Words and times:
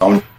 dia, 0.00 0.29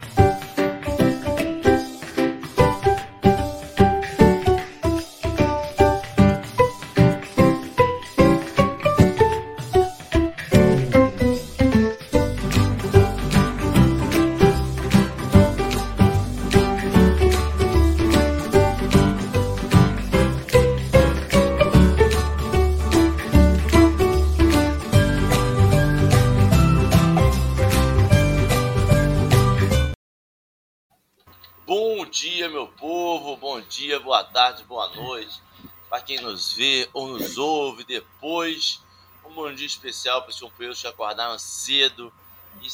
noite 34.96 35.42
para 35.90 36.02
quem 36.02 36.22
nos 36.22 36.54
vê 36.54 36.90
ou 36.94 37.08
nos 37.08 37.38
ouve 37.38 37.84
depois. 37.84 38.82
Um 39.26 39.34
bom 39.34 39.54
dia 39.54 39.68
especial 39.68 40.22
para 40.22 40.32
os 40.32 40.40
companheiros 40.40 40.80
que 40.82 40.88
acordaram 40.88 41.38
cedo. 41.38 42.14
E 42.62 42.68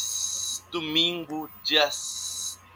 domingo, 0.71 1.49
dia 1.63 1.89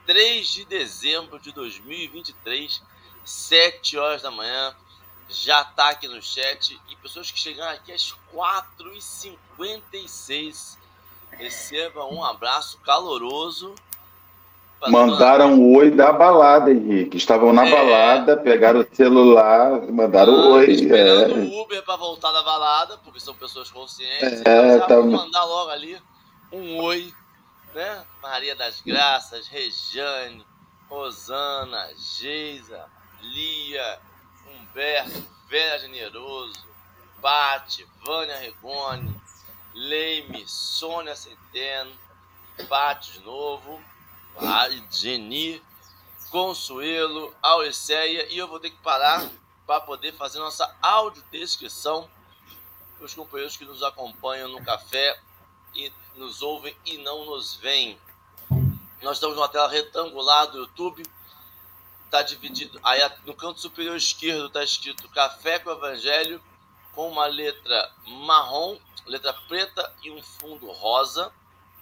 3 0.06 0.48
de 0.48 0.66
dezembro 0.66 1.40
de 1.40 1.52
2023, 1.52 2.82
7 3.24 3.98
horas 3.98 4.24
da 4.24 4.32
manhã. 4.32 4.76
Já 5.30 5.62
está 5.62 5.90
aqui 5.90 6.08
no 6.08 6.20
chat. 6.22 6.80
E 6.90 6.96
pessoas 6.96 7.30
que 7.30 7.40
chegaram 7.40 7.76
aqui 7.76 7.92
às 7.92 8.16
4h56. 8.34 10.80
Recebam 11.32 12.12
um 12.14 12.24
abraço 12.24 12.80
caloroso 12.80 13.76
Mandaram 14.90 15.54
um 15.54 15.76
oi 15.76 15.92
da 15.92 16.12
balada, 16.12 16.72
Henrique. 16.72 17.18
Estavam 17.18 17.54
na 17.54 17.68
é. 17.68 17.72
balada, 17.72 18.38
pegaram 18.38 18.80
o 18.80 18.96
celular, 18.96 19.82
mandaram 19.92 20.34
ah, 20.34 20.48
oi. 20.54 20.72
Esperando 20.72 21.36
é. 21.36 21.44
o 21.44 21.62
Uber 21.62 21.84
para 21.84 21.96
voltar 21.98 22.32
da 22.32 22.42
balada, 22.42 22.98
porque 23.04 23.20
são 23.20 23.36
pessoas 23.36 23.70
conscientes. 23.70 24.42
É, 24.44 24.76
então, 24.78 24.88
tá... 24.88 25.18
mandar 25.18 25.44
logo 25.44 25.70
ali 25.70 25.98
um 26.52 26.82
oi, 26.82 27.14
né? 27.76 28.04
Maria 28.24 28.56
das 28.56 28.82
Graças, 28.82 29.48
Rejane, 29.48 30.44
Rosana, 30.90 31.90
Geisa, 31.96 32.86
Lia, 33.22 34.00
Humberto, 34.48 35.24
Vera 35.48 35.78
Generoso, 35.78 36.60
Bate, 37.22 37.86
Vânia 38.04 38.38
Regoni, 38.38 39.16
Leime, 39.76 40.44
Sônia 40.48 41.16
Centeno, 41.16 41.92
Bate 42.68 43.14
de 43.14 43.26
novo. 43.26 43.80
Geni, 44.92 45.62
Consuelo, 46.30 47.34
Auriceia 47.42 48.28
e 48.30 48.38
eu 48.38 48.48
vou 48.48 48.60
ter 48.60 48.70
que 48.70 48.78
parar 48.78 49.30
para 49.66 49.82
poder 49.82 50.14
fazer 50.14 50.40
nossa 50.40 50.74
audiodescrição 50.82 52.10
para 52.98 53.06
os 53.06 53.14
companheiros 53.14 53.58
que 53.58 53.66
nos 53.66 53.82
acompanham 53.84 54.50
no 54.50 54.64
café 54.64 55.20
e 55.76 55.92
nos 56.16 56.42
ouvem 56.42 56.76
e 56.86 56.98
não 56.98 57.26
nos 57.26 57.56
veem. 57.56 58.00
Nós 59.02 59.18
estamos 59.18 59.36
numa 59.36 59.50
tela 59.50 59.68
retangular 59.68 60.48
do 60.48 60.60
YouTube. 60.60 61.04
Está 62.06 62.22
dividido. 62.22 62.80
Aí 62.84 63.00
no 63.26 63.34
canto 63.34 63.60
superior 63.60 63.96
esquerdo 63.96 64.48
está 64.48 64.64
escrito 64.64 65.10
Café 65.10 65.60
com 65.60 65.72
Evangelho 65.72 66.42
com 66.94 67.10
uma 67.10 67.26
letra 67.26 67.92
marrom, 68.06 68.78
letra 69.06 69.34
preta 69.48 69.94
e 70.04 70.12
um 70.12 70.22
fundo 70.22 70.70
rosa 70.72 71.32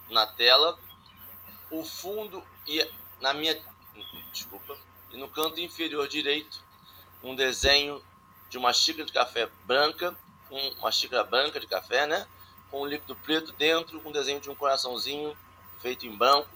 na 0.10 0.26
tela 0.28 0.78
o 1.72 1.84
fundo 1.84 2.44
e 2.68 2.86
na 3.22 3.34
minha 3.34 3.60
desculpa 4.32 4.78
e 5.12 5.18
no 5.18 5.28
canto 5.28 5.60
inferior 5.60 6.08
direito 6.08 6.64
um 7.24 7.36
desenho 7.36 8.04
de 8.50 8.58
uma 8.58 8.74
xícara 8.74 9.06
de 9.06 9.14
café 9.14 9.50
branca 9.66 10.16
uma 10.80 10.92
xícara 10.92 11.24
branca 11.24 11.60
de 11.60 11.68
café 11.68 12.08
né? 12.08 12.28
Com 12.72 12.82
um 12.82 12.86
líquido 12.86 13.16
preto 13.16 13.52
dentro 13.54 14.00
com 14.02 14.10
um 14.10 14.12
desenho 14.12 14.40
de 14.40 14.50
um 14.50 14.56
coraçãozinho 14.56 15.36
feito 15.80 16.06
em 16.06 16.16
branco. 16.16 16.50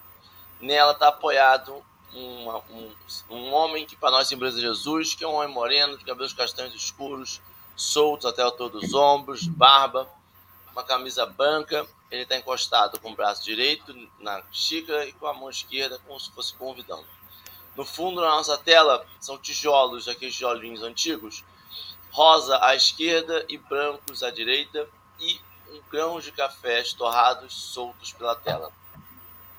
Nela 0.59 0.91
está 0.91 1.07
apoiado 1.09 1.83
uma, 2.13 2.57
um, 2.69 2.91
um 3.29 3.53
homem 3.53 3.85
que 3.85 3.95
para 3.95 4.11
nós 4.11 4.27
simboliza 4.27 4.59
Jesus 4.59 5.15
que 5.15 5.23
é 5.23 5.27
um 5.27 5.33
homem 5.33 5.53
moreno 5.53 5.97
de 5.97 6.05
cabelos 6.05 6.33
castanhos 6.33 6.73
escuros 6.73 7.41
soltos 7.75 8.25
até 8.25 8.43
o 8.43 8.45
altura 8.45 8.69
dos 8.69 8.93
ombros 8.93 9.47
barba 9.47 10.07
uma 10.71 10.83
camisa 10.83 11.25
branca 11.25 11.87
ele 12.13 12.23
está 12.23 12.37
encostado 12.37 12.99
com 12.99 13.11
o 13.11 13.15
braço 13.15 13.43
direito 13.43 13.91
na 14.19 14.43
xícara 14.51 15.03
e 15.07 15.13
com 15.13 15.25
a 15.25 15.33
mão 15.33 15.49
esquerda 15.49 15.99
como 16.05 16.19
se 16.19 16.31
fosse 16.31 16.53
convidando. 16.53 17.05
No 17.75 17.83
fundo 17.83 18.21
da 18.21 18.27
nossa 18.27 18.55
tela 18.55 19.03
são 19.19 19.35
tijolos, 19.35 20.07
aqueles 20.07 20.35
tijolinhos 20.35 20.83
antigos, 20.83 21.43
rosa 22.11 22.63
à 22.63 22.75
esquerda 22.75 23.43
e 23.49 23.57
brancos 23.57 24.21
à 24.21 24.29
direita 24.29 24.87
e 25.19 25.41
um 25.71 25.81
grão 25.89 26.19
de 26.19 26.31
café 26.31 26.83
torrados 26.95 27.51
soltos 27.51 28.13
pela 28.13 28.35
tela. 28.35 28.71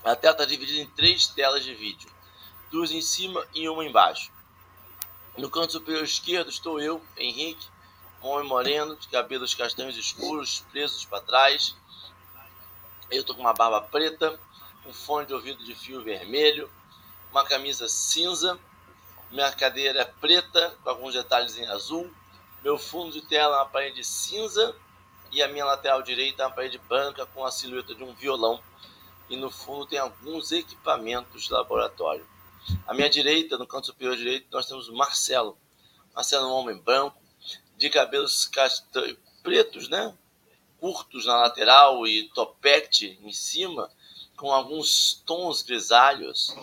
A 0.04 0.14
tela 0.14 0.34
está 0.34 0.44
dividida 0.44 0.80
em 0.80 0.86
três 0.86 1.26
telas 1.26 1.64
de 1.64 1.74
vídeo, 1.74 2.08
duas 2.70 2.92
em 2.92 3.02
cima 3.02 3.44
e 3.52 3.68
uma 3.68 3.84
embaixo. 3.84 4.30
No 5.36 5.50
canto 5.50 5.72
superior 5.72 6.04
esquerdo 6.04 6.50
estou 6.50 6.80
eu, 6.80 7.02
Henrique, 7.16 7.66
um 8.22 8.28
homem 8.28 8.46
moreno, 8.46 8.94
de 8.94 9.08
cabelos 9.08 9.56
castanhos 9.56 9.96
escuros, 9.96 10.64
presos 10.70 11.04
para 11.04 11.20
trás, 11.20 11.74
eu 13.16 13.24
tô 13.24 13.34
com 13.34 13.40
uma 13.40 13.52
barba 13.52 13.80
preta, 13.80 14.38
um 14.86 14.92
fone 14.92 15.26
de 15.26 15.34
ouvido 15.34 15.64
de 15.64 15.74
fio 15.74 16.02
vermelho, 16.02 16.70
uma 17.30 17.44
camisa 17.44 17.88
cinza, 17.88 18.58
minha 19.30 19.50
cadeira 19.52 20.00
é 20.00 20.04
preta 20.04 20.76
com 20.82 20.90
alguns 20.90 21.14
detalhes 21.14 21.56
em 21.58 21.66
azul, 21.66 22.10
meu 22.62 22.78
fundo 22.78 23.12
de 23.12 23.22
tela 23.22 23.56
é 23.56 23.58
uma 23.60 23.66
parede 23.66 24.04
cinza 24.04 24.74
e 25.32 25.42
a 25.42 25.48
minha 25.48 25.64
lateral 25.64 26.02
direita 26.02 26.42
é 26.42 26.46
uma 26.46 26.54
parede 26.54 26.78
branca 26.78 27.26
com 27.26 27.44
a 27.44 27.50
silhueta 27.50 27.94
de 27.94 28.02
um 28.02 28.14
violão 28.14 28.62
e 29.28 29.36
no 29.36 29.50
fundo 29.50 29.86
tem 29.86 29.98
alguns 29.98 30.52
equipamentos 30.52 31.44
de 31.44 31.52
laboratório. 31.52 32.26
À 32.86 32.94
minha 32.94 33.10
direita, 33.10 33.58
no 33.58 33.66
canto 33.66 33.86
superior 33.86 34.16
direito, 34.16 34.46
nós 34.50 34.66
temos 34.66 34.88
Marcelo. 34.88 35.58
Marcelo 36.14 36.44
é 36.44 36.48
um 36.48 36.52
homem 36.52 36.76
branco, 36.76 37.18
de 37.76 37.90
cabelos 37.90 38.50
pretos, 39.42 39.88
né? 39.88 40.16
Curtos 40.84 41.24
na 41.24 41.38
lateral 41.38 42.06
e 42.06 42.28
topete 42.28 43.18
em 43.22 43.32
cima, 43.32 43.90
com 44.36 44.52
alguns 44.52 45.14
tons 45.24 45.62
grisalhos. 45.62 46.54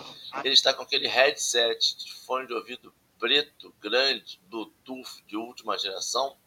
Ele 0.44 0.54
está 0.54 0.72
com 0.76 0.84
aquele 0.84 1.08
headset 1.08 1.98
de 1.98 2.14
fone 2.14 2.46
de 2.46 2.54
ouvido 2.54 2.94
preto, 3.18 3.74
grande, 3.82 4.40
Bluetooth 4.44 5.24
de 5.26 5.36
última 5.36 5.76
geração. 5.76 6.38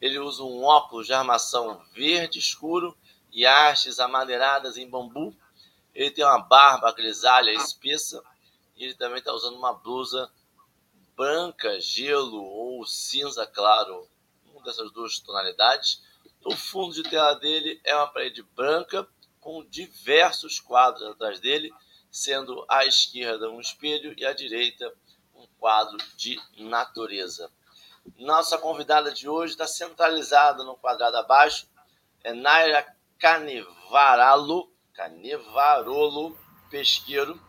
Ele 0.00 0.18
usa 0.18 0.42
um 0.42 0.64
óculos 0.64 1.08
de 1.08 1.12
armação 1.12 1.84
verde 1.92 2.38
escuro 2.38 2.96
e 3.30 3.44
hastes 3.44 4.00
amadeiradas 4.00 4.78
em 4.78 4.88
bambu. 4.88 5.36
Ele 5.94 6.10
tem 6.10 6.24
uma 6.24 6.38
barba 6.38 6.90
grisalha 6.90 7.50
espessa 7.50 8.24
e 8.74 8.84
ele 8.84 8.94
também 8.94 9.18
está 9.18 9.34
usando 9.34 9.58
uma 9.58 9.74
blusa 9.74 10.32
branca, 11.14 11.78
gelo 11.82 12.42
ou 12.42 12.86
cinza 12.86 13.46
claro, 13.46 14.08
uma 14.46 14.62
dessas 14.62 14.90
duas 14.90 15.18
tonalidades 15.18 16.08
o 16.44 16.56
fundo 16.56 16.94
de 16.94 17.02
tela 17.02 17.34
dele 17.34 17.80
é 17.84 17.94
uma 17.94 18.06
parede 18.06 18.42
branca 18.42 19.06
com 19.40 19.64
diversos 19.64 20.60
quadros 20.60 21.02
atrás 21.02 21.40
dele, 21.40 21.72
sendo 22.10 22.64
à 22.68 22.84
esquerda 22.84 23.50
um 23.50 23.60
espelho 23.60 24.14
e 24.16 24.24
à 24.24 24.32
direita 24.32 24.92
um 25.34 25.46
quadro 25.58 25.96
de 26.16 26.38
natureza. 26.58 27.50
Nossa 28.18 28.58
convidada 28.58 29.12
de 29.12 29.28
hoje 29.28 29.52
está 29.52 29.66
centralizada 29.66 30.64
no 30.64 30.76
quadrado 30.76 31.16
abaixo, 31.16 31.68
é 32.24 32.32
Naira 32.32 32.86
Canevaralo, 33.18 34.72
Canevarolo 34.94 36.36
Pesqueiro. 36.70 37.40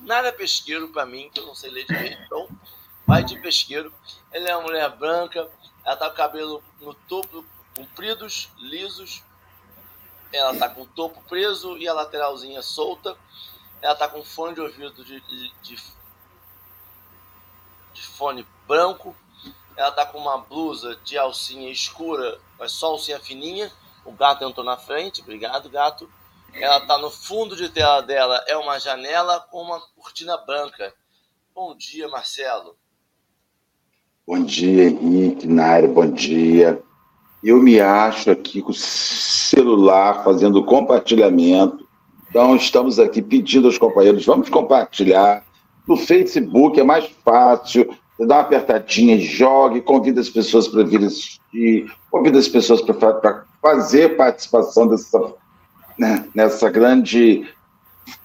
Naira 0.00 0.32
Pesqueiro, 0.32 0.92
para 0.92 1.06
mim, 1.06 1.30
que 1.30 1.40
eu 1.40 1.46
não 1.46 1.54
sei 1.54 1.70
ler 1.70 1.86
direito, 1.86 2.22
então 2.22 2.48
vai 3.06 3.22
de 3.22 3.38
pesqueiro. 3.40 3.92
Ela 4.30 4.48
é 4.48 4.56
uma 4.56 4.66
mulher 4.66 4.88
branca, 4.96 5.40
ela 5.84 5.94
está 5.94 6.06
com 6.06 6.14
o 6.14 6.16
cabelo 6.16 6.64
no 6.80 6.94
topo 6.94 7.44
compridos, 7.74 8.50
lisos. 8.58 9.22
Ela 10.32 10.52
está 10.52 10.68
com 10.68 10.82
o 10.82 10.86
topo 10.86 11.20
preso 11.28 11.76
e 11.76 11.86
a 11.88 11.92
lateralzinha 11.92 12.62
solta. 12.62 13.16
Ela 13.82 13.92
está 13.92 14.08
com 14.08 14.24
fone 14.24 14.54
de 14.54 14.60
ouvido 14.60 15.04
de, 15.04 15.20
de, 15.20 15.76
de 17.92 18.02
fone 18.02 18.46
branco. 18.66 19.14
Ela 19.76 19.90
está 19.90 20.06
com 20.06 20.18
uma 20.18 20.38
blusa 20.38 20.96
de 21.04 21.18
alcinha 21.18 21.70
escura, 21.70 22.40
mas 22.58 22.72
só 22.72 22.86
alcinha 22.86 23.20
fininha. 23.20 23.70
O 24.04 24.12
gato 24.12 24.44
entrou 24.44 24.64
na 24.64 24.76
frente, 24.76 25.20
obrigado, 25.20 25.68
gato. 25.68 26.10
Ela 26.52 26.78
está 26.78 26.96
no 26.98 27.10
fundo 27.10 27.56
de 27.56 27.68
tela 27.68 28.00
dela, 28.00 28.44
é 28.46 28.56
uma 28.56 28.78
janela 28.78 29.40
com 29.40 29.60
uma 29.60 29.80
cortina 29.96 30.36
branca. 30.36 30.94
Bom 31.52 31.76
dia, 31.76 32.08
Marcelo. 32.08 32.76
Bom 34.26 34.44
dia, 34.44 34.84
Henrique, 34.84 35.46
Naira, 35.46 35.88
bom 35.88 36.10
dia 36.10 36.82
eu 37.44 37.62
me 37.62 37.78
acho 37.78 38.30
aqui 38.30 38.62
com 38.62 38.70
o 38.70 38.74
celular 38.74 40.24
fazendo 40.24 40.64
compartilhamento 40.64 41.86
Então, 42.30 42.56
estamos 42.56 42.98
aqui 42.98 43.20
pedindo 43.20 43.66
aos 43.66 43.78
companheiros, 43.78 44.24
vamos 44.24 44.48
compartilhar. 44.48 45.44
No 45.86 45.96
Facebook 45.96 46.80
é 46.80 46.82
mais 46.82 47.04
fácil, 47.22 47.94
dá 48.18 48.36
uma 48.36 48.40
apertadinha, 48.40 49.18
jogue, 49.18 49.82
convida 49.82 50.20
as 50.20 50.30
pessoas 50.30 50.66
para 50.66 50.82
vir 50.82 51.04
assistir, 51.04 51.92
convida 52.10 52.38
as 52.38 52.48
pessoas 52.48 52.80
para 52.80 53.44
fazer 53.60 54.16
participação 54.16 54.88
dessa, 54.88 55.34
né, 55.98 56.26
nessa 56.34 56.70
grande 56.70 57.46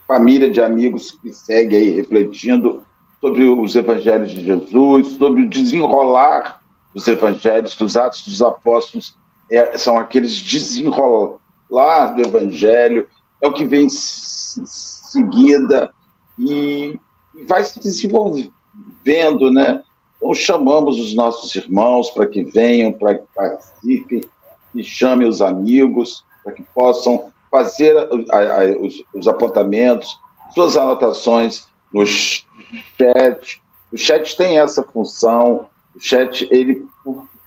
família 0.08 0.50
de 0.50 0.62
amigos 0.62 1.12
que 1.22 1.34
segue 1.34 1.76
aí 1.76 1.90
refletindo 1.90 2.84
sobre 3.20 3.44
os 3.44 3.76
evangelhos 3.76 4.32
de 4.32 4.46
Jesus, 4.46 5.08
sobre 5.18 5.44
o 5.44 5.50
desenrolar 5.50 6.59
dos 6.94 7.08
evangelhos, 7.08 7.76
dos 7.76 7.96
atos 7.96 8.24
dos 8.24 8.42
apóstolos, 8.42 9.16
é, 9.52 9.78
são 9.78 9.98
aqueles 9.98 10.36
desenrolar 10.36 11.40
do 12.16 12.22
evangelho, 12.22 13.08
é 13.42 13.48
o 13.48 13.54
que 13.54 13.66
vem 13.66 13.86
em 13.86 13.90
seguida 13.90 15.92
e 16.38 17.00
vai 17.48 17.64
se 17.64 17.80
desenvolvendo, 17.80 19.52
né? 19.52 19.84
Então 20.18 20.34
chamamos 20.34 21.00
os 21.00 21.16
nossos 21.16 21.56
irmãos 21.56 22.12
para 22.12 22.28
que 22.28 22.44
venham, 22.44 22.92
para 22.92 23.16
que 23.16 23.26
participem, 23.34 24.22
e 24.76 24.84
chamem 24.84 25.28
os 25.28 25.42
amigos, 25.42 26.24
para 26.44 26.54
que 26.54 26.64
possam 26.76 27.32
fazer 27.50 27.98
a, 27.98 28.04
a, 28.04 28.66
os, 28.80 29.04
os 29.14 29.28
apontamentos, 29.28 30.20
suas 30.54 30.78
anotações 30.78 31.68
nos 31.94 32.46
chat. 32.98 33.62
O 33.92 33.98
chat 33.98 34.38
tem 34.38 34.60
essa 34.60 34.84
função. 34.84 35.68
O 36.00 36.02
chat 36.02 36.48
ele 36.50 36.88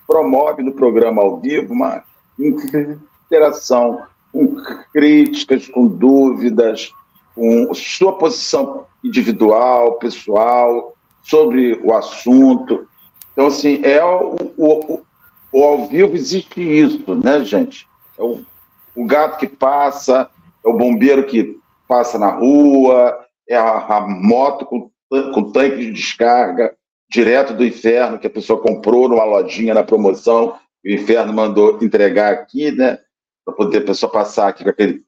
promove 0.06 0.62
no 0.62 0.72
programa 0.72 1.22
ao 1.22 1.40
vivo 1.40 1.72
uma 1.72 2.04
interação 2.38 4.02
com 4.30 4.56
críticas, 4.92 5.68
com 5.68 5.86
dúvidas, 5.86 6.92
com 7.34 7.72
sua 7.72 8.12
posição 8.18 8.84
individual, 9.02 9.94
pessoal, 9.94 10.94
sobre 11.22 11.80
o 11.82 11.94
assunto. 11.94 12.86
Então, 13.32 13.46
assim, 13.46 13.80
é 13.82 14.04
o, 14.04 14.36
o, 14.58 14.94
o, 14.94 15.02
o 15.50 15.64
ao 15.64 15.88
vivo 15.88 16.14
existe 16.14 16.60
isso, 16.60 17.14
né, 17.14 17.42
gente? 17.42 17.88
É 18.18 18.22
o, 18.22 18.44
o 18.94 19.06
gato 19.06 19.38
que 19.38 19.46
passa, 19.46 20.28
é 20.62 20.68
o 20.68 20.76
bombeiro 20.76 21.24
que 21.24 21.58
passa 21.88 22.18
na 22.18 22.30
rua, 22.32 23.18
é 23.48 23.56
a, 23.56 23.96
a 23.96 24.00
moto 24.06 24.66
com 24.66 24.92
com 25.34 25.52
tanque 25.52 25.76
de 25.76 25.92
descarga 25.92 26.74
direto 27.12 27.52
do 27.52 27.64
inferno 27.64 28.18
que 28.18 28.26
a 28.26 28.30
pessoa 28.30 28.58
comprou 28.60 29.06
numa 29.06 29.24
lojinha 29.24 29.74
na 29.74 29.84
promoção, 29.84 30.54
o 30.84 30.88
inferno 30.88 31.32
mandou 31.32 31.78
entregar 31.82 32.32
aqui, 32.32 32.72
né? 32.72 32.98
Para 33.44 33.54
poder 33.54 33.78
a 33.78 33.84
pessoa 33.84 34.10
passar 34.10 34.48
aqui 34.48 34.64
com 34.64 34.70
aquele 34.70 35.04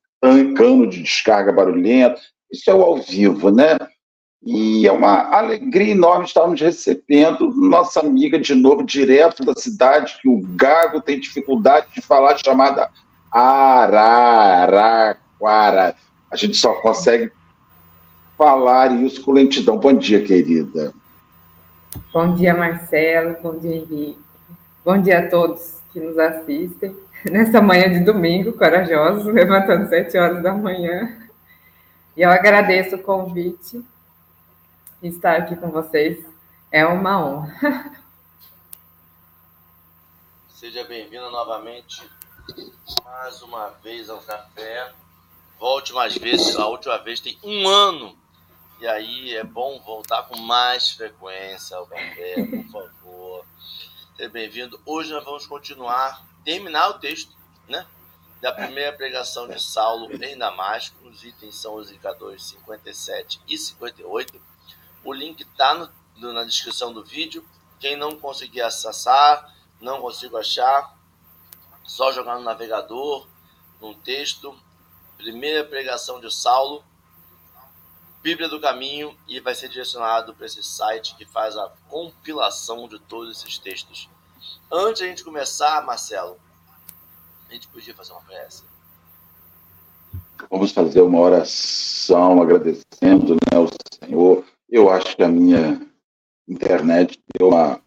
cano 0.54 0.86
de 0.86 1.02
descarga 1.02 1.50
barulhento. 1.50 2.20
Isso 2.52 2.70
é 2.70 2.74
o 2.74 2.82
ao 2.82 2.98
vivo, 2.98 3.50
né? 3.50 3.78
E 4.42 4.86
é 4.86 4.92
uma 4.92 5.34
alegria 5.34 5.92
enorme 5.92 6.26
estarmos 6.26 6.60
recebendo 6.60 7.50
nossa 7.54 8.00
amiga 8.00 8.38
de 8.38 8.54
novo, 8.54 8.84
direto 8.84 9.42
da 9.42 9.54
cidade, 9.54 10.18
que 10.20 10.28
o 10.28 10.42
Gago 10.54 11.00
tem 11.00 11.18
dificuldade 11.18 11.86
de 11.94 12.02
falar, 12.02 12.36
chamada 12.36 12.90
Araraquara. 13.32 14.76
A 16.30 16.36
gente 16.36 16.58
só 16.58 16.74
consegue 16.74 17.32
falar 18.36 18.92
isso 19.02 19.22
com 19.22 19.32
lentidão. 19.32 19.78
Bom 19.78 19.94
dia, 19.94 20.22
querida. 20.22 20.92
Bom 22.12 22.34
dia, 22.34 22.52
Marcelo. 22.54 23.36
Bom 23.40 23.56
dia, 23.56 23.76
Henrique. 23.76 24.18
Bom 24.84 25.00
dia 25.00 25.20
a 25.20 25.30
todos 25.30 25.80
que 25.92 26.00
nos 26.00 26.18
assistem 26.18 26.96
nessa 27.30 27.62
manhã 27.62 27.88
de 27.88 28.00
domingo, 28.00 28.52
corajosos, 28.52 29.26
levantando 29.32 29.88
sete 29.88 30.18
horas 30.18 30.42
da 30.42 30.52
manhã. 30.52 31.28
E 32.16 32.22
eu 32.22 32.30
agradeço 32.30 32.96
o 32.96 33.02
convite 33.02 33.80
estar 35.00 35.36
aqui 35.36 35.54
com 35.54 35.70
vocês. 35.70 36.24
É 36.70 36.84
uma 36.84 37.24
honra. 37.24 37.92
Seja 40.50 40.82
bem-vinda 40.84 41.30
novamente, 41.30 42.02
mais 43.04 43.40
uma 43.40 43.68
vez 43.84 44.10
ao 44.10 44.18
café. 44.18 44.92
Volte 45.60 45.92
mais 45.92 46.16
vezes. 46.16 46.56
A 46.56 46.66
última 46.66 46.98
vez 46.98 47.20
tem 47.20 47.38
um 47.44 47.68
ano 47.68 48.16
e 48.80 48.86
aí 48.86 49.34
é 49.34 49.44
bom 49.44 49.80
voltar 49.80 50.24
com 50.24 50.38
mais 50.38 50.90
frequência 50.90 51.76
ao 51.76 51.86
café, 51.86 52.34
por 52.44 52.70
favor. 52.70 53.46
Seja 54.16 54.28
bem-vindo. 54.28 54.80
Hoje 54.84 55.12
nós 55.12 55.24
vamos 55.24 55.46
continuar, 55.46 56.24
terminar 56.44 56.88
o 56.88 56.98
texto, 56.98 57.32
né? 57.68 57.86
Da 58.40 58.52
primeira 58.52 58.92
pregação 58.92 59.48
de 59.48 59.62
Saulo 59.62 60.12
em 60.22 60.36
Damasco. 60.36 60.96
Os 61.08 61.24
itens 61.24 61.56
são 61.56 61.76
os 61.76 61.90
indicadores 61.90 62.44
57 62.44 63.40
e 63.48 63.56
58. 63.56 64.40
O 65.04 65.12
link 65.12 65.40
está 65.40 65.90
na 66.16 66.44
descrição 66.44 66.92
do 66.92 67.02
vídeo. 67.02 67.46
Quem 67.78 67.96
não 67.96 68.18
conseguir 68.18 68.60
acessar, 68.60 69.54
não 69.80 70.00
consigo 70.00 70.36
achar, 70.36 70.96
só 71.84 72.12
jogar 72.12 72.36
no 72.36 72.42
navegador, 72.42 73.26
no 73.80 73.94
texto. 73.94 74.58
Primeira 75.16 75.64
pregação 75.64 76.20
de 76.20 76.30
Saulo 76.30 76.84
Bíblia 78.24 78.48
do 78.48 78.58
Caminho 78.58 79.14
e 79.28 79.38
vai 79.38 79.54
ser 79.54 79.68
direcionado 79.68 80.32
para 80.32 80.46
esse 80.46 80.62
site 80.62 81.14
que 81.14 81.26
faz 81.26 81.58
a 81.58 81.70
compilação 81.90 82.88
de 82.88 82.98
todos 82.98 83.36
esses 83.36 83.58
textos. 83.58 84.08
Antes 84.72 85.02
a 85.02 85.04
gente 85.04 85.22
começar, 85.22 85.84
Marcelo, 85.84 86.38
a 87.46 87.52
gente 87.52 87.68
podia 87.68 87.94
fazer 87.94 88.12
uma 88.12 88.22
prece. 88.22 88.62
Vamos 90.50 90.72
fazer 90.72 91.02
uma 91.02 91.20
oração 91.20 92.40
agradecendo 92.40 93.34
né, 93.34 93.58
ao 93.58 93.68
Senhor. 94.02 94.42
Eu 94.70 94.88
acho 94.88 95.14
que 95.14 95.22
a 95.22 95.28
minha 95.28 95.86
internet 96.48 97.22
deu 97.38 97.48
uma, 97.48 97.78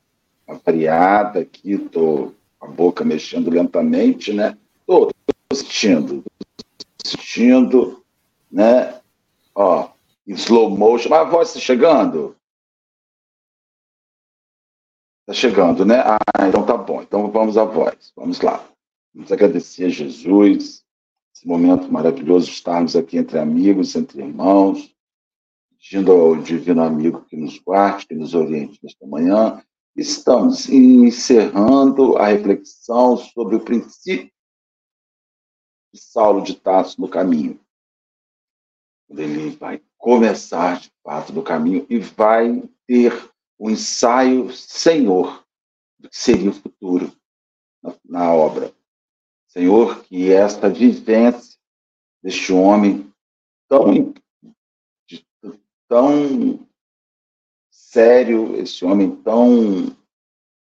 uma 0.48 0.62
variada 0.63 1.39
aqui, 1.39 1.72
estou 1.72 2.36
a 2.62 2.68
boca 2.68 3.04
mexendo 3.04 3.50
lentamente, 3.50 4.31
né? 4.31 4.56
Estou 4.81 5.12
assistindo, 5.51 6.24
assistindo, 7.04 8.06
né? 8.51 9.01
Ó, 9.56 9.97
em 10.27 10.33
slow 10.33 10.69
motion. 10.69 11.09
Mas 11.09 11.19
a 11.19 11.24
voz 11.24 11.47
está 11.50 11.59
chegando? 11.59 12.35
Está 15.21 15.33
chegando, 15.33 15.85
né? 15.85 16.00
Ah, 16.00 16.47
então 16.47 16.65
tá 16.65 16.77
bom. 16.77 17.01
Então 17.01 17.31
vamos 17.31 17.57
à 17.57 17.63
voz. 17.63 18.12
Vamos 18.15 18.41
lá. 18.41 18.63
Vamos 19.13 19.31
agradecer 19.31 19.85
a 19.85 19.89
Jesus, 19.89 20.85
esse 21.35 21.47
momento 21.47 21.91
maravilhoso, 21.91 22.50
estarmos 22.50 22.95
aqui 22.95 23.18
entre 23.18 23.39
amigos, 23.39 23.95
entre 23.95 24.21
irmãos, 24.21 24.95
pedindo 25.79 26.12
ao 26.12 26.35
divino 26.35 26.83
amigo 26.83 27.25
que 27.25 27.35
nos 27.35 27.57
guarde, 27.59 28.07
que 28.07 28.15
nos 28.15 28.34
oriente 28.36 28.79
nesta 28.84 29.07
manhã. 29.07 29.63
Estamos 29.96 30.69
encerrando 30.69 32.17
a 32.17 32.27
reflexão 32.27 33.17
sobre 33.17 33.55
o 33.55 33.63
princípio 33.63 34.31
de 35.91 36.00
Saulo 36.00 36.43
de 36.43 36.55
Tarso 36.55 37.01
no 37.01 37.10
caminho. 37.10 37.60
Ele 39.10 39.50
vai 39.51 39.81
começar 39.98 40.80
de 40.80 40.92
fato 41.04 41.34
do 41.34 41.42
caminho 41.42 41.86
e 41.89 42.00
vai 42.00 42.63
ter 42.86 43.13
um 43.60 43.70
ensaio 43.70 44.51
senhor 44.51 45.44
do 46.00 46.10
que 46.10 46.18
seria 46.18 46.51
o 46.51 46.54
futuro 46.54 47.12
na, 47.82 47.96
na 48.06 48.34
obra. 48.34 48.74
Senhor, 49.48 50.04
que 50.04 50.32
esta 50.32 50.70
vivência 50.70 51.58
deste 52.22 52.54
homem 52.54 53.12
tão, 53.68 54.13
tão 55.88 56.68
sério, 57.72 58.56
esse 58.58 58.86
homem 58.86 59.16
tão 59.16 59.96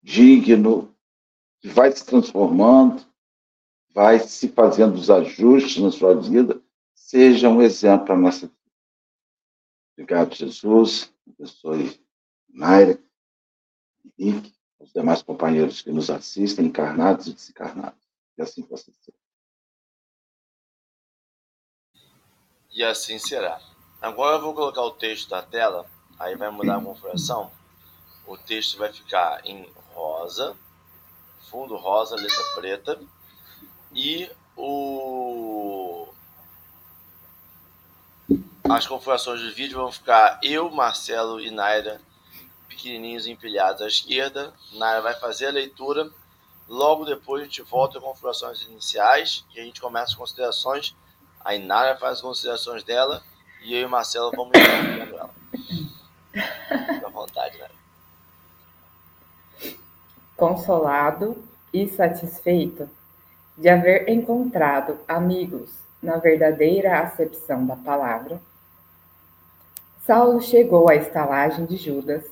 digno, 0.02 0.94
que 1.60 1.68
vai 1.68 1.90
se 1.92 2.04
transformando, 2.04 3.02
vai 3.94 4.18
se 4.18 4.48
fazendo 4.48 4.96
os 4.96 5.08
ajustes 5.08 5.82
na 5.82 5.90
sua 5.90 6.14
vida, 6.14 6.60
seja 6.94 7.48
um 7.48 7.62
exemplo 7.62 8.06
para 8.06 8.14
a 8.14 8.18
nossa. 8.18 8.50
Obrigado, 9.96 10.34
Jesus. 10.34 11.12
Abençoe 11.26 12.04
Naira, 12.48 12.98
Henrique, 14.18 14.54
os 14.78 14.92
demais 14.92 15.22
companheiros 15.22 15.82
que 15.82 15.90
nos 15.90 16.10
assistem, 16.10 16.66
encarnados 16.66 17.26
e 17.26 17.32
desencarnados. 17.32 18.02
E 18.36 18.42
assim 18.42 18.62
possa 18.62 18.92
ser. 19.00 19.14
E 22.70 22.82
assim 22.82 23.18
será. 23.18 23.60
Agora 24.02 24.36
eu 24.36 24.42
vou 24.42 24.52
colocar 24.52 24.82
o 24.82 24.90
texto 24.90 25.30
na 25.30 25.42
tela, 25.42 25.88
aí 26.18 26.36
vai 26.36 26.50
mudar 26.50 26.76
a 26.76 26.80
configuração. 26.80 27.50
O 28.26 28.36
texto 28.36 28.76
vai 28.76 28.92
ficar 28.92 29.46
em 29.46 29.70
rosa, 29.92 30.56
fundo 31.50 31.76
rosa, 31.76 32.16
letra 32.16 32.44
preta, 32.56 33.00
e 33.92 34.30
o 34.56 35.63
as 38.68 38.86
configurações 38.86 39.42
do 39.42 39.52
vídeo 39.52 39.78
vão 39.78 39.92
ficar 39.92 40.38
eu, 40.42 40.70
Marcelo 40.70 41.40
e 41.40 41.50
Naira 41.50 42.00
pequenininhos 42.68 43.26
empilhados 43.26 43.82
à 43.82 43.86
esquerda. 43.86 44.52
Naira 44.72 45.02
vai 45.02 45.14
fazer 45.14 45.46
a 45.46 45.52
leitura. 45.52 46.10
Logo 46.66 47.04
depois 47.04 47.42
a 47.42 47.44
gente 47.44 47.62
volta 47.62 47.98
a 47.98 48.00
configurações 48.00 48.62
iniciais 48.62 49.44
e 49.54 49.60
a 49.60 49.64
gente 49.64 49.80
começa 49.80 50.06
as 50.06 50.14
considerações 50.14 50.96
A 51.44 51.54
Inara 51.54 51.96
faz 51.98 52.14
as 52.14 52.20
considerações 52.22 52.82
dela 52.82 53.22
e 53.62 53.74
eu 53.74 53.82
e 53.82 53.84
o 53.84 53.88
Marcelo 53.88 54.30
vamos 54.34 54.52
interrompendo 54.56 55.16
ela. 55.16 55.30
Fica 56.32 57.06
à 57.06 57.10
vontade, 57.10 57.58
né? 57.58 57.68
Consolado 60.36 61.44
e 61.72 61.86
satisfeito 61.86 62.88
de 63.58 63.68
haver 63.68 64.08
encontrado 64.08 64.98
amigos 65.06 65.70
na 66.02 66.16
verdadeira 66.16 67.00
acepção 67.00 67.66
da 67.66 67.76
palavra, 67.76 68.40
Saulo 70.06 70.42
chegou 70.42 70.90
à 70.90 70.96
estalagem 70.96 71.64
de 71.64 71.78
Judas, 71.78 72.22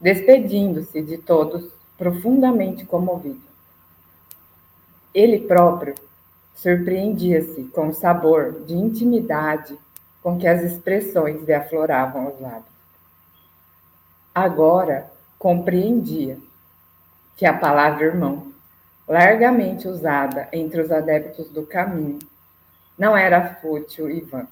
despedindo-se 0.00 1.02
de 1.02 1.18
todos 1.18 1.70
profundamente 1.98 2.86
comovido. 2.86 3.42
Ele 5.12 5.40
próprio 5.40 5.94
surpreendia-se 6.54 7.64
com 7.64 7.88
o 7.88 7.92
sabor 7.92 8.64
de 8.64 8.72
intimidade 8.72 9.76
com 10.22 10.38
que 10.38 10.46
as 10.46 10.62
expressões 10.62 11.42
lhe 11.42 11.52
afloravam 11.52 12.32
os 12.32 12.40
lábios. 12.40 12.64
Agora 14.34 15.12
compreendia 15.38 16.38
que 17.36 17.44
a 17.44 17.52
palavra 17.52 18.06
irmão, 18.06 18.50
largamente 19.06 19.86
usada 19.86 20.48
entre 20.50 20.80
os 20.80 20.90
adeptos 20.90 21.50
do 21.50 21.66
caminho, 21.66 22.18
não 22.96 23.14
era 23.14 23.56
fútil 23.56 24.10
e 24.10 24.22
vã. 24.22 24.46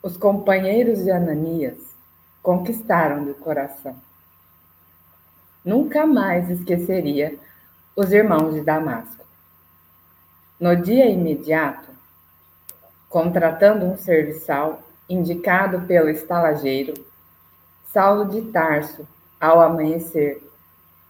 Os 0.00 0.16
companheiros 0.16 1.02
de 1.02 1.10
Ananias 1.10 1.76
conquistaram-lhe 2.40 3.32
o 3.32 3.34
coração. 3.34 3.96
Nunca 5.64 6.06
mais 6.06 6.48
esqueceria 6.48 7.36
os 7.96 8.12
irmãos 8.12 8.54
de 8.54 8.60
Damasco. 8.60 9.24
No 10.60 10.76
dia 10.76 11.10
imediato, 11.10 11.88
contratando 13.08 13.86
um 13.86 13.96
serviçal 13.96 14.80
indicado 15.10 15.80
pelo 15.80 16.08
estalageiro, 16.08 16.94
Saulo 17.92 18.26
de 18.26 18.42
Tarso, 18.52 19.04
ao 19.40 19.60
amanhecer, 19.60 20.40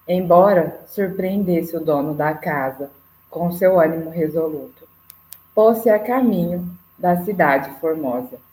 embora 0.08 0.80
surpreendesse 0.86 1.76
o 1.76 1.84
dono 1.84 2.14
da 2.14 2.32
casa 2.32 2.90
com 3.28 3.52
seu 3.52 3.78
ânimo 3.78 4.08
resoluto, 4.08 4.88
pôs-se 5.54 5.90
a 5.90 5.98
caminho 5.98 6.74
da 6.98 7.22
cidade 7.22 7.70
formosa, 7.80 8.47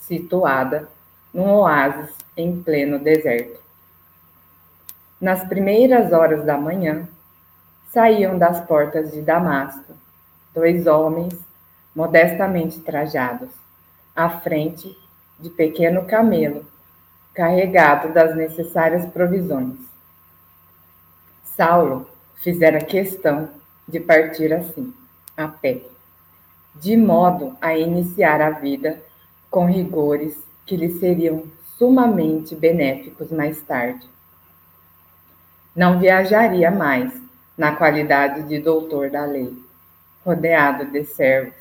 situada 0.00 0.88
num 1.32 1.48
oásis 1.50 2.10
em 2.36 2.60
pleno 2.60 2.98
deserto. 2.98 3.60
Nas 5.20 5.46
primeiras 5.46 6.12
horas 6.12 6.44
da 6.44 6.56
manhã, 6.56 7.06
saíam 7.92 8.38
das 8.38 8.60
portas 8.66 9.12
de 9.12 9.20
Damasco 9.20 9.94
dois 10.54 10.86
homens 10.86 11.34
modestamente 11.94 12.80
trajados, 12.80 13.50
à 14.14 14.28
frente 14.28 14.96
de 15.38 15.50
pequeno 15.50 16.04
camelo, 16.04 16.64
carregado 17.34 18.12
das 18.12 18.34
necessárias 18.34 19.06
provisões. 19.06 19.76
Saulo 21.56 22.08
fizera 22.36 22.80
questão 22.80 23.50
de 23.86 24.00
partir 24.00 24.52
assim, 24.52 24.92
a 25.36 25.48
pé, 25.48 25.82
de 26.76 26.96
modo 26.96 27.56
a 27.60 27.76
iniciar 27.76 28.40
a 28.40 28.50
vida 28.50 29.02
com 29.50 29.66
rigores 29.66 30.38
que 30.64 30.76
lhe 30.76 30.98
seriam 30.98 31.44
sumamente 31.76 32.54
benéficos 32.54 33.30
mais 33.32 33.60
tarde. 33.62 34.08
Não 35.74 35.98
viajaria 35.98 36.70
mais 36.70 37.12
na 37.58 37.74
qualidade 37.74 38.42
de 38.44 38.60
doutor 38.60 39.10
da 39.10 39.24
lei, 39.24 39.52
rodeado 40.24 40.86
de 40.86 41.04
servos, 41.04 41.54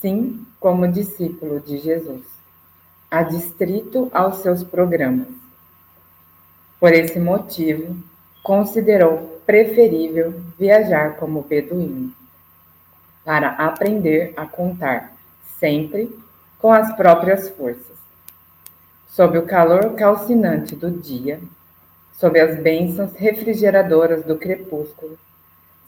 sim 0.00 0.44
como 0.60 0.86
discípulo 0.86 1.60
de 1.60 1.78
Jesus, 1.78 2.24
adstrito 3.10 4.10
aos 4.12 4.36
seus 4.38 4.62
programas. 4.62 5.28
Por 6.78 6.92
esse 6.92 7.18
motivo, 7.18 7.96
considerou 8.42 9.40
preferível 9.46 10.34
viajar 10.58 11.16
como 11.16 11.42
beduíno, 11.42 12.12
para 13.24 13.50
aprender 13.50 14.34
a 14.36 14.44
contar, 14.44 15.12
sempre 15.58 16.14
com 16.64 16.72
as 16.72 16.96
próprias 16.96 17.50
forças. 17.50 17.94
Sob 19.08 19.36
o 19.36 19.44
calor 19.44 19.92
calcinante 19.96 20.74
do 20.74 20.90
dia, 20.90 21.38
sob 22.18 22.40
as 22.40 22.58
bênçãos 22.58 23.12
refrigeradoras 23.16 24.24
do 24.24 24.38
crepúsculo, 24.38 25.18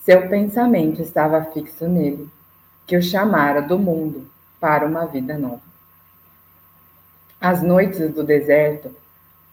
seu 0.04 0.28
pensamento 0.28 1.00
estava 1.00 1.42
fixo 1.46 1.88
nele, 1.88 2.28
que 2.86 2.94
o 2.94 3.02
chamara 3.02 3.62
do 3.62 3.78
mundo 3.78 4.30
para 4.60 4.84
uma 4.84 5.06
vida 5.06 5.38
nova. 5.38 5.62
As 7.40 7.62
noites 7.62 8.12
do 8.12 8.22
deserto, 8.22 8.94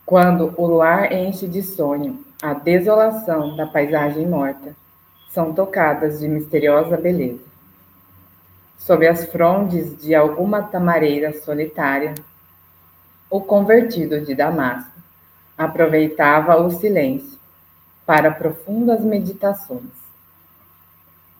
quando 0.06 0.54
o 0.58 0.68
luar 0.68 1.14
enche 1.14 1.48
de 1.48 1.64
sonho 1.64 2.22
a 2.42 2.54
desolação 2.54 3.56
da 3.56 3.66
paisagem 3.66 4.28
morta, 4.28 4.76
são 5.30 5.54
tocadas 5.54 6.20
de 6.20 6.28
misteriosa 6.28 6.98
beleza. 6.98 7.53
Sob 8.78 9.08
as 9.08 9.26
frondes 9.26 10.02
de 10.02 10.14
alguma 10.14 10.64
tamareira 10.64 11.34
solitária, 11.42 12.16
o 13.30 13.40
convertido 13.42 14.22
de 14.22 14.36
Damasco 14.36 14.92
aproveitava 15.58 16.58
o 16.58 16.70
silêncio 16.70 17.40
para 18.06 18.32
profundas 18.32 19.02
meditações. 19.02 19.92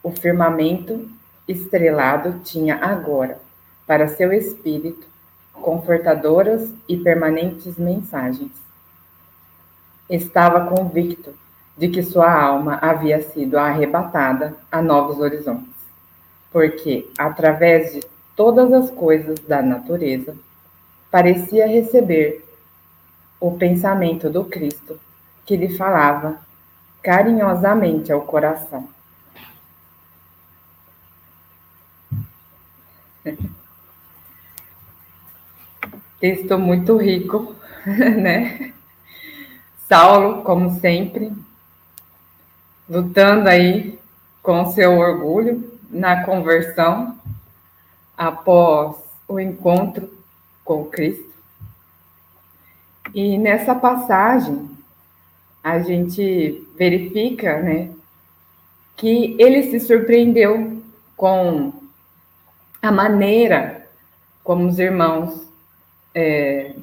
O 0.02 0.10
firmamento 0.10 1.08
estrelado 1.46 2.40
tinha 2.40 2.76
agora, 2.76 3.38
para 3.86 4.08
seu 4.08 4.32
espírito, 4.32 5.06
confortadoras 5.52 6.70
e 6.88 6.96
permanentes 6.96 7.76
mensagens. 7.76 8.52
Estava 10.08 10.66
convicto 10.66 11.34
de 11.76 11.88
que 11.88 12.02
sua 12.02 12.32
alma 12.32 12.78
havia 12.80 13.22
sido 13.22 13.58
arrebatada 13.58 14.54
a 14.70 14.80
novos 14.80 15.18
horizontes, 15.18 15.73
porque, 16.54 17.10
através 17.18 17.92
de 17.94 18.00
todas 18.36 18.72
as 18.72 18.88
coisas 18.88 19.40
da 19.40 19.60
natureza, 19.60 20.36
parecia 21.10 21.66
receber 21.66 22.44
o 23.40 23.56
pensamento 23.56 24.30
do 24.30 24.44
Cristo, 24.44 25.00
que 25.44 25.56
lhe 25.56 25.76
falava 25.76 26.38
carinhosamente 27.02 28.12
ao 28.12 28.20
coração. 28.20 28.88
Texto 36.20 36.56
muito 36.56 36.96
rico, 36.96 37.56
né? 37.84 38.72
Saulo, 39.88 40.44
como 40.44 40.78
sempre, 40.78 41.32
lutando 42.88 43.48
aí 43.48 43.98
com 44.40 44.70
seu 44.70 44.96
orgulho 44.96 45.73
na 45.94 46.24
conversão 46.24 47.16
após 48.16 48.96
o 49.28 49.38
encontro 49.38 50.12
com 50.64 50.84
Cristo. 50.86 51.32
E 53.14 53.38
nessa 53.38 53.74
passagem, 53.74 54.70
a 55.62 55.78
gente 55.78 56.66
verifica, 56.76 57.62
né, 57.62 57.90
que 58.96 59.36
ele 59.38 59.70
se 59.70 59.80
surpreendeu 59.80 60.82
com 61.16 61.72
a 62.82 62.90
maneira 62.90 63.88
como 64.42 64.66
os 64.66 64.78
irmãos 64.78 65.48
é, 66.14 66.74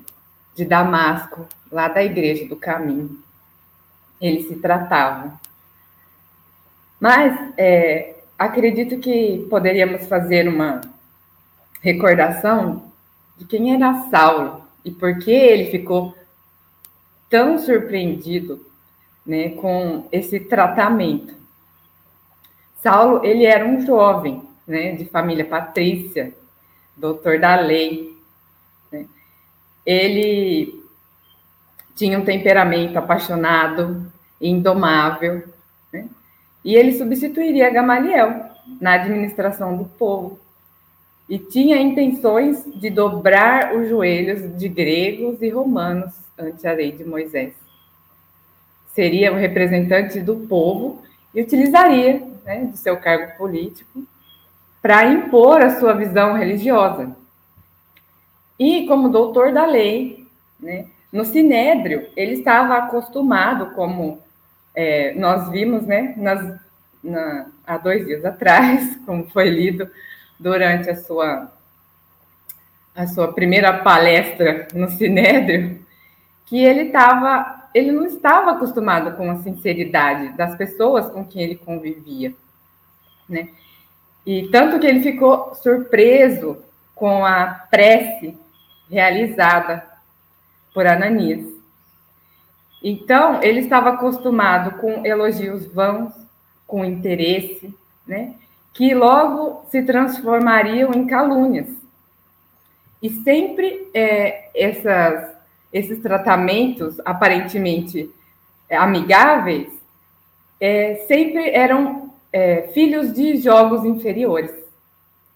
de 0.55 0.65
Damasco, 0.65 1.47
lá 1.71 1.87
da 1.87 2.03
igreja 2.03 2.47
do 2.47 2.55
caminho, 2.55 3.21
eles 4.19 4.47
se 4.47 4.55
tratavam. 4.55 5.39
Mas 6.99 7.53
é, 7.57 8.20
acredito 8.45 8.97
que 8.97 9.45
poderíamos 9.49 10.07
fazer 10.07 10.47
uma 10.47 10.81
recordação 11.79 12.91
de 13.37 13.45
quem 13.45 13.75
era 13.75 14.09
Saulo 14.09 14.65
e 14.83 14.89
por 14.89 15.19
que 15.19 15.31
ele 15.31 15.69
ficou 15.69 16.15
tão 17.29 17.59
surpreendido 17.59 18.65
né, 19.25 19.49
com 19.49 20.07
esse 20.11 20.39
tratamento. 20.39 21.35
Saulo, 22.81 23.23
ele 23.23 23.45
era 23.45 23.63
um 23.63 23.85
jovem, 23.85 24.41
né, 24.65 24.93
de 24.93 25.05
família 25.05 25.45
patrícia, 25.45 26.33
doutor 26.97 27.39
da 27.39 27.55
lei. 27.55 28.17
Né? 28.91 29.05
Ele 29.85 30.83
tinha 31.95 32.17
um 32.17 32.25
temperamento 32.25 32.97
apaixonado, 32.97 34.11
indomável? 34.41 35.43
E 36.63 36.75
ele 36.75 36.93
substituiria 36.93 37.69
Gamaliel 37.69 38.51
na 38.79 38.93
administração 38.93 39.75
do 39.75 39.85
povo. 39.85 40.39
E 41.27 41.39
tinha 41.39 41.81
intenções 41.81 42.65
de 42.75 42.89
dobrar 42.89 43.75
os 43.75 43.87
joelhos 43.87 44.57
de 44.57 44.67
gregos 44.67 45.41
e 45.41 45.49
romanos 45.49 46.13
ante 46.37 46.67
a 46.67 46.73
lei 46.73 46.91
de 46.91 47.03
Moisés. 47.05 47.53
Seria 48.93 49.31
o 49.31 49.35
representante 49.35 50.19
do 50.19 50.35
povo 50.47 51.01
e 51.33 51.41
utilizaria 51.41 52.21
né, 52.43 52.71
seu 52.75 52.97
cargo 52.97 53.37
político 53.37 54.03
para 54.81 55.05
impor 55.05 55.61
a 55.61 55.79
sua 55.79 55.93
visão 55.93 56.33
religiosa. 56.33 57.15
E 58.59 58.85
como 58.87 59.09
doutor 59.09 59.53
da 59.53 59.65
lei, 59.65 60.27
né, 60.59 60.87
no 61.11 61.25
Sinédrio, 61.25 62.07
ele 62.15 62.33
estava 62.33 62.75
acostumado, 62.77 63.73
como 63.73 64.19
é, 64.75 65.13
nós 65.15 65.49
vimos 65.49 65.85
né, 65.85 66.13
nas, 66.17 66.59
na, 67.03 67.47
há 67.65 67.77
dois 67.77 68.05
dias 68.05 68.23
atrás, 68.25 68.97
como 69.05 69.29
foi 69.29 69.49
lido 69.49 69.89
durante 70.39 70.89
a 70.89 70.95
sua, 70.95 71.51
a 72.95 73.07
sua 73.07 73.33
primeira 73.33 73.79
palestra 73.79 74.67
no 74.73 74.89
Sinédrio, 74.89 75.79
que 76.45 76.63
ele 76.63 76.87
estava 76.87 77.61
ele 77.73 77.91
não 77.91 78.05
estava 78.05 78.51
acostumado 78.51 79.15
com 79.15 79.29
a 79.31 79.37
sinceridade 79.37 80.35
das 80.35 80.55
pessoas 80.55 81.09
com 81.09 81.25
quem 81.25 81.43
ele 81.43 81.55
convivia, 81.55 82.33
né? 83.27 83.49
E 84.25 84.49
tanto 84.49 84.79
que 84.79 84.85
ele 84.85 85.01
ficou 85.01 85.55
surpreso 85.55 86.57
com 86.93 87.25
a 87.25 87.45
prece 87.71 88.37
realizada 88.89 89.83
por 90.73 90.85
Ananias. 90.85 91.60
Então, 92.83 93.41
ele 93.43 93.59
estava 93.59 93.91
acostumado 93.91 94.79
com 94.79 95.05
elogios 95.05 95.65
vãos, 95.67 96.13
com 96.65 96.83
interesse, 96.83 97.73
né? 98.07 98.35
que 98.73 98.93
logo 98.93 99.65
se 99.69 99.83
transformariam 99.83 100.91
em 100.93 101.05
calúnias. 101.05 101.67
E 103.01 103.09
sempre 103.09 103.89
é, 103.93 104.49
essas, 104.55 105.35
esses 105.71 106.01
tratamentos 106.01 106.99
aparentemente 107.03 108.09
é, 108.69 108.77
amigáveis 108.77 109.67
é, 110.59 110.95
sempre 111.07 111.49
eram 111.49 112.13
é, 112.31 112.69
filhos 112.73 113.13
de 113.13 113.37
jogos 113.37 113.83
inferiores. 113.83 114.51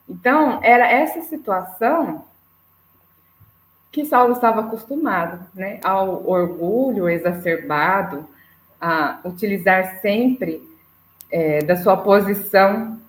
Então, 0.08 0.60
era 0.64 0.90
essa 0.90 1.22
situação 1.22 2.24
que 3.96 4.06
Saulo 4.06 4.34
estava 4.34 4.60
acostumado, 4.60 5.40
né, 5.54 5.80
ao 5.82 6.28
orgulho 6.30 7.08
exacerbado, 7.08 8.28
a 8.80 9.22
utilizar 9.24 10.02
sempre 10.02 10.62
é, 11.32 11.60
da 11.60 11.78
sua 11.78 11.96
posição 11.96 13.00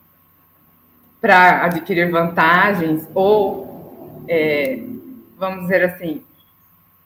para 1.20 1.64
adquirir 1.64 2.08
vantagens 2.08 3.04
ou, 3.12 4.22
é, 4.28 4.78
vamos 5.36 5.62
dizer 5.62 5.82
assim, 5.86 6.22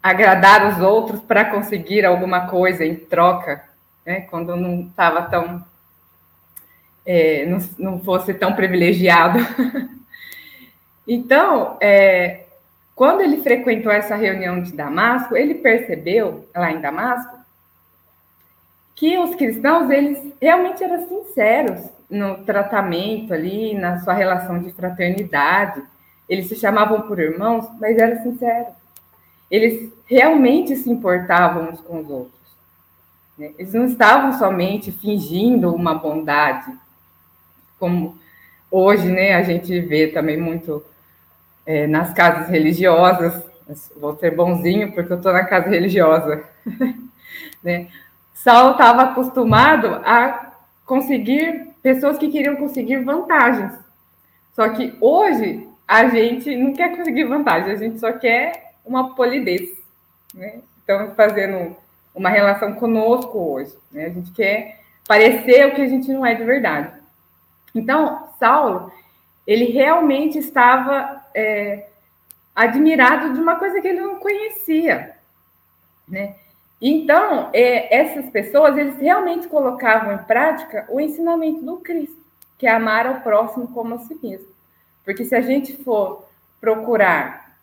agradar 0.03 0.75
os 0.75 0.83
outros 0.83 1.19
para 1.23 1.47
conseguir 1.47 2.05
alguma 2.05 2.49
coisa 2.49 2.85
em 2.85 2.95
troca, 2.95 3.65
né, 4.05 4.21
quando 4.31 4.55
não 4.57 4.83
estava 4.83 5.23
tão, 5.23 5.65
é, 7.07 7.47
não, 7.47 7.59
não 7.79 7.99
fosse 7.99 8.35
tão 8.35 8.53
privilegiado. 8.53 9.39
então, 11.09 11.79
é, 11.81 12.45
quando 13.01 13.23
ele 13.23 13.41
frequentou 13.41 13.91
essa 13.91 14.15
reunião 14.15 14.61
de 14.61 14.75
Damasco, 14.75 15.35
ele 15.35 15.55
percebeu, 15.55 16.47
lá 16.55 16.71
em 16.71 16.83
Damasco, 16.83 17.35
que 18.95 19.17
os 19.17 19.35
cristãos, 19.37 19.89
eles 19.89 20.35
realmente 20.39 20.85
eram 20.85 21.09
sinceros 21.09 21.81
no 22.11 22.45
tratamento 22.45 23.33
ali, 23.33 23.73
na 23.73 24.01
sua 24.01 24.13
relação 24.13 24.59
de 24.59 24.71
fraternidade. 24.73 25.83
Eles 26.29 26.47
se 26.47 26.57
chamavam 26.57 27.01
por 27.01 27.19
irmãos, 27.19 27.71
mas 27.81 27.97
eram 27.97 28.23
sinceros. 28.23 28.75
Eles 29.51 29.91
realmente 30.05 30.77
se 30.77 30.91
importavam 30.91 31.71
uns 31.71 31.81
com 31.81 32.01
os 32.01 32.11
outros. 32.11 32.53
Né? 33.39 33.55
Eles 33.59 33.73
não 33.73 33.87
estavam 33.87 34.35
somente 34.35 34.93
fingindo 34.93 35.75
uma 35.75 35.95
bondade, 35.95 36.71
como 37.79 38.19
hoje, 38.71 39.11
né, 39.11 39.37
a 39.37 39.43
gente 39.43 39.81
vê 39.81 40.09
também 40.09 40.37
muito 40.37 40.85
é, 41.71 41.87
nas 41.87 42.13
casas 42.13 42.49
religiosas. 42.49 43.45
Vou 43.97 44.17
ser 44.17 44.35
bonzinho 44.35 44.93
porque 44.93 45.13
eu 45.13 45.19
estou 45.19 45.33
na 45.33 45.45
casa 45.45 45.69
religiosa. 45.69 46.43
né? 47.63 47.87
Saulo 48.35 48.73
estava 48.73 49.03
acostumado 49.03 49.87
a 50.05 50.53
conseguir 50.85 51.69
pessoas 51.81 52.19
que 52.19 52.29
queriam 52.29 52.57
conseguir 52.57 53.05
vantagens. 53.05 53.73
Só 54.53 54.69
que 54.71 54.97
hoje 55.01 55.69
a 55.87 56.09
gente 56.09 56.57
não 56.57 56.73
quer 56.73 56.97
conseguir 56.97 57.25
vantagem, 57.25 57.71
a 57.71 57.77
gente 57.77 58.01
só 58.01 58.13
quer 58.15 58.73
uma 58.85 59.15
polidez. 59.15 59.71
Né? 60.35 60.63
Estamos 60.81 61.15
fazendo 61.15 61.77
uma 62.13 62.31
relação 62.31 62.75
conosco 62.75 63.39
hoje. 63.39 63.73
Né? 63.93 64.07
A 64.07 64.11
gente 64.11 64.33
quer 64.33 64.81
parecer 65.07 65.69
o 65.69 65.75
que 65.77 65.83
a 65.83 65.89
gente 65.89 66.13
não 66.13 66.27
é 66.27 66.35
de 66.35 66.43
verdade. 66.43 66.99
Então, 67.73 68.29
Saulo, 68.41 68.91
ele 69.51 69.65
realmente 69.65 70.39
estava 70.39 71.25
é, 71.35 71.89
admirado 72.55 73.35
de 73.35 73.41
uma 73.41 73.57
coisa 73.57 73.81
que 73.81 73.89
ele 73.89 74.01
não 74.01 74.21
conhecia. 74.21 75.17
Né? 76.07 76.37
Então, 76.81 77.51
é, 77.53 77.93
essas 77.93 78.31
pessoas, 78.31 78.79
eles 78.79 78.97
realmente 78.99 79.49
colocavam 79.49 80.13
em 80.13 80.19
prática 80.19 80.87
o 80.89 81.01
ensinamento 81.01 81.65
do 81.65 81.79
Cristo, 81.79 82.25
que 82.57 82.65
é 82.65 82.71
amar 82.71 83.09
ao 83.09 83.23
próximo 83.23 83.67
como 83.67 83.97
a 83.97 83.99
si 83.99 84.17
mesmo. 84.23 84.47
Porque 85.05 85.25
se 85.25 85.35
a 85.35 85.41
gente 85.41 85.77
for 85.83 86.29
procurar 86.61 87.57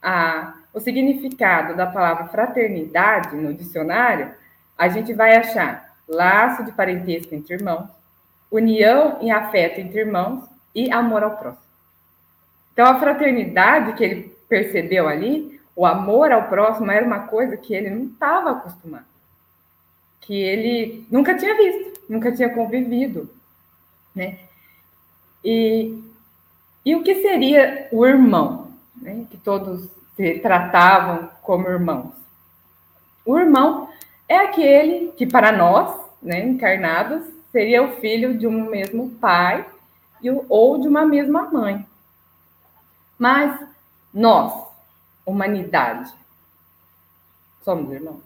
a, 0.00 0.54
o 0.72 0.78
significado 0.78 1.74
da 1.74 1.88
palavra 1.88 2.26
fraternidade 2.26 3.34
no 3.34 3.52
dicionário, 3.52 4.32
a 4.78 4.86
gente 4.86 5.12
vai 5.12 5.36
achar 5.36 5.96
laço 6.06 6.62
de 6.62 6.70
parentesco 6.70 7.34
entre 7.34 7.54
irmãos, 7.54 7.88
união 8.52 9.18
e 9.20 9.32
afeto 9.32 9.80
entre 9.80 9.98
irmãos 9.98 10.53
e 10.74 10.90
amor 10.90 11.22
ao 11.22 11.36
próximo. 11.36 11.64
Então, 12.72 12.86
a 12.86 12.98
fraternidade 12.98 13.92
que 13.92 14.04
ele 14.04 14.36
percebeu 14.48 15.08
ali 15.08 15.54
o 15.76 15.84
amor 15.84 16.30
ao 16.30 16.48
próximo 16.48 16.90
era 16.90 17.04
uma 17.04 17.20
coisa 17.26 17.56
que 17.56 17.74
ele 17.74 17.90
não 17.90 18.04
estava 18.06 18.50
acostumado, 18.52 19.06
que 20.20 20.34
ele 20.34 21.06
nunca 21.10 21.36
tinha 21.36 21.56
visto, 21.56 22.00
nunca 22.08 22.30
tinha 22.30 22.48
convivido, 22.48 23.28
né? 24.14 24.38
E, 25.44 26.00
e 26.84 26.94
o 26.94 27.02
que 27.02 27.16
seria 27.16 27.88
o 27.90 28.06
irmão, 28.06 28.72
né? 28.96 29.26
que 29.30 29.36
todos 29.36 29.88
se 30.16 30.38
tratavam 30.38 31.28
como 31.42 31.68
irmãos? 31.68 32.14
O 33.26 33.38
irmão 33.38 33.88
é 34.28 34.36
aquele 34.36 35.12
que 35.12 35.26
para 35.26 35.52
nós, 35.52 36.00
né, 36.22 36.40
encarnados, 36.40 37.24
seria 37.50 37.82
o 37.82 37.96
filho 37.96 38.38
de 38.38 38.46
um 38.46 38.70
mesmo 38.70 39.10
pai 39.20 39.66
ou 40.48 40.80
de 40.80 40.88
uma 40.88 41.04
mesma 41.04 41.50
mãe. 41.50 41.86
Mas 43.18 43.58
nós, 44.12 44.52
humanidade. 45.24 46.12
Somos 47.62 47.92
irmãos. 47.92 48.22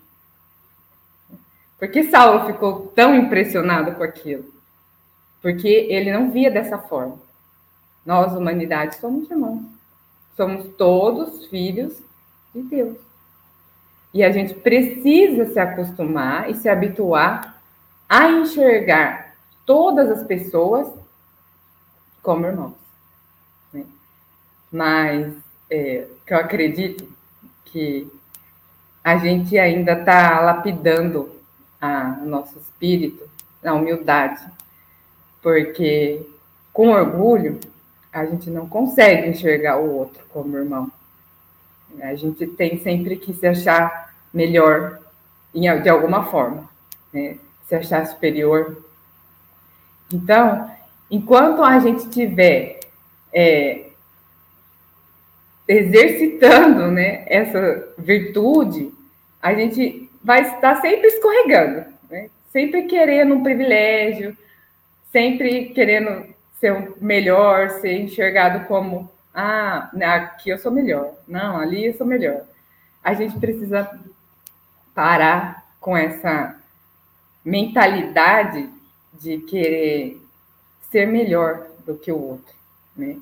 Por 1.78 1.88
que 1.88 2.10
Saulo 2.10 2.46
ficou 2.46 2.88
tão 2.88 3.14
impressionado 3.14 3.94
com 3.94 4.02
aquilo? 4.02 4.44
Porque 5.40 5.68
ele 5.68 6.12
não 6.12 6.30
via 6.30 6.50
dessa 6.50 6.78
forma. 6.78 7.18
Nós, 8.04 8.34
humanidade, 8.34 8.96
somos 8.96 9.30
irmãos. 9.30 9.62
Somos 10.36 10.74
todos 10.76 11.46
filhos 11.46 11.96
de 12.54 12.62
Deus. 12.62 12.98
E 14.12 14.24
a 14.24 14.32
gente 14.32 14.54
precisa 14.54 15.46
se 15.46 15.58
acostumar 15.58 16.50
e 16.50 16.54
se 16.54 16.68
habituar 16.68 17.62
a 18.08 18.30
enxergar 18.30 19.34
todas 19.66 20.10
as 20.10 20.24
pessoas 20.24 20.88
como 22.22 22.46
irmãos. 22.46 22.74
Né? 23.72 23.84
Mas 24.70 25.34
é, 25.70 26.06
que 26.26 26.32
eu 26.34 26.38
acredito 26.38 27.08
que 27.66 28.10
a 29.02 29.16
gente 29.16 29.58
ainda 29.58 29.92
está 29.92 30.40
lapidando 30.40 31.30
o 31.80 32.26
nosso 32.26 32.58
espírito 32.58 33.28
na 33.62 33.74
humildade, 33.74 34.44
porque 35.40 36.26
com 36.72 36.88
orgulho 36.88 37.60
a 38.12 38.26
gente 38.26 38.50
não 38.50 38.68
consegue 38.68 39.28
enxergar 39.28 39.78
o 39.78 39.94
outro 39.94 40.24
como 40.30 40.56
irmão. 40.56 40.90
A 42.00 42.14
gente 42.14 42.46
tem 42.46 42.82
sempre 42.82 43.16
que 43.16 43.32
se 43.32 43.46
achar 43.46 44.14
melhor 44.32 45.00
de 45.54 45.88
alguma 45.88 46.24
forma, 46.26 46.68
né? 47.12 47.38
se 47.66 47.74
achar 47.74 48.06
superior. 48.06 48.82
Então, 50.12 50.70
enquanto 51.10 51.62
a 51.62 51.78
gente 51.78 52.08
tiver 52.10 52.80
é, 53.32 53.86
exercitando 55.66 56.90
né, 56.90 57.24
essa 57.26 57.94
virtude, 57.98 58.92
a 59.40 59.54
gente 59.54 60.10
vai 60.22 60.42
estar 60.42 60.80
sempre 60.80 61.08
escorregando, 61.08 61.86
né? 62.10 62.30
sempre 62.50 62.84
querendo 62.84 63.34
um 63.34 63.42
privilégio, 63.42 64.36
sempre 65.12 65.66
querendo 65.66 66.26
ser 66.58 66.72
o 66.72 66.94
melhor, 67.00 67.70
ser 67.80 68.00
enxergado 68.00 68.66
como, 68.66 69.10
ah, 69.32 69.88
né, 69.92 70.06
aqui 70.06 70.50
eu 70.50 70.58
sou 70.58 70.72
melhor, 70.72 71.14
não, 71.26 71.58
ali 71.58 71.86
eu 71.86 71.94
sou 71.94 72.06
melhor. 72.06 72.42
A 73.02 73.14
gente 73.14 73.38
precisa 73.38 73.88
parar 74.94 75.64
com 75.80 75.96
essa 75.96 76.56
mentalidade 77.44 78.68
de 79.20 79.38
querer 79.38 80.20
ser 80.90 81.06
melhor 81.06 81.66
do 81.86 81.96
que 81.96 82.10
o 82.10 82.20
outro. 82.20 82.54
Né? 82.96 83.16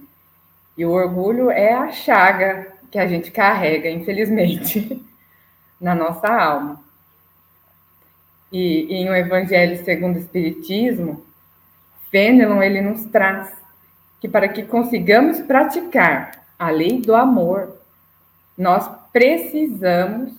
E 0.76 0.85
o 0.85 0.90
orgulho 0.90 1.50
é 1.50 1.72
a 1.72 1.90
chaga 1.90 2.72
que 2.90 2.98
a 2.98 3.07
gente 3.07 3.31
carrega, 3.31 3.90
infelizmente, 3.90 5.05
na 5.81 5.94
nossa 5.94 6.29
alma. 6.29 6.81
E, 8.52 8.87
e 8.90 8.94
em 8.94 9.09
o 9.09 9.14
Evangelho 9.14 9.85
segundo 9.85 10.16
o 10.16 10.20
Espiritismo, 10.20 11.24
Fenelon 12.11 12.62
ele 12.62 12.81
nos 12.81 13.05
traz 13.07 13.52
que 14.20 14.29
para 14.29 14.48
que 14.48 14.62
consigamos 14.62 15.40
praticar 15.40 16.46
a 16.59 16.70
lei 16.70 17.00
do 17.00 17.14
amor, 17.14 17.76
nós 18.57 18.88
precisamos 19.12 20.33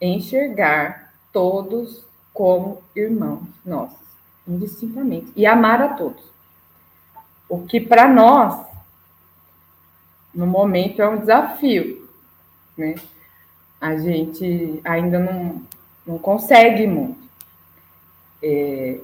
enxergar 0.00 1.12
todos 1.32 2.04
como 2.32 2.82
irmãos 2.96 3.42
nossos, 3.64 3.98
indistintamente, 4.48 5.30
e 5.36 5.44
amar 5.44 5.82
a 5.82 5.88
todos. 5.88 6.24
O 7.50 7.66
que 7.66 7.80
para 7.80 8.08
nós, 8.08 8.64
no 10.32 10.46
momento, 10.46 11.02
é 11.02 11.08
um 11.08 11.18
desafio, 11.18 12.08
né? 12.78 12.94
A 13.80 13.96
gente 13.96 14.80
ainda 14.84 15.18
não, 15.18 15.60
não 16.06 16.16
consegue 16.16 16.86
muito. 16.86 17.18
É, 18.40 19.00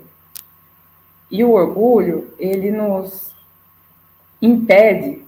e 1.28 1.42
o 1.42 1.50
orgulho, 1.50 2.32
ele 2.38 2.70
nos 2.70 3.34
impede 4.40 5.24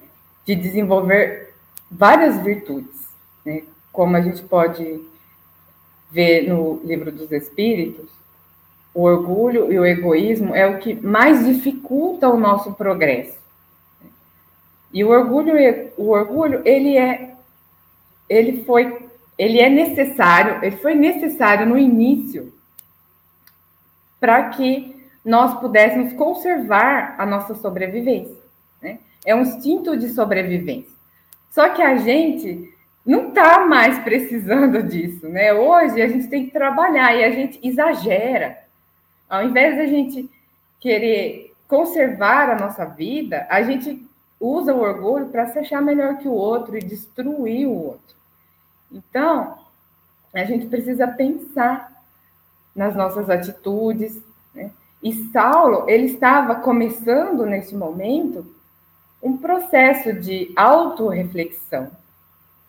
de 0.46 0.54
desenvolver 0.54 1.54
várias 1.90 2.40
virtudes, 2.40 3.08
né? 3.44 3.64
como 3.90 4.16
a 4.16 4.20
gente 4.20 4.42
pode 4.42 5.02
ver 6.08 6.48
no 6.48 6.80
livro 6.84 7.10
dos 7.10 7.32
Espíritos, 7.32 8.17
o 8.94 9.02
orgulho 9.02 9.72
e 9.72 9.78
o 9.78 9.86
egoísmo 9.86 10.54
é 10.54 10.66
o 10.66 10.78
que 10.78 10.94
mais 10.94 11.44
dificulta 11.44 12.28
o 12.28 12.38
nosso 12.38 12.72
progresso. 12.74 13.38
E 14.92 15.04
o 15.04 15.10
orgulho, 15.10 15.54
o 15.96 16.08
orgulho, 16.10 16.62
ele 16.64 16.96
é, 16.96 17.34
ele 18.28 18.64
foi, 18.64 19.08
ele 19.36 19.60
é 19.60 19.68
necessário, 19.68 20.64
ele 20.64 20.76
foi 20.76 20.94
necessário 20.94 21.66
no 21.66 21.78
início 21.78 22.52
para 24.18 24.48
que 24.48 24.96
nós 25.24 25.60
pudéssemos 25.60 26.12
conservar 26.14 27.14
a 27.18 27.26
nossa 27.26 27.54
sobrevivência. 27.54 28.36
Né? 28.82 28.98
É 29.24 29.34
um 29.34 29.42
instinto 29.42 29.96
de 29.96 30.08
sobrevivência. 30.08 30.96
Só 31.50 31.68
que 31.70 31.82
a 31.82 31.96
gente 31.96 32.72
não 33.04 33.28
está 33.28 33.66
mais 33.66 33.98
precisando 34.00 34.82
disso, 34.82 35.28
né? 35.28 35.52
Hoje 35.52 36.00
a 36.00 36.08
gente 36.08 36.28
tem 36.28 36.46
que 36.46 36.52
trabalhar 36.52 37.14
e 37.14 37.24
a 37.24 37.30
gente 37.30 37.58
exagera. 37.62 38.67
Ao 39.28 39.44
invés 39.44 39.76
da 39.76 39.86
gente 39.86 40.28
querer 40.80 41.54
conservar 41.66 42.50
a 42.50 42.58
nossa 42.58 42.84
vida, 42.84 43.46
a 43.50 43.62
gente 43.62 44.06
usa 44.40 44.72
o 44.72 44.80
orgulho 44.80 45.26
para 45.26 45.46
se 45.48 45.58
achar 45.58 45.82
melhor 45.82 46.18
que 46.18 46.28
o 46.28 46.32
outro 46.32 46.76
e 46.76 46.80
destruir 46.80 47.66
o 47.66 47.74
outro. 47.74 48.16
Então, 48.90 49.58
a 50.32 50.44
gente 50.44 50.66
precisa 50.66 51.06
pensar 51.06 51.92
nas 52.74 52.94
nossas 52.94 53.28
atitudes. 53.28 54.18
Né? 54.54 54.70
E 55.02 55.12
Saulo, 55.30 55.88
ele 55.88 56.06
estava 56.06 56.56
começando 56.56 57.44
nesse 57.44 57.74
momento 57.74 58.46
um 59.22 59.36
processo 59.36 60.12
de 60.12 60.52
autorreflexão, 60.56 61.90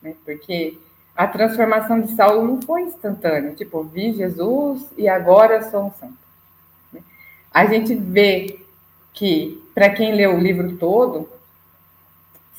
né? 0.02 0.16
porque 0.26 0.78
a 1.16 1.28
transformação 1.28 2.02
de 2.02 2.16
Saulo 2.16 2.48
não 2.48 2.62
foi 2.62 2.84
instantânea, 2.84 3.54
tipo, 3.54 3.84
vi 3.84 4.14
Jesus 4.14 4.92
e 4.98 5.08
agora 5.08 5.70
sou 5.70 5.86
um 5.86 5.92
santo. 5.92 6.29
A 7.52 7.66
gente 7.66 7.96
vê 7.96 8.60
que, 9.14 9.62
para 9.74 9.90
quem 9.90 10.14
lê 10.14 10.28
o 10.28 10.40
livro 10.40 10.78
todo, 10.78 11.30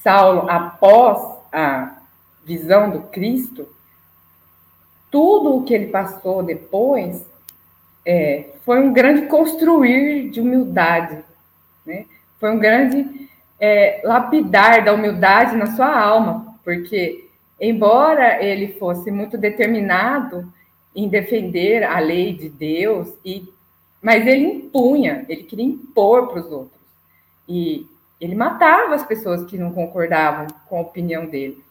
Saulo, 0.02 0.48
após 0.48 1.38
a 1.52 1.96
visão 2.44 2.90
do 2.90 3.02
Cristo, 3.02 3.68
tudo 5.10 5.56
o 5.56 5.62
que 5.64 5.74
ele 5.74 5.86
passou 5.88 6.42
depois 6.42 7.24
é, 8.04 8.50
foi 8.64 8.80
um 8.80 8.92
grande 8.92 9.26
construir 9.26 10.30
de 10.30 10.40
humildade, 10.40 11.22
né? 11.84 12.06
foi 12.38 12.50
um 12.50 12.58
grande 12.58 13.28
é, 13.58 14.00
lapidar 14.04 14.84
da 14.84 14.92
humildade 14.92 15.56
na 15.56 15.74
sua 15.74 15.94
alma, 15.94 16.56
porque, 16.64 17.28
embora 17.60 18.42
ele 18.42 18.74
fosse 18.78 19.10
muito 19.10 19.36
determinado 19.36 20.50
em 20.94 21.08
defender 21.08 21.84
a 21.84 21.98
lei 21.98 22.32
de 22.32 22.48
Deus, 22.48 23.08
e, 23.24 23.52
mas 24.02 24.26
ele 24.26 24.44
impunha, 24.44 25.24
ele 25.28 25.44
queria 25.44 25.64
impor 25.64 26.28
para 26.28 26.40
os 26.40 26.50
outros. 26.50 26.80
E 27.48 27.86
ele 28.20 28.34
matava 28.34 28.94
as 28.94 29.04
pessoas 29.04 29.44
que 29.44 29.58
não 29.58 29.72
concordavam 29.72 30.46
com 30.68 30.78
a 30.78 30.82
opinião 30.82 31.26
dele. 31.26 31.62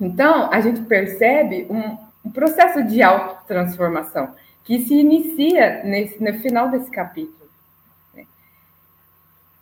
Então, 0.00 0.50
a 0.52 0.60
gente 0.60 0.82
percebe 0.82 1.66
um, 1.70 1.98
um 2.24 2.30
processo 2.30 2.82
de 2.84 3.02
autotransformação 3.02 4.34
que 4.64 4.80
se 4.80 4.94
inicia 4.94 5.82
nesse, 5.84 6.22
no 6.22 6.32
final 6.40 6.70
desse 6.70 6.90
capítulo. 6.90 7.48
Né? 8.14 8.26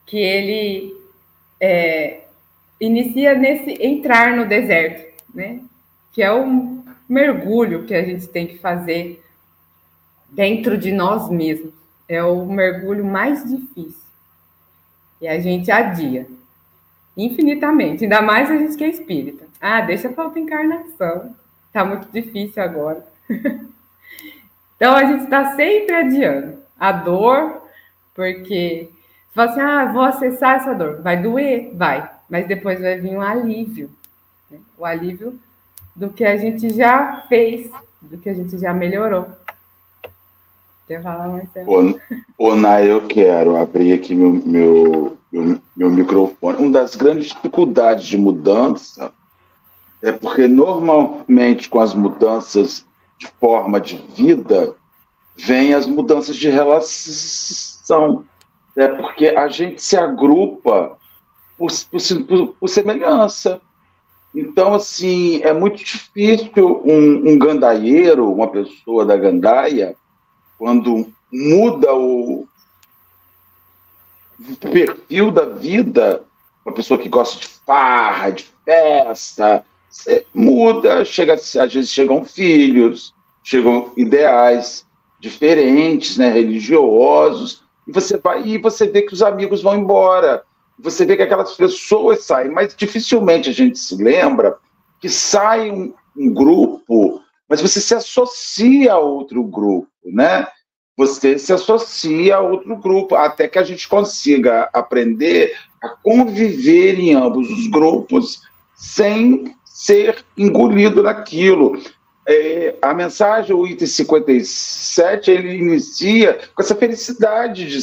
Que 0.05 0.19
ele 0.19 0.97
é, 1.61 2.25
inicia 2.81 3.35
nesse 3.35 3.73
entrar 3.81 4.37
no 4.37 4.47
deserto, 4.47 5.23
né? 5.35 5.61
que 6.13 6.23
é 6.23 6.33
um 6.33 6.85
mergulho 7.09 7.87
que 7.87 7.95
a 7.95 8.03
gente 8.03 8.27
tem 8.27 8.47
que 8.47 8.59
fazer 8.59 9.23
dentro 10.31 10.77
de 10.77 10.93
nós 10.93 11.29
mesmos. 11.31 11.73
É 12.09 12.23
o 12.23 12.45
mergulho 12.47 13.05
mais 13.05 13.45
difícil. 13.45 14.07
E 15.21 15.27
a 15.27 15.41
gente 15.41 15.71
adia 15.71 16.27
infinitamente, 17.17 18.05
ainda 18.05 18.21
mais 18.21 18.51
a 18.51 18.57
gente 18.57 18.77
que 18.77 18.85
é 18.85 18.89
espírita. 18.89 19.47
Ah, 19.61 19.81
deixa 19.81 20.09
para 20.09 20.25
outra 20.25 20.39
encarnação. 20.39 21.35
Tá 21.73 21.85
muito 21.85 22.09
difícil 22.13 22.63
agora. 22.63 23.05
então 24.77 24.95
a 24.95 25.05
gente 25.05 25.25
está 25.25 25.57
sempre 25.57 25.95
adiando 25.95 26.59
a 26.79 26.93
dor, 26.93 27.63
porque 28.15 28.91
você 29.35 29.51
assim, 29.51 29.61
ah, 29.61 29.85
vou 29.93 30.03
acessar 30.03 30.57
essa 30.57 30.75
dor, 30.75 31.03
vai 31.03 31.21
doer, 31.21 31.71
vai, 31.75 32.11
mas 32.29 32.47
depois 32.47 32.81
vai 32.81 32.99
vir 32.99 33.11
um 33.11 33.21
alívio, 33.21 33.91
né? 34.51 34.59
o 34.79 34.85
alívio 34.85 35.39
do 35.95 36.11
que 36.11 36.25
a 36.25 36.37
gente 36.37 36.71
já 36.75 37.23
fez, 37.29 37.71
do 38.01 38.17
que 38.19 38.31
a 38.31 38.35
gente 38.35 38.57
já 38.59 38.73
melhorou. 38.73 39.29
Quer 40.87 41.03
eu 42.87 43.07
quero 43.09 43.57
abrir 43.57 43.93
aqui 43.95 44.15
meu, 44.15 44.31
meu, 44.31 45.19
meu, 45.33 45.61
meu 45.77 45.91
microfone. 45.91 46.59
Uma 46.59 46.71
das 46.71 46.95
grandes 46.95 47.29
dificuldades 47.33 48.07
de 48.07 48.17
mudança 48.17 49.13
é 50.01 50.13
porque 50.13 50.47
normalmente 50.47 51.69
com 51.69 51.81
as 51.81 51.93
mudanças 51.93 52.87
de 53.19 53.27
forma 53.41 53.81
de 53.81 53.97
vida 54.15 54.77
vem 55.37 55.75
as 55.75 55.87
mudanças 55.87 56.37
de 56.37 56.49
relação. 56.49 58.25
É 58.77 58.87
porque 58.87 59.29
a 59.29 59.49
gente 59.49 59.83
se 59.83 59.97
agrupa 59.97 60.97
por, 61.59 61.71
por, 61.91 62.55
por 62.61 62.69
semelhança. 62.69 63.61
Então, 64.33 64.75
assim, 64.75 65.41
é 65.43 65.53
muito 65.53 65.79
difícil 65.79 66.83
um, 66.85 67.33
um 67.33 67.39
gandaieiro, 67.39 68.31
uma 68.31 68.49
pessoa 68.49 69.05
da 69.05 69.17
gandaia, 69.17 69.97
quando 70.59 71.13
muda 71.33 71.95
o 71.95 72.47
perfil 74.61 75.31
da 75.31 75.45
vida, 75.45 76.23
uma 76.65 76.75
pessoa 76.75 76.99
que 76.99 77.09
gosta 77.09 77.41
de 77.41 77.47
farra, 77.47 78.31
de 78.31 78.47
festa, 78.65 79.65
muda, 80.35 81.05
chega, 81.05 81.35
às 81.35 81.73
vezes 81.73 81.91
chegam 81.91 82.25
filhos, 82.25 83.15
chegam 83.43 83.93
ideais 83.97 84.85
diferentes, 85.19 86.17
né, 86.17 86.31
religiosos, 86.31 87.65
e 87.87 87.93
você 87.93 88.19
vai 88.19 88.47
e 88.47 88.59
você 88.59 88.87
vê 88.87 89.03
que 89.03 89.15
os 89.15 89.23
amigos 89.23 89.63
vão 89.63 89.77
embora, 89.77 90.43
você 90.79 91.07
vê 91.07 91.17
que 91.17 91.23
aquelas 91.23 91.55
pessoas 91.55 92.25
saem, 92.25 92.51
mas 92.51 92.75
dificilmente 92.77 93.49
a 93.49 93.53
gente 93.53 93.79
se 93.79 93.97
lembra 93.97 94.59
que 95.01 95.09
sai 95.09 95.71
um, 95.71 95.95
um 96.17 96.33
grupo 96.33 97.23
mas 97.49 97.61
você 97.61 97.81
se 97.81 97.95
associa 97.95 98.95
a 98.95 98.99
outro 98.99 99.43
grupo, 99.45 99.89
né? 100.05 100.47
Você 100.97 101.39
se 101.39 101.53
associa 101.53 102.37
a 102.37 102.41
outro 102.41 102.77
grupo, 102.77 103.15
até 103.15 103.47
que 103.47 103.59
a 103.59 103.63
gente 103.63 103.87
consiga 103.87 104.69
aprender 104.73 105.55
a 105.83 105.89
conviver 105.89 106.99
em 106.99 107.15
ambos 107.15 107.51
os 107.51 107.67
grupos 107.67 108.41
sem 108.75 109.55
ser 109.65 110.25
engolido 110.37 111.03
naquilo. 111.03 111.79
É, 112.27 112.75
a 112.83 112.95
mensagem, 112.95 113.55
o 113.55 113.67
item 113.67 113.87
57, 113.87 115.31
ele 115.31 115.59
inicia 115.59 116.41
com 116.55 116.63
essa 116.63 116.75
felicidade 116.75 117.67
de 117.67 117.79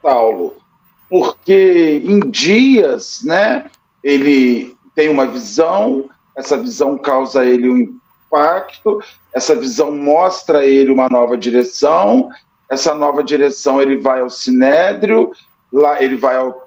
Paulo, 0.00 0.54
porque 1.08 2.02
em 2.04 2.20
dias, 2.30 3.22
né, 3.24 3.68
ele 4.04 4.76
tem 4.94 5.08
uma 5.08 5.26
visão, 5.26 6.08
essa 6.36 6.56
visão 6.56 6.96
causa 6.96 7.44
ele 7.44 7.68
um 7.68 7.98
impacto, 8.36 9.00
essa 9.32 9.54
visão 9.54 9.90
mostra 9.90 10.58
a 10.58 10.66
ele 10.66 10.92
uma 10.92 11.08
nova 11.08 11.36
direção, 11.36 12.28
essa 12.68 12.94
nova 12.94 13.22
direção 13.22 13.80
ele 13.80 13.96
vai 13.96 14.20
ao 14.20 14.28
sinédrio, 14.28 15.32
lá 15.72 16.02
ele 16.02 16.16
vai 16.16 16.36
ao 16.36 16.64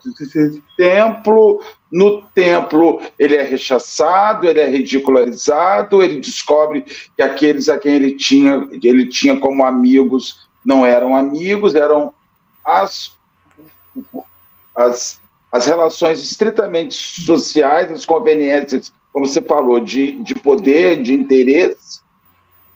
templo, 0.75 1.62
no 1.91 2.21
templo 2.34 3.01
ele 3.17 3.36
é 3.36 3.43
rechaçado, 3.43 4.47
ele 4.47 4.60
é 4.60 4.69
ridicularizado, 4.69 6.01
ele 6.01 6.19
descobre 6.19 6.82
que 7.15 7.21
aqueles 7.21 7.69
a 7.69 7.77
quem 7.77 7.93
ele 7.93 8.15
tinha, 8.15 8.67
ele 8.82 9.08
tinha 9.08 9.39
como 9.39 9.65
amigos 9.65 10.47
não 10.65 10.86
eram 10.86 11.15
amigos, 11.15 11.73
eram 11.73 12.13
as, 12.65 13.13
as, 14.75 15.19
as 15.51 15.65
relações 15.65 16.21
estritamente 16.21 17.23
sociais, 17.23 17.91
as 17.91 18.05
conveniências, 18.05 18.91
como 19.12 19.26
você 19.26 19.41
falou, 19.41 19.80
de, 19.80 20.13
de 20.24 20.36
poder, 20.36 21.02
de 21.02 21.13
interesse, 21.13 22.02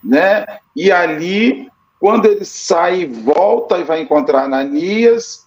né? 0.04 0.46
E 0.76 0.92
ali, 0.92 1.70
quando 2.00 2.26
ele 2.26 2.44
sai 2.44 3.02
e 3.02 3.06
volta 3.06 3.78
e 3.78 3.84
vai 3.84 4.02
encontrar 4.02 4.44
Ananias, 4.44 5.46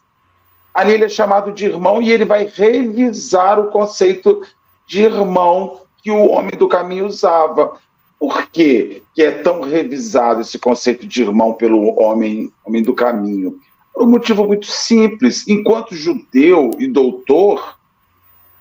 ali 0.72 0.92
ele 0.92 1.05
é 1.05 1.09
chamado 1.09 1.53
de 1.53 1.66
irmão 1.66 2.01
e 2.01 2.11
ele 2.11 2.25
vai 2.25 2.44
revisar 2.46 3.59
o 3.59 3.70
conceito 3.70 4.42
de 4.87 5.03
irmão 5.03 5.81
que 6.03 6.11
o 6.11 6.31
homem 6.31 6.57
do 6.57 6.68
caminho 6.68 7.07
usava. 7.07 7.79
Por 8.18 8.46
que, 8.46 9.03
que 9.14 9.22
é 9.22 9.42
tão 9.42 9.61
revisado 9.62 10.40
esse 10.40 10.59
conceito 10.59 11.07
de 11.07 11.22
irmão 11.22 11.53
pelo 11.53 12.01
homem, 12.01 12.51
homem 12.64 12.83
do 12.83 12.94
caminho? 12.94 13.59
Por 13.92 14.05
um 14.05 14.11
motivo 14.11 14.46
muito 14.46 14.66
simples. 14.66 15.46
Enquanto 15.49 15.94
judeu 15.94 16.70
e 16.79 16.87
doutor, 16.87 17.77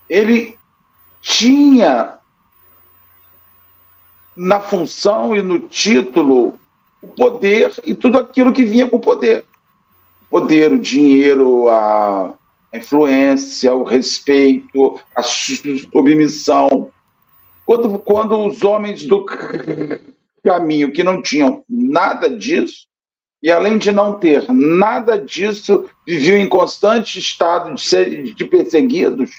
ele 0.10 0.55
tinha 1.26 2.20
na 4.38 4.60
função 4.60 5.36
e 5.36 5.42
no 5.42 5.60
título 5.60 6.60
o 7.02 7.08
poder 7.08 7.74
e 7.84 7.94
tudo 7.94 8.18
aquilo 8.18 8.54
que 8.54 8.64
vinha 8.64 8.88
com 8.88 8.98
o 8.98 9.02
poder 9.02 9.44
poder, 10.30 10.74
o 10.74 10.78
dinheiro, 10.78 11.70
a 11.70 12.34
influência, 12.74 13.74
o 13.74 13.84
respeito, 13.84 15.00
a 15.16 15.24
submissão. 15.24 16.92
Quando, 17.66 17.98
quando 18.00 18.38
os 18.46 18.62
homens 18.62 19.06
do 19.06 19.26
caminho 20.44 20.92
que 20.92 21.04
não 21.04 21.22
tinham 21.22 21.64
nada 21.70 22.30
disso, 22.30 22.86
e 23.42 23.50
além 23.50 23.78
de 23.78 23.94
não 23.94 24.20
ter 24.20 24.52
nada 24.52 25.18
disso, 25.18 25.86
viviam 26.06 26.38
em 26.38 26.50
constante 26.50 27.18
estado 27.18 27.74
de, 27.74 27.82
ser, 27.82 28.34
de 28.34 28.46
perseguidos, 28.46 29.32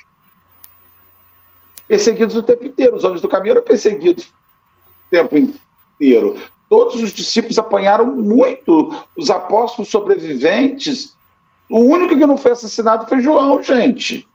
perseguidos 1.88 2.36
o 2.36 2.42
tempo 2.42 2.64
inteiro. 2.64 2.96
Os 2.96 3.04
homens 3.04 3.20
do 3.20 3.28
caminho 3.28 3.52
eram 3.52 3.62
perseguidos 3.62 4.24
o 4.26 5.10
tempo 5.10 5.36
inteiro. 5.36 6.36
Todos 6.68 7.00
os 7.02 7.12
discípulos 7.12 7.58
apanharam 7.58 8.06
muito. 8.06 8.94
Os 9.16 9.30
apóstolos 9.30 9.90
sobreviventes. 9.90 11.14
O 11.70 11.80
único 11.80 12.16
que 12.16 12.26
não 12.26 12.36
foi 12.36 12.52
assassinado 12.52 13.06
foi 13.06 13.20
João, 13.20 13.62
gente. 13.62 14.26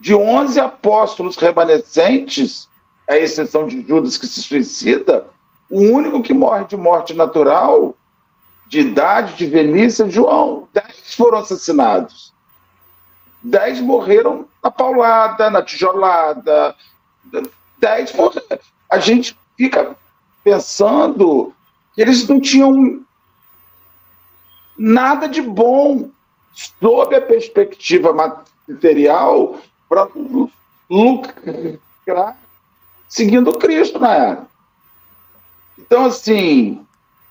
De 0.00 0.14
11 0.14 0.60
apóstolos 0.60 1.36
remanescentes, 1.36 2.68
à 3.08 3.16
exceção 3.16 3.66
de 3.66 3.86
Judas 3.86 4.16
que 4.16 4.26
se 4.26 4.42
suicida, 4.42 5.26
o 5.70 5.80
único 5.80 6.22
que 6.22 6.32
morre 6.32 6.64
de 6.64 6.76
morte 6.76 7.14
natural, 7.14 7.94
de 8.68 8.80
idade, 8.80 9.34
de 9.34 9.46
velhice, 9.46 10.02
é 10.02 10.10
João. 10.10 10.68
Dez 10.72 11.14
foram 11.14 11.38
assassinados. 11.38 12.32
Dez 13.42 13.80
morreram 13.80 14.46
na 14.62 14.70
paulada, 14.70 15.50
na 15.50 15.62
tijolada. 15.62 16.74
Dez 17.78 18.12
morreram. 18.12 18.58
A 18.90 18.98
gente 18.98 19.36
fica 19.56 19.96
pensando 20.42 21.52
que 21.94 22.00
eles 22.00 22.26
não 22.26 22.40
tinham 22.40 23.02
nada 24.76 25.28
de 25.28 25.42
bom 25.42 26.10
sob 26.52 27.14
a 27.14 27.20
perspectiva 27.20 28.12
material 28.12 29.58
para 29.88 30.08
lucrar 30.88 32.36
seguindo 33.08 33.56
Cristo 33.58 33.98
na 33.98 34.14
era. 34.14 34.46
Então, 35.78 36.04
assim, 36.04 36.84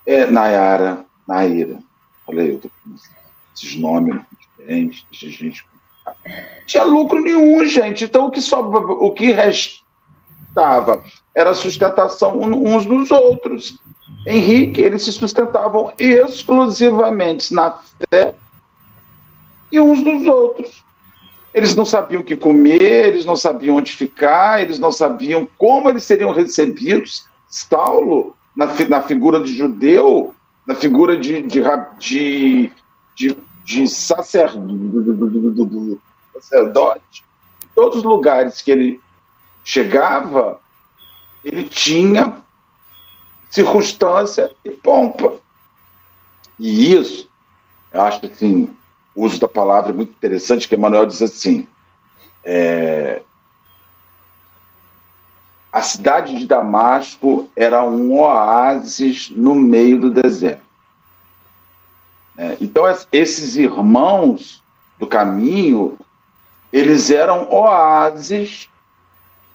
é, 0.04 0.26
Nayara, 0.26 1.04
Naira, 1.26 1.78
falei, 2.26 2.52
eu 2.54 2.58
tô 2.58 2.68
com 2.68 2.94
esses 3.54 3.76
nomes 3.76 4.20
diferentes, 4.38 5.06
gente. 5.12 5.64
Tinha 6.66 6.84
lucro 6.84 7.20
nenhum, 7.20 7.64
gente. 7.64 8.04
Então, 8.04 8.26
o 8.26 8.30
que, 8.30 8.40
só, 8.40 8.60
o 8.60 9.12
que 9.12 9.32
restava 9.32 11.02
era 11.34 11.54
sustentação 11.54 12.38
uns 12.40 12.84
dos 12.84 13.10
outros. 13.10 13.78
Henrique, 14.26 14.80
eles 14.80 15.02
se 15.02 15.12
sustentavam 15.12 15.92
exclusivamente 15.98 17.54
na 17.54 17.78
fé 18.10 18.34
e 19.70 19.80
uns 19.80 20.02
dos 20.02 20.26
outros. 20.26 20.84
Eles 21.54 21.74
não 21.74 21.84
sabiam 21.84 22.20
o 22.20 22.24
que 22.24 22.36
comer, 22.36 23.08
eles 23.08 23.24
não 23.24 23.36
sabiam 23.36 23.76
onde 23.76 23.92
ficar, 23.92 24.60
eles 24.60 24.78
não 24.78 24.92
sabiam 24.92 25.48
como 25.56 25.88
eles 25.88 26.04
seriam 26.04 26.32
recebidos. 26.32 27.24
Saulo, 27.48 28.36
na, 28.54 28.66
na 28.88 29.02
figura 29.02 29.40
de 29.40 29.56
judeu, 29.56 30.34
na 30.66 30.74
figura 30.74 31.16
de, 31.16 31.42
de, 31.42 31.62
de, 31.98 32.72
de, 33.14 33.36
de 33.68 33.86
sacerdote, 36.32 37.22
todos 37.74 37.98
os 37.98 38.04
lugares 38.04 38.62
que 38.62 38.70
ele 38.70 38.98
chegava, 39.62 40.58
ele 41.44 41.64
tinha 41.64 42.38
circunstância 43.50 44.50
e 44.64 44.70
pompa. 44.70 45.34
E 46.58 46.94
isso, 46.94 47.28
eu 47.92 48.00
acho 48.00 48.24
assim, 48.24 48.74
o 49.14 49.26
uso 49.26 49.38
da 49.38 49.46
palavra 49.46 49.90
é 49.90 49.94
muito 49.94 50.12
interessante, 50.12 50.66
que 50.66 50.74
Emmanuel 50.74 51.04
diz 51.04 51.20
assim, 51.20 51.68
é, 52.42 53.20
a 55.70 55.82
cidade 55.82 56.38
de 56.38 56.46
Damasco 56.46 57.50
era 57.54 57.84
um 57.84 58.18
oásis 58.18 59.28
no 59.28 59.54
meio 59.54 60.00
do 60.00 60.10
deserto. 60.10 60.67
É, 62.38 62.56
então, 62.60 62.84
esses 63.12 63.56
irmãos 63.56 64.62
do 64.96 65.08
caminho, 65.08 65.98
eles 66.72 67.10
eram 67.10 67.48
oásis 67.50 68.68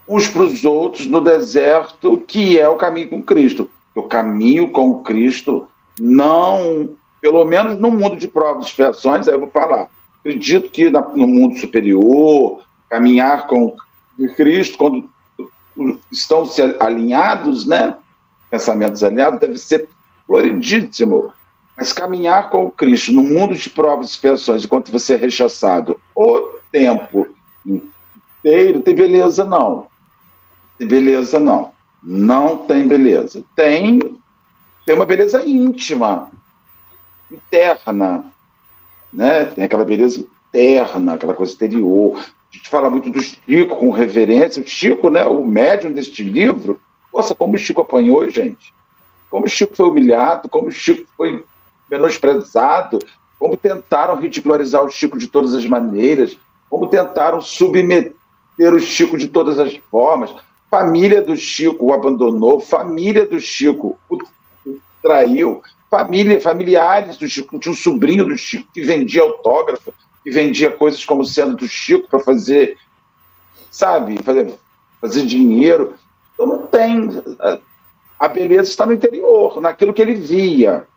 uns 0.06 0.28
para 0.28 0.42
os 0.42 0.66
outros 0.66 1.06
no 1.06 1.22
deserto, 1.22 2.18
que 2.28 2.60
é 2.60 2.68
o 2.68 2.76
caminho 2.76 3.10
com 3.10 3.24
Cristo. 3.24 3.70
O 3.96 4.04
caminho 4.04 4.70
com 4.70 5.02
Cristo 5.02 5.66
não, 5.98 6.90
pelo 7.22 7.46
menos 7.46 7.80
no 7.80 7.90
mundo 7.90 8.18
de 8.18 8.28
provas 8.28 8.66
e 8.66 8.68
expiações, 8.68 9.30
aí 9.30 9.34
eu 9.34 9.40
vou 9.40 9.50
falar. 9.50 9.88
Acredito 10.20 10.70
que 10.70 10.90
no 10.90 11.28
mundo 11.28 11.58
superior, 11.58 12.64
caminhar 12.90 13.48
com 13.48 13.78
Cristo, 14.36 14.78
quando 14.78 15.10
estão 16.12 16.50
alinhados, 16.82 17.66
né? 17.66 17.96
Pensamentos 18.50 19.04
alinhados, 19.04 19.40
deve 19.40 19.58
ser 19.58 19.88
floridíssimo. 20.28 21.34
Mas 21.76 21.92
caminhar 21.92 22.50
com 22.50 22.70
Cristo 22.70 23.12
no 23.12 23.24
mundo 23.24 23.56
de 23.56 23.70
provas 23.70 24.08
e 24.08 24.12
expiações, 24.12 24.64
enquanto 24.64 24.92
você 24.92 25.16
é 25.16 25.18
rechaçado 25.18 26.00
o 26.16 26.60
tempo 26.72 27.28
inteiro, 27.66 28.82
tem 28.82 28.96
beleza, 28.96 29.44
não 29.44 29.88
beleza, 30.86 31.40
não. 31.40 31.72
Não 32.02 32.58
tem 32.58 32.88
beleza. 32.88 33.44
Tem, 33.56 34.00
tem 34.86 34.96
uma 34.96 35.06
beleza 35.06 35.44
íntima, 35.46 36.32
interna. 37.32 38.26
Né? 39.12 39.46
Tem 39.46 39.64
aquela 39.64 39.86
beleza 39.86 40.26
interna, 40.50 41.14
aquela 41.14 41.34
coisa 41.34 41.52
exterior. 41.52 42.18
A 42.18 42.56
gente 42.56 42.70
fala 42.70 42.90
muito 42.90 43.10
do 43.10 43.22
Chico 43.22 43.78
com 43.78 43.90
reverência. 43.90 44.62
O 44.62 44.68
Chico, 44.68 45.10
né, 45.10 45.26
o 45.26 45.46
médium 45.46 45.92
deste 45.92 46.24
livro, 46.24 46.80
nossa, 47.14 47.34
como 47.34 47.56
o 47.56 47.58
Chico 47.58 47.82
apanhou, 47.82 48.30
gente. 48.30 48.74
Como 49.30 49.46
o 49.46 49.50
Chico 49.50 49.76
foi 49.76 49.88
humilhado, 49.88 50.50
como 50.50 50.68
o 50.68 50.72
Chico 50.72 51.08
foi 51.16 51.44
menosprezado, 51.94 53.00
como 53.38 53.56
tentaram 53.56 54.20
ridicularizar 54.20 54.84
o 54.84 54.90
Chico 54.90 55.18
de 55.18 55.28
todas 55.28 55.54
as 55.54 55.66
maneiras, 55.66 56.38
como 56.70 56.88
tentaram 56.88 57.40
submeter 57.40 58.16
o 58.60 58.80
Chico 58.80 59.18
de 59.18 59.28
todas 59.28 59.60
as 59.60 59.76
formas. 59.92 60.34
Família 60.72 61.22
do 61.22 61.36
Chico 61.38 61.86
o 61.86 61.94
abandonou, 61.94 62.60
família 62.60 63.28
do 63.28 63.40
Chico 63.40 63.98
o 64.10 64.18
traiu, 65.04 65.62
família, 65.92 66.42
familiares 66.42 67.18
do 67.18 67.28
Chico, 67.28 67.60
tinha 67.60 67.72
um 67.72 67.76
sobrinho 67.76 68.26
do 68.26 68.36
Chico 68.38 68.68
que 68.74 68.82
vendia 68.82 69.22
autógrafo, 69.22 69.94
que 70.24 70.32
vendia 70.32 70.72
coisas 70.72 71.06
como 71.06 71.24
sendo 71.24 71.58
do 71.58 71.68
Chico 71.68 72.08
para 72.10 72.20
fazer, 72.22 72.78
sabe, 73.70 74.18
fazer, 74.24 74.54
fazer 75.00 75.26
dinheiro. 75.26 75.94
Então 76.34 76.48
não 76.48 76.66
tem. 76.66 77.22
A 78.18 78.28
beleza 78.28 78.70
está 78.70 78.86
no 78.86 78.94
interior, 78.94 79.60
naquilo 79.62 79.94
que 79.94 80.02
ele 80.02 80.16
via, 80.16 80.88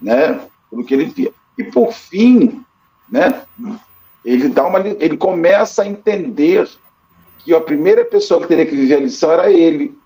né? 0.00 0.40
Naquilo 0.70 0.84
que 0.84 0.94
ele 0.94 1.04
via. 1.06 1.32
E 1.58 1.64
por 1.64 1.92
fim, 1.92 2.64
né? 3.08 3.42
Ele 4.24 4.48
dá 4.48 4.66
uma, 4.66 4.80
ele 4.80 5.16
começa 5.16 5.82
a 5.82 5.86
entender 5.86 6.68
que 7.38 7.54
a 7.54 7.60
primeira 7.60 8.04
pessoa 8.04 8.40
que 8.40 8.48
teria 8.48 8.66
que 8.66 8.74
viver 8.74 8.96
a 8.96 9.00
lição 9.00 9.30
era 9.30 9.50
ele. 9.50 9.96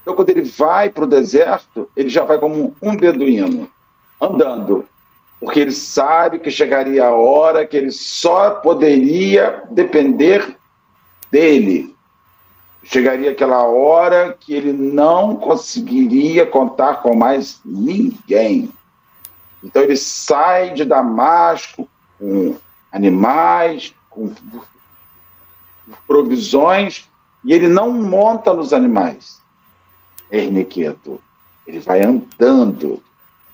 Então, 0.00 0.14
quando 0.14 0.30
ele 0.30 0.42
vai 0.42 0.90
para 0.90 1.04
o 1.04 1.06
deserto, 1.06 1.88
ele 1.94 2.08
já 2.08 2.24
vai 2.24 2.38
como 2.38 2.74
um 2.82 2.96
beduíno, 2.96 3.70
andando. 4.20 4.86
porque 5.42 5.58
ele 5.58 5.72
sabe 5.72 6.38
que 6.38 6.52
chegaria 6.52 7.04
a 7.04 7.10
hora 7.10 7.66
que 7.66 7.76
ele 7.76 7.90
só 7.90 8.50
poderia 8.50 9.64
depender 9.70 10.56
dele. 11.32 11.94
Chegaria 12.84 13.32
aquela 13.32 13.64
hora 13.64 14.36
que 14.38 14.54
ele 14.54 14.72
não 14.72 15.34
conseguiria 15.34 16.46
contar 16.46 17.02
com 17.02 17.16
mais 17.16 17.60
ninguém. 17.64 18.70
Então 19.62 19.82
ele 19.82 19.96
sai 19.96 20.74
de 20.74 20.84
Damasco 20.84 21.88
com 22.18 22.56
animais, 22.90 23.94
com 24.10 24.32
provisões, 26.06 27.08
e 27.44 27.52
ele 27.52 27.68
não 27.68 27.92
monta 27.92 28.52
nos 28.52 28.72
animais. 28.72 29.40
Ernequeto. 30.30 31.20
Ele 31.66 31.80
vai 31.80 32.02
andando. 32.02 33.02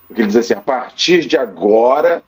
Porque 0.07 0.21
ele 0.21 0.27
diz 0.27 0.37
assim: 0.37 0.53
a 0.53 0.61
partir 0.61 1.25
de 1.25 1.37
agora, 1.37 2.23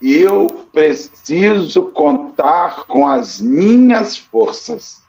eu 0.00 0.46
preciso 0.72 1.86
contar 1.86 2.84
com 2.86 3.06
as 3.06 3.40
minhas 3.40 4.16
forças. 4.16 5.02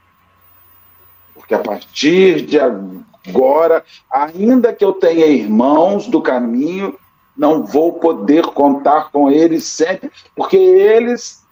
Porque 1.33 1.53
a 1.53 1.59
partir 1.59 2.45
de 2.45 2.59
agora, 2.59 3.85
ainda 4.11 4.73
que 4.73 4.83
eu 4.83 4.93
tenha 4.93 5.25
irmãos 5.25 6.07
do 6.07 6.21
caminho, 6.21 6.97
não 7.41 7.63
vou 7.63 7.93
poder 7.93 8.43
contar 8.43 9.09
com 9.11 9.31
eles 9.31 9.63
sempre, 9.63 10.11
porque 10.35 10.55
eles 10.55 11.43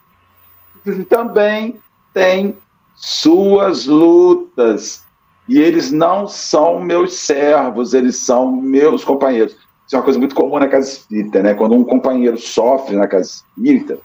também 1.10 1.82
têm 2.13 2.56
suas 2.95 3.88
lutas. 3.88 5.04
E 5.47 5.58
eles 5.58 5.91
não 5.91 6.28
são 6.28 6.80
meus 6.80 7.15
servos, 7.15 7.95
eles 7.95 8.17
são 8.17 8.52
meus 8.52 9.04
companheiros. 9.04 9.54
Isso 9.88 9.95
é 9.95 9.97
uma 9.97 10.04
coisa 10.04 10.19
muito 10.19 10.36
comum 10.36 10.60
na 10.60 10.67
casa 10.67 10.88
espírita, 10.88 11.41
né? 11.41 11.56
Quando 11.56 11.73
um 11.73 11.84
companheiro 11.84 12.38
sofre 12.38 12.95
na 12.95 13.08
casa 13.08 13.28
espírita, 13.28 13.97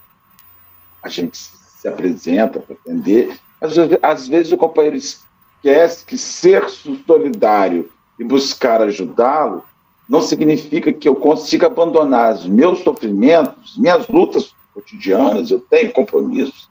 a 1.02 1.10
gente 1.10 1.36
se 1.36 1.86
apresenta 1.86 2.60
para 2.60 2.76
atender. 2.76 3.36
Às, 3.60 3.74
às 4.00 4.26
vezes 4.26 4.52
o 4.52 4.56
companheiro 4.56 4.96
esquece 4.96 6.06
que 6.06 6.16
ser 6.16 6.66
solidário 6.70 7.90
e 8.18 8.24
buscar 8.24 8.80
ajudá-lo 8.80 9.62
não 10.08 10.20
significa 10.20 10.92
que 10.92 11.08
eu 11.08 11.16
consiga 11.16 11.66
abandonar 11.66 12.34
os 12.34 12.46
meus 12.46 12.80
sofrimentos, 12.80 13.76
minhas 13.76 14.06
lutas 14.08 14.54
cotidianas, 14.72 15.50
eu 15.50 15.60
tenho 15.60 15.92
compromissos, 15.92 16.68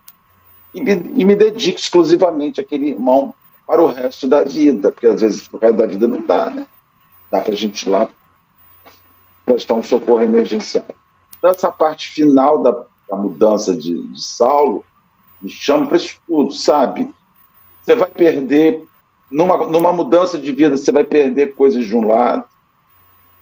e 0.73 0.81
me, 0.81 0.91
e 0.91 1.25
me 1.25 1.35
dedico 1.35 1.79
exclusivamente 1.79 2.59
àquele 2.59 2.89
irmão 2.89 3.33
para 3.65 3.81
o 3.81 3.87
resto 3.87 4.27
da 4.27 4.43
vida, 4.43 4.91
porque 4.91 5.07
às 5.07 5.21
vezes 5.21 5.49
o 5.51 5.57
resto 5.57 5.77
da 5.77 5.85
vida 5.85 6.07
não 6.07 6.21
dá, 6.21 6.49
né? 6.49 6.67
Dá 7.31 7.41
para 7.41 7.53
a 7.53 7.57
gente 7.57 7.83
ir 7.83 7.89
lá 7.89 8.09
prestar 9.45 9.75
um 9.75 9.83
socorro 9.83 10.21
emergencial. 10.21 10.85
Então, 11.37 11.49
essa 11.49 11.71
parte 11.71 12.09
final 12.09 12.61
da, 12.61 12.85
da 13.09 13.15
mudança 13.15 13.75
de, 13.75 14.07
de 14.07 14.23
Saulo 14.23 14.83
me 15.41 15.49
chama 15.49 15.87
para 15.87 15.97
isso 15.97 16.17
tudo, 16.27 16.53
sabe? 16.53 17.13
Você 17.81 17.95
vai 17.95 18.09
perder, 18.09 18.85
numa, 19.29 19.57
numa 19.67 19.91
mudança 19.91 20.37
de 20.37 20.51
vida, 20.51 20.77
você 20.77 20.91
vai 20.91 21.03
perder 21.03 21.55
coisas 21.55 21.85
de 21.85 21.95
um 21.95 22.07
lado, 22.07 22.45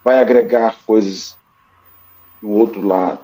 vai 0.03 0.19
agregar 0.19 0.75
coisas 0.85 1.35
do 2.41 2.49
outro 2.49 2.85
lado. 2.85 3.19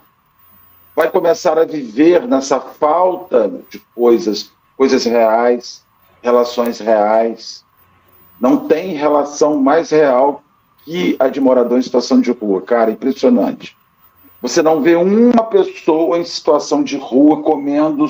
Vai 0.95 1.09
começar 1.09 1.57
a 1.57 1.65
viver 1.65 2.27
nessa 2.27 2.59
falta 2.59 3.51
de 3.69 3.79
coisas, 3.93 4.51
coisas 4.75 5.05
reais, 5.05 5.83
relações 6.21 6.79
reais. 6.79 7.63
Não 8.39 8.67
tem 8.67 8.93
relação 8.93 9.57
mais 9.57 9.89
real 9.89 10.43
que 10.83 11.15
a 11.19 11.27
de 11.27 11.39
morador 11.39 11.77
em 11.77 11.83
situação 11.83 12.21
de 12.21 12.31
rua. 12.31 12.61
Cara, 12.61 12.91
impressionante. 12.91 13.77
Você 14.41 14.61
não 14.61 14.81
vê 14.81 14.95
uma 14.95 15.43
pessoa 15.43 16.17
em 16.17 16.23
situação 16.23 16.83
de 16.83 16.97
rua 16.97 17.41
comendo 17.41 18.07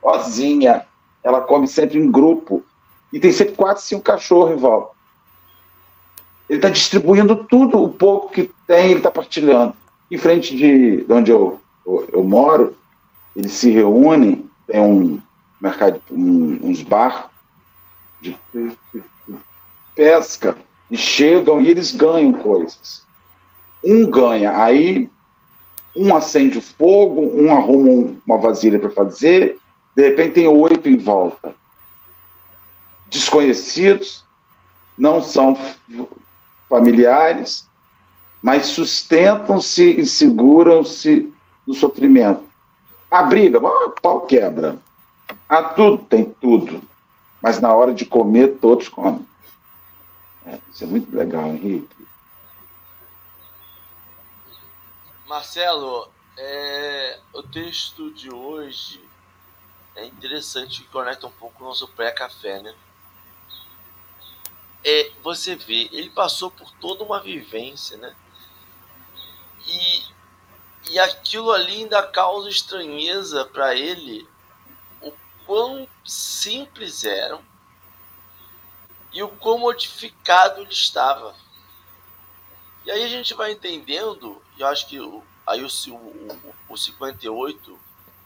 sozinha. 0.00 0.86
Ela 1.22 1.40
come 1.40 1.66
sempre 1.66 1.98
em 1.98 2.10
grupo. 2.10 2.64
E 3.12 3.18
tem 3.18 3.32
sempre 3.32 3.54
quatro, 3.54 3.82
cinco 3.82 4.02
cachorros 4.02 4.52
em 4.52 4.56
volta. 4.56 4.97
Ele 6.48 6.58
está 6.58 6.70
distribuindo 6.70 7.36
tudo, 7.36 7.82
o 7.82 7.88
pouco 7.88 8.32
que 8.32 8.50
tem, 8.66 8.86
ele 8.90 9.00
está 9.00 9.10
partilhando. 9.10 9.74
Em 10.10 10.16
frente 10.16 10.56
de, 10.56 11.04
de 11.04 11.12
onde 11.12 11.30
eu, 11.30 11.60
eu, 11.86 12.08
eu, 12.12 12.24
moro, 12.24 12.74
eles 13.36 13.52
se 13.52 13.70
reúnem, 13.70 14.48
tem 14.66 14.80
um 14.80 15.20
mercado, 15.60 16.00
um, 16.10 16.58
uns 16.62 16.82
bar 16.82 17.30
de 18.20 18.36
pesca, 19.94 20.56
e 20.90 20.96
chegam 20.96 21.60
e 21.60 21.68
eles 21.68 21.92
ganham 21.92 22.32
coisas. 22.32 23.02
Um 23.84 24.08
ganha, 24.10 24.62
aí 24.62 25.10
um 25.94 26.14
acende 26.14 26.58
o 26.58 26.62
fogo, 26.62 27.20
um 27.34 27.52
arruma 27.52 28.14
uma 28.26 28.38
vasilha 28.38 28.78
para 28.78 28.90
fazer, 28.90 29.58
de 29.94 30.08
repente 30.08 30.34
tem 30.34 30.48
oito 30.48 30.88
em 30.88 30.96
volta. 30.96 31.54
Desconhecidos, 33.10 34.24
não 34.96 35.22
são 35.22 35.56
familiares, 36.68 37.68
mas 38.42 38.66
sustentam-se 38.66 40.00
e 40.00 40.06
seguram-se 40.06 41.32
no 41.66 41.74
sofrimento. 41.74 42.44
A 43.10 43.22
briga, 43.22 43.58
o 43.58 43.90
pau 43.90 44.22
quebra. 44.22 44.78
A 45.48 45.62
tudo 45.62 45.98
tem 46.04 46.24
tudo. 46.24 46.82
Mas 47.40 47.60
na 47.60 47.72
hora 47.72 47.94
de 47.94 48.04
comer, 48.04 48.58
todos 48.60 48.88
comem. 48.88 49.26
É, 50.44 50.58
isso 50.70 50.84
é 50.84 50.86
muito 50.86 51.14
legal, 51.14 51.46
Henrique. 51.48 52.06
Marcelo, 55.26 56.08
é, 56.36 57.18
o 57.34 57.42
texto 57.42 58.10
de 58.12 58.32
hoje 58.32 59.02
é 59.94 60.06
interessante 60.06 60.82
que 60.82 60.88
conecta 60.88 61.26
um 61.26 61.30
pouco 61.30 61.58
com 61.58 61.64
o 61.64 61.68
nosso 61.68 61.86
pré-café, 61.88 62.62
né? 62.62 62.74
É, 64.84 65.10
você 65.22 65.56
vê, 65.56 65.88
ele 65.92 66.10
passou 66.10 66.50
por 66.50 66.70
toda 66.72 67.04
uma 67.04 67.20
vivência, 67.20 67.96
né? 67.96 68.14
E, 69.66 70.02
e 70.92 70.98
aquilo 70.98 71.50
ali 71.50 71.82
ainda 71.82 72.02
causa 72.02 72.48
estranheza 72.48 73.44
para 73.44 73.74
ele, 73.74 74.26
o 75.02 75.12
quão 75.44 75.88
simples 76.04 77.04
eram 77.04 77.44
e 79.12 79.22
o 79.22 79.28
quão 79.28 79.58
modificado 79.58 80.60
ele 80.60 80.72
estava. 80.72 81.34
E 82.84 82.90
aí 82.90 83.02
a 83.02 83.08
gente 83.08 83.34
vai 83.34 83.52
entendendo, 83.52 84.40
e 84.56 84.60
eu 84.60 84.66
acho 84.68 84.86
que 84.86 84.96
aí 85.46 85.62
o, 85.62 85.68
o, 85.94 86.54
o 86.68 86.76
58 86.76 87.78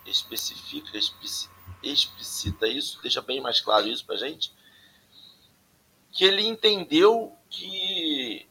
especifica, 0.06 0.98
explicita 1.82 2.68
isso, 2.68 3.00
deixa 3.02 3.22
bem 3.22 3.40
mais 3.40 3.60
claro 3.60 3.88
isso 3.88 4.04
para 4.04 4.16
gente 4.16 4.52
que 6.12 6.25
ele 6.25 6.46
entendeu 6.46 7.35
que 7.48 8.46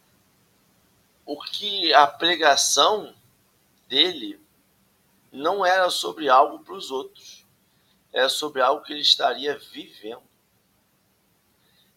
o 1.25 1.39
que 1.39 1.93
a 1.93 2.07
pregação 2.07 3.15
dele 3.87 4.41
não 5.31 5.65
era 5.65 5.89
sobre 5.89 6.27
algo 6.27 6.59
para 6.63 6.73
os 6.73 6.91
outros, 6.91 7.45
era 8.11 8.27
sobre 8.27 8.61
algo 8.61 8.83
que 8.83 8.91
ele 8.91 9.01
estaria 9.01 9.57
vivendo. 9.57 10.23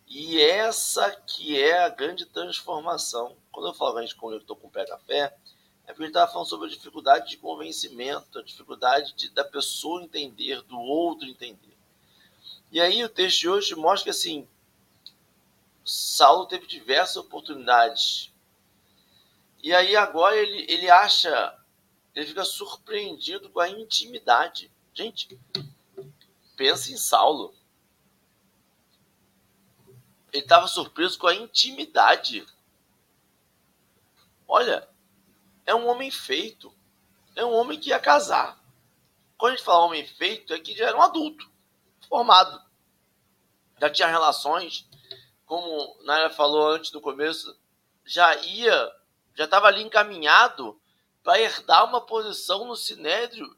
E 0.06 0.40
essa 0.40 1.10
que 1.26 1.60
é 1.60 1.82
a 1.82 1.88
grande 1.88 2.26
transformação. 2.26 3.36
Quando 3.50 3.68
eu 3.68 3.74
falo 3.74 3.98
a 3.98 4.02
gente 4.02 4.14
conectou 4.14 4.54
com 4.54 4.68
o 4.68 4.70
pé 4.70 4.84
café, 4.84 5.34
é 5.86 5.88
porque 5.88 6.02
ele 6.02 6.10
estava 6.10 6.30
falando 6.30 6.48
sobre 6.48 6.66
a 6.66 6.70
dificuldade 6.70 7.30
de 7.30 7.36
convencimento, 7.38 8.38
a 8.38 8.42
dificuldade 8.42 9.12
de, 9.14 9.30
da 9.30 9.44
pessoa 9.44 10.02
entender, 10.02 10.62
do 10.62 10.78
outro 10.78 11.26
entender. 11.26 11.76
E 12.70 12.80
aí 12.80 13.02
o 13.02 13.08
texto 13.08 13.40
de 13.40 13.48
hoje 13.48 13.74
mostra 13.74 14.04
que 14.04 14.10
assim, 14.10 14.46
Saulo 15.84 16.46
teve 16.46 16.66
diversas 16.66 17.16
oportunidades. 17.16 18.32
E 19.62 19.74
aí 19.74 19.94
agora 19.96 20.36
ele, 20.36 20.64
ele 20.70 20.90
acha, 20.90 21.58
ele 22.14 22.26
fica 22.26 22.44
surpreendido 22.44 23.50
com 23.50 23.60
a 23.60 23.68
intimidade. 23.68 24.70
Gente, 24.92 25.38
pensa 26.56 26.92
em 26.92 26.96
Saulo. 26.96 27.54
Ele 30.32 30.42
estava 30.42 30.66
surpreso 30.66 31.18
com 31.18 31.26
a 31.26 31.34
intimidade. 31.34 32.46
Olha, 34.48 34.88
é 35.64 35.74
um 35.74 35.86
homem 35.86 36.10
feito. 36.10 36.74
É 37.36 37.44
um 37.44 37.52
homem 37.52 37.78
que 37.78 37.90
ia 37.90 37.98
casar. 37.98 38.62
Quando 39.36 39.52
a 39.52 39.56
gente 39.56 39.64
fala 39.64 39.84
homem 39.84 40.06
feito, 40.06 40.54
é 40.54 40.58
que 40.58 40.76
já 40.76 40.86
era 40.86 40.96
um 40.96 41.02
adulto, 41.02 41.50
formado. 42.08 42.62
Já 43.80 43.90
tinha 43.90 44.08
relações, 44.08 44.88
como 45.44 46.02
Naira 46.04 46.30
falou 46.30 46.68
antes 46.68 46.90
do 46.90 47.00
começo, 47.00 47.58
já 48.04 48.34
ia, 48.36 48.92
já 49.34 49.44
estava 49.44 49.66
ali 49.66 49.82
encaminhado 49.82 50.80
para 51.22 51.40
herdar 51.40 51.84
uma 51.84 52.00
posição 52.00 52.66
no 52.66 52.76
Sinédrio. 52.76 53.56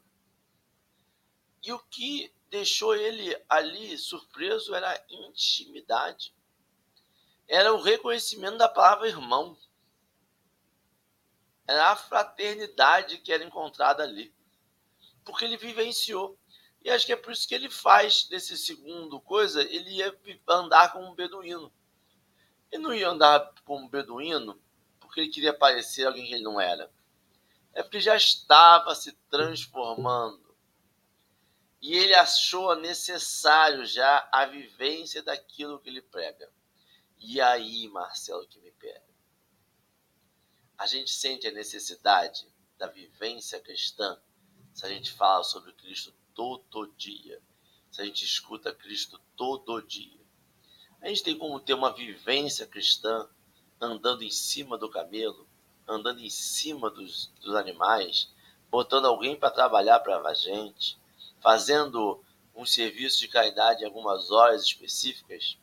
E 1.61 1.71
o 1.71 1.79
que 1.79 2.33
deixou 2.49 2.95
ele 2.95 3.35
ali 3.49 3.97
surpreso 3.97 4.73
era 4.73 4.89
a 4.91 5.03
intimidade. 5.09 6.33
Era 7.47 7.73
o 7.73 7.81
reconhecimento 7.81 8.57
da 8.57 8.69
palavra 8.69 9.07
irmão. 9.07 9.57
Era 11.65 11.91
a 11.91 11.95
fraternidade 11.95 13.17
que 13.17 13.31
era 13.31 13.43
encontrada 13.43 14.03
ali. 14.03 14.33
Porque 15.25 15.43
ele 15.43 15.57
vivenciou. 15.57 16.37
E 16.87 16.89
acho 16.89 17.05
que 17.05 17.11
é 17.11 17.17
por 17.17 17.33
isso 17.33 17.45
que 17.45 17.53
ele 17.53 17.69
faz 17.69 18.23
desse 18.29 18.57
segundo 18.57 19.19
coisa, 19.19 19.61
ele 19.61 19.89
ia 19.89 20.17
andar 20.47 20.93
como 20.93 21.05
um 21.05 21.13
beduíno. 21.13 21.69
Ele 22.71 22.81
não 22.81 22.93
ia 22.93 23.09
andar 23.09 23.53
como 23.65 23.83
um 23.83 23.89
beduíno 23.89 24.57
porque 24.97 25.19
ele 25.19 25.29
queria 25.29 25.53
parecer 25.53 26.07
alguém 26.07 26.25
que 26.25 26.33
ele 26.35 26.45
não 26.45 26.61
era. 26.61 26.89
É 27.73 27.83
porque 27.83 27.99
já 27.99 28.15
estava 28.15 28.95
se 28.95 29.11
transformando. 29.29 30.55
E 31.81 31.93
ele 31.93 32.15
achou 32.15 32.73
necessário 32.77 33.85
já 33.85 34.29
a 34.31 34.45
vivência 34.45 35.21
daquilo 35.21 35.79
que 35.79 35.89
ele 35.89 36.01
prega. 36.01 36.49
E 37.19 37.41
aí, 37.41 37.89
Marcelo, 37.89 38.47
que 38.47 38.61
me 38.61 38.71
pega. 38.71 39.03
A 40.77 40.87
gente 40.87 41.11
sente 41.11 41.47
a 41.47 41.51
necessidade 41.51 42.47
da 42.77 42.87
vivência 42.87 43.59
cristã 43.59 44.17
se 44.73 44.85
a 44.85 44.89
gente 44.89 45.11
fala 45.11 45.43
sobre 45.43 45.73
Cristo 45.73 46.15
todo 46.37 46.93
dia, 46.95 47.41
se 47.89 47.99
a 47.99 48.05
gente 48.05 48.23
escuta 48.23 48.71
Cristo 48.71 49.19
todo 49.35 49.81
dia. 49.81 50.21
A 51.01 51.07
gente 51.07 51.23
tem 51.23 51.35
como 51.35 51.59
ter 51.59 51.73
uma 51.73 51.91
vivência 51.91 52.67
cristã 52.67 53.27
andando 53.81 54.23
em 54.23 54.29
cima 54.29 54.77
do 54.77 54.87
camelo, 54.87 55.47
andando 55.87 56.19
em 56.19 56.29
cima 56.29 56.91
dos, 56.91 57.33
dos 57.41 57.55
animais, 57.55 58.31
botando 58.69 59.05
alguém 59.05 59.35
para 59.35 59.49
trabalhar 59.49 59.99
para 60.01 60.19
a 60.29 60.33
gente, 60.35 60.95
fazendo 61.41 62.23
um 62.55 62.67
serviço 62.67 63.19
de 63.19 63.27
caridade 63.27 63.81
em 63.81 63.87
algumas 63.87 64.29
horas 64.29 64.61
específicas. 64.61 65.57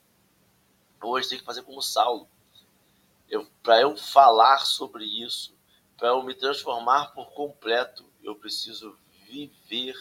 Hoje 1.01 1.29
tem 1.29 1.39
que 1.39 1.45
fazer 1.45 1.63
como 1.63 1.81
Saulo. 1.81 2.29
Para 3.63 3.81
eu 3.81 3.97
falar 3.97 4.59
sobre 4.67 5.05
isso, 5.05 5.57
para 5.97 6.09
eu 6.09 6.23
me 6.23 6.35
transformar 6.35 7.13
por 7.13 7.31
completo, 7.31 8.05
eu 8.23 8.35
preciso 8.35 8.99
viver 9.27 9.95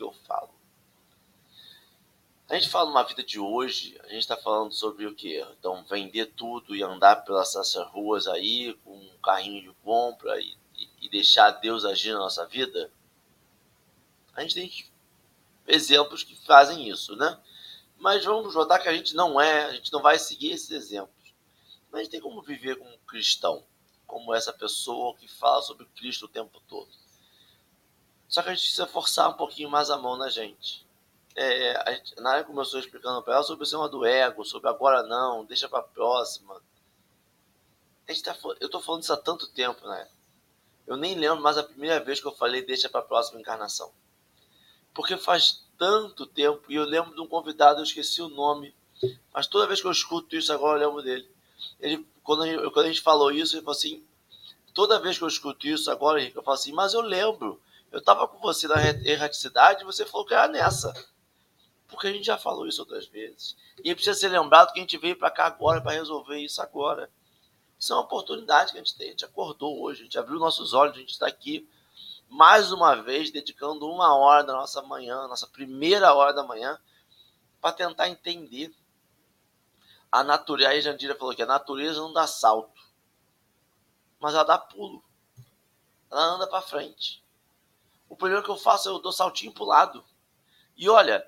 que 0.00 0.02
eu 0.02 0.12
falo. 0.26 0.48
A 2.48 2.54
gente 2.54 2.70
fala 2.70 2.88
numa 2.88 3.04
vida 3.04 3.22
de 3.22 3.38
hoje, 3.38 3.96
a 4.02 4.08
gente 4.08 4.20
está 4.20 4.36
falando 4.36 4.72
sobre 4.72 5.06
o 5.06 5.14
quê? 5.14 5.46
Então, 5.58 5.84
vender 5.84 6.32
tudo 6.34 6.74
e 6.74 6.82
andar 6.82 7.16
pelas 7.16 7.54
essas 7.54 7.86
ruas 7.88 8.26
aí 8.26 8.74
com 8.82 8.96
um 8.96 9.18
carrinho 9.22 9.62
de 9.62 9.72
compra 9.84 10.40
e, 10.40 10.56
e 11.00 11.08
deixar 11.08 11.50
Deus 11.52 11.84
agir 11.84 12.12
na 12.12 12.18
nossa 12.18 12.46
vida? 12.46 12.90
A 14.34 14.40
gente 14.40 14.54
tem 14.54 14.90
exemplos 15.68 16.24
que 16.24 16.34
fazem 16.44 16.88
isso, 16.88 17.14
né? 17.14 17.38
Mas 17.96 18.24
vamos 18.24 18.54
notar 18.54 18.82
que 18.82 18.88
a 18.88 18.96
gente 18.96 19.14
não 19.14 19.40
é, 19.40 19.66
a 19.66 19.72
gente 19.74 19.92
não 19.92 20.02
vai 20.02 20.18
seguir 20.18 20.52
esses 20.52 20.70
exemplos. 20.70 21.34
Mas 21.92 22.00
a 22.00 22.02
gente 22.02 22.12
tem 22.12 22.20
como 22.20 22.42
viver 22.42 22.76
como 22.76 22.98
cristão, 23.06 23.64
como 24.06 24.34
essa 24.34 24.52
pessoa 24.52 25.14
que 25.16 25.28
fala 25.28 25.62
sobre 25.62 25.86
Cristo 25.94 26.24
o 26.24 26.28
tempo 26.28 26.60
todo. 26.66 26.90
Só 28.30 28.42
que 28.42 28.48
a 28.48 28.54
gente 28.54 28.62
precisa 28.62 28.86
forçar 28.86 29.28
um 29.28 29.32
pouquinho 29.32 29.68
mais 29.68 29.90
a 29.90 29.98
mão 29.98 30.16
na 30.16 30.30
gente. 30.30 30.86
É, 31.34 31.76
a 31.84 31.92
gente 31.92 32.14
na 32.20 32.30
hora 32.30 32.44
começou 32.44 32.78
explicando 32.78 33.20
para 33.22 33.34
ela 33.34 33.42
sobre 33.42 33.64
o 33.64 33.66
cima 33.66 33.88
do 33.88 34.06
ego, 34.06 34.44
sobre 34.44 34.68
agora 34.68 35.02
não, 35.02 35.44
deixa 35.44 35.68
para 35.68 35.82
próxima. 35.82 36.62
A 38.06 38.12
gente 38.12 38.22
tá, 38.22 38.36
eu 38.60 38.66
estou 38.66 38.80
falando 38.80 39.02
isso 39.02 39.12
há 39.12 39.16
tanto 39.16 39.48
tempo, 39.48 39.84
né? 39.86 40.08
Eu 40.86 40.96
nem 40.96 41.16
lembro 41.16 41.42
mais 41.42 41.58
a 41.58 41.64
primeira 41.64 41.98
vez 41.98 42.20
que 42.20 42.26
eu 42.26 42.32
falei 42.32 42.62
deixa 42.62 42.88
para 42.88 43.02
próxima 43.02 43.40
encarnação. 43.40 43.92
Porque 44.94 45.16
faz 45.16 45.64
tanto 45.76 46.24
tempo, 46.24 46.70
e 46.70 46.76
eu 46.76 46.84
lembro 46.84 47.14
de 47.14 47.20
um 47.20 47.26
convidado, 47.26 47.80
eu 47.80 47.84
esqueci 47.84 48.22
o 48.22 48.28
nome, 48.28 48.72
mas 49.32 49.46
toda 49.48 49.66
vez 49.66 49.80
que 49.80 49.86
eu 49.88 49.92
escuto 49.92 50.36
isso 50.36 50.52
agora 50.52 50.80
eu 50.80 50.88
lembro 50.88 51.02
dele. 51.02 51.28
Ele, 51.80 52.06
quando, 52.22 52.44
a 52.44 52.46
gente, 52.46 52.70
quando 52.70 52.86
a 52.86 52.88
gente 52.88 53.00
falou 53.00 53.32
isso, 53.32 53.56
ele 53.56 53.62
falou 53.62 53.76
assim: 53.76 54.04
toda 54.72 55.00
vez 55.00 55.18
que 55.18 55.24
eu 55.24 55.28
escuto 55.28 55.66
isso 55.66 55.90
agora, 55.90 56.22
eu 56.22 56.42
falo 56.42 56.54
assim, 56.54 56.72
mas 56.72 56.94
eu 56.94 57.00
lembro 57.00 57.60
eu 57.90 57.98
estava 57.98 58.26
com 58.28 58.38
você 58.38 58.68
na 58.68 58.76
erraticidade 59.04 59.82
e 59.82 59.86
você 59.86 60.06
falou 60.06 60.26
que 60.26 60.34
era 60.34 60.48
nessa. 60.48 60.92
Porque 61.88 62.06
a 62.06 62.12
gente 62.12 62.24
já 62.24 62.38
falou 62.38 62.68
isso 62.68 62.80
outras 62.80 63.06
vezes. 63.06 63.56
E 63.82 63.92
precisa 63.94 64.18
ser 64.18 64.28
lembrado 64.28 64.72
que 64.72 64.78
a 64.78 64.82
gente 64.82 64.96
veio 64.96 65.18
para 65.18 65.30
cá 65.30 65.46
agora 65.46 65.80
para 65.80 65.92
resolver 65.92 66.38
isso 66.38 66.62
agora. 66.62 67.10
Isso 67.78 67.92
é 67.92 67.96
uma 67.96 68.02
oportunidade 68.02 68.72
que 68.72 68.78
a 68.78 68.80
gente 68.82 68.96
tem. 68.96 69.08
A 69.08 69.10
gente 69.10 69.24
acordou 69.24 69.82
hoje, 69.82 70.02
a 70.02 70.04
gente 70.04 70.18
abriu 70.18 70.38
nossos 70.38 70.72
olhos, 70.72 70.96
a 70.96 71.00
gente 71.00 71.10
está 71.10 71.26
aqui 71.26 71.68
mais 72.28 72.70
uma 72.70 72.94
vez 72.94 73.32
dedicando 73.32 73.90
uma 73.90 74.14
hora 74.16 74.44
da 74.44 74.52
nossa 74.52 74.80
manhã, 74.82 75.26
nossa 75.26 75.48
primeira 75.48 76.14
hora 76.14 76.32
da 76.32 76.44
manhã, 76.44 76.78
para 77.60 77.72
tentar 77.72 78.08
entender 78.08 78.72
a 80.12 80.22
natureza. 80.22 80.70
Aí 80.70 80.80
Jandira 80.80 81.16
falou 81.16 81.34
que 81.34 81.42
a 81.42 81.46
natureza 81.46 82.00
não 82.00 82.12
dá 82.12 82.26
salto, 82.28 82.80
mas 84.20 84.32
ela 84.32 84.44
dá 84.44 84.56
pulo. 84.56 85.02
Ela 86.08 86.22
anda 86.22 86.46
para 86.46 86.62
frente. 86.62 87.20
O 88.10 88.16
primeiro 88.16 88.42
que 88.42 88.50
eu 88.50 88.56
faço 88.56 88.88
é 88.88 88.92
eu 88.92 88.98
dou 88.98 89.12
saltinho 89.12 89.52
pro 89.52 89.64
lado. 89.64 90.04
E 90.76 90.88
olha, 90.90 91.24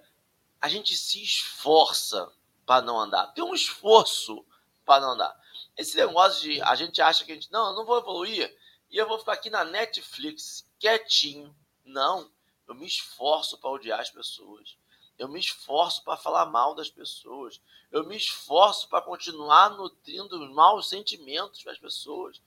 a 0.60 0.68
gente 0.68 0.96
se 0.96 1.22
esforça 1.22 2.30
para 2.66 2.82
não 2.82 2.98
andar. 2.98 3.28
Tem 3.28 3.44
um 3.44 3.54
esforço 3.54 4.44
para 4.84 5.00
não 5.00 5.12
andar. 5.12 5.32
Esse 5.76 5.96
negócio 5.96 6.42
de 6.42 6.60
a 6.60 6.74
gente 6.74 7.00
acha 7.00 7.24
que 7.24 7.30
a 7.30 7.34
gente 7.36 7.52
não, 7.52 7.70
eu 7.70 7.76
não 7.76 7.86
vou 7.86 7.98
evoluir 7.98 8.52
e 8.90 8.98
eu 8.98 9.06
vou 9.06 9.16
ficar 9.16 9.34
aqui 9.34 9.48
na 9.48 9.64
Netflix 9.64 10.68
quietinho. 10.80 11.54
Não, 11.84 12.28
eu 12.66 12.74
me 12.74 12.86
esforço 12.86 13.56
para 13.58 13.70
odiar 13.70 14.00
as 14.00 14.10
pessoas. 14.10 14.76
Eu 15.16 15.28
me 15.28 15.38
esforço 15.38 16.02
para 16.02 16.16
falar 16.16 16.46
mal 16.46 16.74
das 16.74 16.90
pessoas. 16.90 17.60
Eu 17.92 18.04
me 18.08 18.16
esforço 18.16 18.88
para 18.88 19.02
continuar 19.02 19.70
nutrindo 19.70 20.36
os 20.36 20.50
maus 20.52 20.88
sentimentos 20.88 21.62
para 21.62 21.72
as 21.72 21.78
pessoas. 21.78 22.42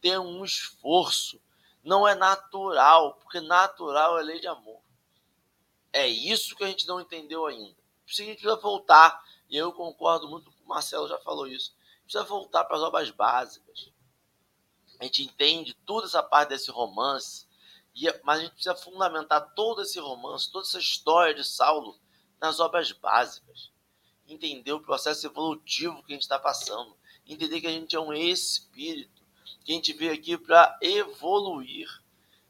Tem 0.00 0.16
um 0.16 0.44
esforço 0.44 1.42
não 1.82 2.06
é 2.06 2.14
natural, 2.14 3.14
porque 3.14 3.40
natural 3.40 4.18
é 4.18 4.22
lei 4.22 4.40
de 4.40 4.46
amor. 4.46 4.80
É 5.92 6.06
isso 6.06 6.54
que 6.54 6.64
a 6.64 6.66
gente 6.66 6.86
não 6.86 7.00
entendeu 7.00 7.46
ainda. 7.46 7.76
Precisa 8.04 8.56
voltar, 8.56 9.24
e 9.48 9.56
eu 9.56 9.72
concordo 9.72 10.28
muito 10.28 10.50
com 10.52 10.64
o 10.64 10.68
Marcelo, 10.68 11.08
já 11.08 11.18
falou 11.18 11.46
isso. 11.46 11.74
Precisa 12.02 12.24
voltar 12.24 12.64
para 12.64 12.76
as 12.76 12.82
obras 12.82 13.10
básicas. 13.10 13.90
A 14.98 15.04
gente 15.04 15.22
entende 15.22 15.74
toda 15.86 16.06
essa 16.06 16.22
parte 16.22 16.50
desse 16.50 16.70
romance, 16.70 17.48
mas 18.22 18.38
a 18.38 18.42
gente 18.42 18.52
precisa 18.52 18.76
fundamentar 18.76 19.54
todo 19.54 19.82
esse 19.82 19.98
romance, 19.98 20.50
toda 20.50 20.66
essa 20.66 20.78
história 20.78 21.34
de 21.34 21.44
Saulo 21.44 21.98
nas 22.40 22.60
obras 22.60 22.92
básicas. 22.92 23.70
Entender 24.26 24.72
o 24.72 24.80
processo 24.80 25.26
evolutivo 25.26 26.02
que 26.02 26.12
a 26.12 26.14
gente 26.14 26.22
está 26.22 26.38
passando. 26.38 26.96
Entender 27.26 27.60
que 27.60 27.66
a 27.66 27.72
gente 27.72 27.96
é 27.96 28.00
um 28.00 28.12
espírito 28.12 29.19
que 29.64 29.72
a 29.72 29.74
gente 29.74 29.92
veio 29.92 30.12
aqui 30.12 30.36
para 30.36 30.78
evoluir. 30.80 31.88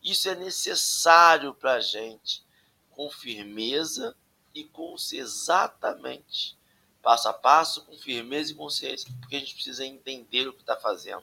Isso 0.02 0.28
é 0.28 0.34
necessário 0.34 1.54
para 1.54 1.74
a 1.74 1.80
gente, 1.80 2.42
com 2.90 3.11
firmeza 3.11 4.16
e 4.54 4.64
com 4.64 4.94
exatamente, 5.12 6.56
passo 7.02 7.28
a 7.28 7.32
passo, 7.32 7.84
com 7.84 7.96
firmeza 7.96 8.52
e 8.52 8.54
consciência, 8.54 9.11
porque 9.20 9.36
a 9.36 9.38
gente 9.38 9.54
precisa 9.54 9.84
entender 9.84 10.48
o 10.48 10.52
que 10.52 10.61
está 10.61 10.76
fazendo. 10.76 11.22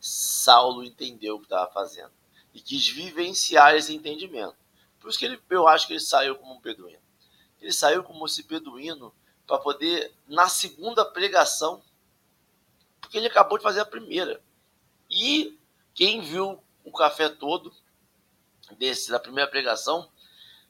Saulo 0.00 0.84
entendeu 0.84 1.36
o 1.36 1.38
que 1.38 1.46
estava 1.46 1.70
fazendo 1.72 2.12
e 2.52 2.60
quis 2.60 2.86
vivenciar 2.88 3.74
esse 3.74 3.94
entendimento. 3.94 4.56
Por 5.00 5.08
isso 5.08 5.18
que 5.18 5.24
ele, 5.24 5.40
eu 5.50 5.66
acho 5.66 5.86
que 5.86 5.94
ele 5.94 6.00
saiu 6.00 6.36
como 6.36 6.54
um 6.54 6.60
beduíno. 6.60 7.00
Ele 7.60 7.72
saiu 7.72 8.04
como 8.04 8.26
esse 8.26 8.42
beduíno 8.42 9.14
para 9.46 9.58
poder, 9.58 10.12
na 10.26 10.48
segunda 10.48 11.04
pregação, 11.04 11.82
porque 13.00 13.16
ele 13.16 13.26
acabou 13.26 13.58
de 13.58 13.64
fazer 13.64 13.80
a 13.80 13.86
primeira. 13.86 14.42
E 15.14 15.60
quem 15.92 16.22
viu 16.22 16.64
o 16.82 16.90
café 16.90 17.28
todo 17.28 17.70
desse 18.78 19.10
da 19.10 19.20
primeira 19.20 19.50
pregação, 19.50 20.10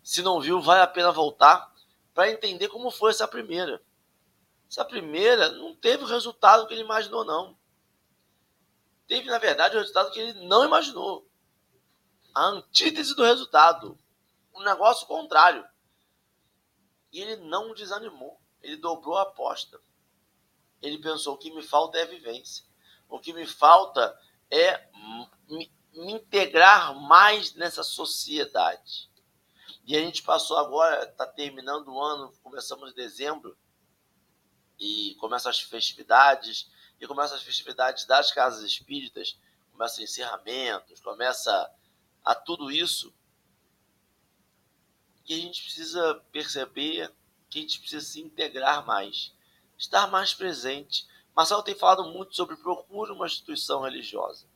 se 0.03 0.20
não 0.20 0.40
viu, 0.40 0.61
vale 0.61 0.82
a 0.82 0.86
pena 0.86 1.12
voltar 1.12 1.72
para 2.12 2.28
entender 2.28 2.66
como 2.66 2.90
foi 2.90 3.12
essa 3.12 3.28
primeira. 3.28 3.80
Essa 4.68 4.84
primeira 4.84 5.53
não 5.53 5.76
teve 5.76 6.03
o 6.03 6.09
resultado 6.09 6.66
que 6.66 6.74
ele 6.74 6.82
imaginou, 6.82 7.24
não. 7.24 7.57
Teve, 9.07 9.30
na 9.30 9.38
verdade, 9.38 9.76
o 9.76 9.78
resultado 9.78 10.11
que 10.11 10.18
ele 10.18 10.47
não 10.47 10.64
imaginou. 10.64 11.24
A 12.34 12.47
antítese 12.47 13.14
do 13.14 13.22
resultado. 13.22 13.97
Um 14.53 14.62
negócio 14.62 15.07
contrário. 15.07 15.64
E 17.12 17.20
ele 17.20 17.36
não 17.45 17.74
desanimou. 17.74 18.40
Ele 18.61 18.76
dobrou 18.76 19.16
a 19.16 19.22
aposta. 19.22 19.80
Ele 20.80 20.99
pensou: 20.99 21.34
o 21.34 21.38
que 21.38 21.53
me 21.53 21.62
falta 21.62 21.99
é 21.99 22.07
vivência. 22.07 22.64
O 23.09 23.20
que 23.20 23.32
me 23.32 23.47
falta 23.47 24.18
é 24.53 24.86
me, 25.48 25.72
me 25.94 26.12
integrar 26.12 26.94
mais 26.94 27.55
nessa 27.55 27.82
sociedade. 27.82 29.11
E 29.84 29.96
a 29.96 30.00
gente 30.00 30.22
passou 30.22 30.59
agora, 30.59 31.05
está 31.05 31.26
terminando 31.26 31.88
o 31.88 32.00
ano, 32.00 32.32
começamos 32.42 32.90
em 32.90 32.94
dezembro, 32.94 33.57
e 34.78 35.14
começam 35.18 35.50
as 35.50 35.59
festividades, 35.59 36.70
e 37.00 37.07
começam 37.07 37.36
as 37.36 37.42
festividades 37.42 38.05
das 38.05 38.30
casas 38.30 38.62
espíritas, 38.62 39.38
começa 39.72 40.03
encerramentos, 40.03 41.00
começa 41.00 41.72
a 42.22 42.34
tudo 42.34 42.70
isso. 42.70 43.12
E 45.26 45.34
a 45.34 45.36
gente 45.38 45.62
precisa 45.62 46.14
perceber 46.30 47.11
que 47.48 47.59
a 47.59 47.62
gente 47.62 47.80
precisa 47.80 48.05
se 48.05 48.20
integrar 48.20 48.84
mais, 48.84 49.32
estar 49.78 50.09
mais 50.09 50.34
presente, 50.34 51.07
Marcelo 51.35 51.62
tem 51.62 51.74
falado 51.74 52.05
muito 52.05 52.35
sobre 52.37 52.57
procure 52.57 53.12
uma 53.12 53.26
instituição 53.26 53.83
religiosa. 53.83 54.47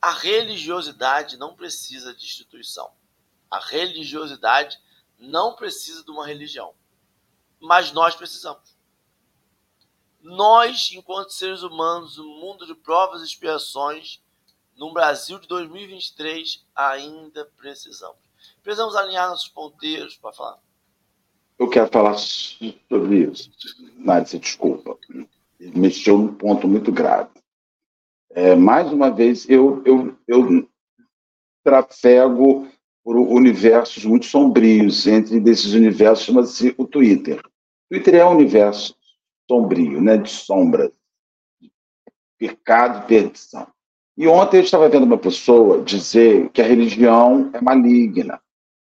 A 0.00 0.12
religiosidade 0.12 1.36
não 1.36 1.54
precisa 1.54 2.14
de 2.14 2.24
instituição. 2.24 2.90
A 3.50 3.58
religiosidade 3.58 4.78
não 5.18 5.54
precisa 5.54 6.04
de 6.04 6.10
uma 6.10 6.26
religião. 6.26 6.74
Mas 7.60 7.92
nós 7.92 8.14
precisamos. 8.14 8.76
Nós, 10.20 10.90
enquanto 10.92 11.32
seres 11.32 11.62
humanos, 11.62 12.16
no 12.16 12.24
mundo 12.24 12.66
de 12.66 12.74
provas 12.74 13.22
e 13.22 13.24
expiações, 13.24 14.20
no 14.76 14.92
Brasil 14.92 15.38
de 15.38 15.48
2023, 15.48 16.64
ainda 16.74 17.44
precisamos. 17.56 18.18
Precisamos 18.62 18.94
alinhar 18.94 19.28
nossos 19.28 19.48
ponteiros 19.48 20.16
para 20.16 20.32
falar. 20.32 20.58
Eu 21.58 21.68
quero 21.68 21.88
falar 21.90 22.16
sobre 22.16 23.30
isso. 23.30 23.50
Nádia, 23.96 24.38
desculpa. 24.38 24.96
Mexeu 25.60 26.18
num 26.18 26.34
ponto 26.34 26.68
muito 26.68 26.92
grave. 26.92 27.30
É, 28.30 28.54
mais 28.54 28.92
uma 28.92 29.10
vez, 29.10 29.48
eu, 29.48 29.82
eu, 29.84 30.16
eu 30.26 30.68
trafego 31.64 32.68
por 33.02 33.16
universos 33.16 34.04
muito 34.04 34.26
sombrios. 34.26 35.06
Entre 35.06 35.40
desses 35.40 35.72
universos 35.72 36.26
chama-se 36.26 36.74
o 36.78 36.86
Twitter. 36.86 37.40
O 37.40 37.94
Twitter 37.94 38.16
é 38.16 38.24
um 38.24 38.32
universo 38.32 38.94
sombrio, 39.50 40.00
né, 40.00 40.18
de 40.18 40.30
sombras, 40.30 40.92
de 41.60 41.70
pecado 42.38 43.04
e 43.04 43.08
perdição. 43.08 43.66
E 44.16 44.28
ontem 44.28 44.58
eu 44.58 44.62
estava 44.62 44.88
vendo 44.88 45.04
uma 45.04 45.16
pessoa 45.16 45.82
dizer 45.82 46.50
que 46.50 46.60
a 46.60 46.66
religião 46.66 47.50
é 47.54 47.60
maligna. 47.60 48.40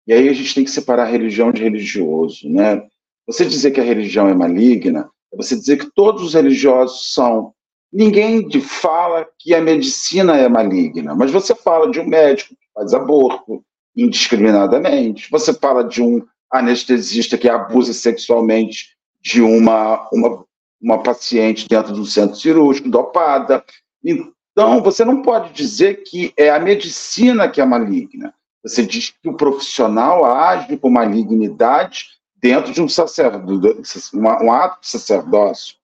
E 0.07 0.13
aí 0.13 0.29
a 0.29 0.33
gente 0.33 0.55
tem 0.55 0.65
que 0.65 0.71
separar 0.71 1.07
religião 1.07 1.51
de 1.51 1.63
religioso, 1.63 2.49
né? 2.49 2.87
Você 3.27 3.45
dizer 3.45 3.71
que 3.71 3.81
a 3.81 3.85
religião 3.85 4.29
é 4.29 4.35
maligna 4.35 5.11
é 5.33 5.37
você 5.37 5.57
dizer 5.57 5.79
que 5.79 5.91
todos 5.95 6.23
os 6.23 6.35
religiosos 6.35 7.13
são. 7.13 7.53
Ninguém 7.93 8.49
fala 8.61 9.27
que 9.39 9.55
a 9.55 9.61
medicina 9.61 10.37
é 10.37 10.49
maligna, 10.49 11.15
mas 11.15 11.31
você 11.31 11.55
fala 11.55 11.91
de 11.91 12.01
um 12.01 12.07
médico 12.07 12.51
que 12.55 12.67
faz 12.75 12.95
aborto 12.95 13.63
indiscriminadamente, 13.95 15.31
você 15.31 15.53
fala 15.53 15.85
de 15.85 16.03
um 16.03 16.25
anestesista 16.51 17.37
que 17.37 17.49
abusa 17.49 17.93
sexualmente 17.93 18.97
de 19.21 19.41
uma, 19.41 20.09
uma, 20.13 20.45
uma 20.81 21.03
paciente 21.03 21.69
dentro 21.69 21.93
do 21.93 22.05
centro 22.05 22.37
cirúrgico, 22.37 22.89
dopada. 22.89 23.65
Então, 24.05 24.83
você 24.83 25.05
não 25.05 25.23
pode 25.23 25.53
dizer 25.53 26.03
que 26.03 26.33
é 26.37 26.51
a 26.51 26.59
medicina 26.59 27.49
que 27.49 27.61
é 27.61 27.65
maligna. 27.65 28.35
Você 28.63 28.85
diz 28.85 29.11
que 29.11 29.29
o 29.29 29.37
profissional 29.37 30.25
age 30.25 30.77
com 30.77 30.91
malignidade 30.91 32.07
dentro 32.43 32.73
de 32.73 32.83
um 32.83 32.89
sacerdote, 32.89 33.83
um 34.15 34.53
ato 34.53 34.81
de 34.81 34.89
sacerdócio. 34.89 35.77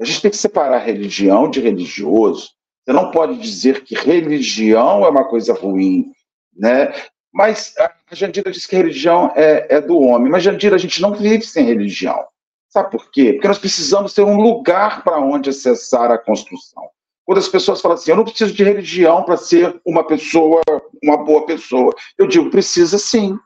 A 0.00 0.04
gente 0.04 0.22
tem 0.22 0.30
que 0.30 0.36
separar 0.36 0.78
religião 0.78 1.50
de 1.50 1.60
religioso. 1.60 2.50
Você 2.84 2.92
não 2.92 3.10
pode 3.10 3.38
dizer 3.38 3.82
que 3.82 3.94
religião 3.94 5.04
é 5.04 5.08
uma 5.08 5.24
coisa 5.24 5.52
ruim, 5.52 6.12
né? 6.56 6.92
Mas 7.32 7.74
a 7.78 8.14
Jandira 8.14 8.50
diz 8.50 8.64
que 8.64 8.76
religião 8.76 9.32
é, 9.34 9.66
é 9.76 9.80
do 9.80 9.98
homem. 9.98 10.30
Mas, 10.30 10.44
Jandira, 10.44 10.76
a 10.76 10.78
gente 10.78 11.02
não 11.02 11.14
vive 11.14 11.44
sem 11.44 11.64
religião. 11.64 12.24
Sabe 12.68 12.90
por 12.90 13.10
quê? 13.10 13.32
Porque 13.32 13.48
nós 13.48 13.58
precisamos 13.58 14.14
ter 14.14 14.22
um 14.22 14.40
lugar 14.40 15.02
para 15.02 15.18
onde 15.18 15.50
acessar 15.50 16.10
a 16.12 16.18
construção. 16.18 16.88
Quando 17.24 17.38
as 17.38 17.48
pessoas 17.48 17.80
falam 17.80 17.96
assim, 17.96 18.10
eu 18.10 18.16
não 18.16 18.24
preciso 18.24 18.52
de 18.52 18.62
religião 18.62 19.22
para 19.22 19.36
ser 19.36 19.80
uma 19.84 20.04
pessoa, 20.06 20.60
uma 21.02 21.16
boa 21.16 21.46
pessoa, 21.46 21.94
eu 22.18 22.26
digo, 22.26 22.50
precisa 22.50 22.98
sim. 22.98 23.36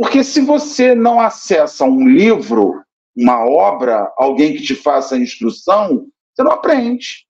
Porque 0.00 0.24
se 0.24 0.40
você 0.40 0.94
não 0.94 1.20
acessa 1.20 1.84
um 1.84 2.08
livro, 2.08 2.82
uma 3.14 3.44
obra, 3.44 4.10
alguém 4.16 4.54
que 4.54 4.62
te 4.62 4.74
faça 4.74 5.14
instrução, 5.14 6.06
você 6.32 6.42
não 6.42 6.52
aprende. 6.52 7.26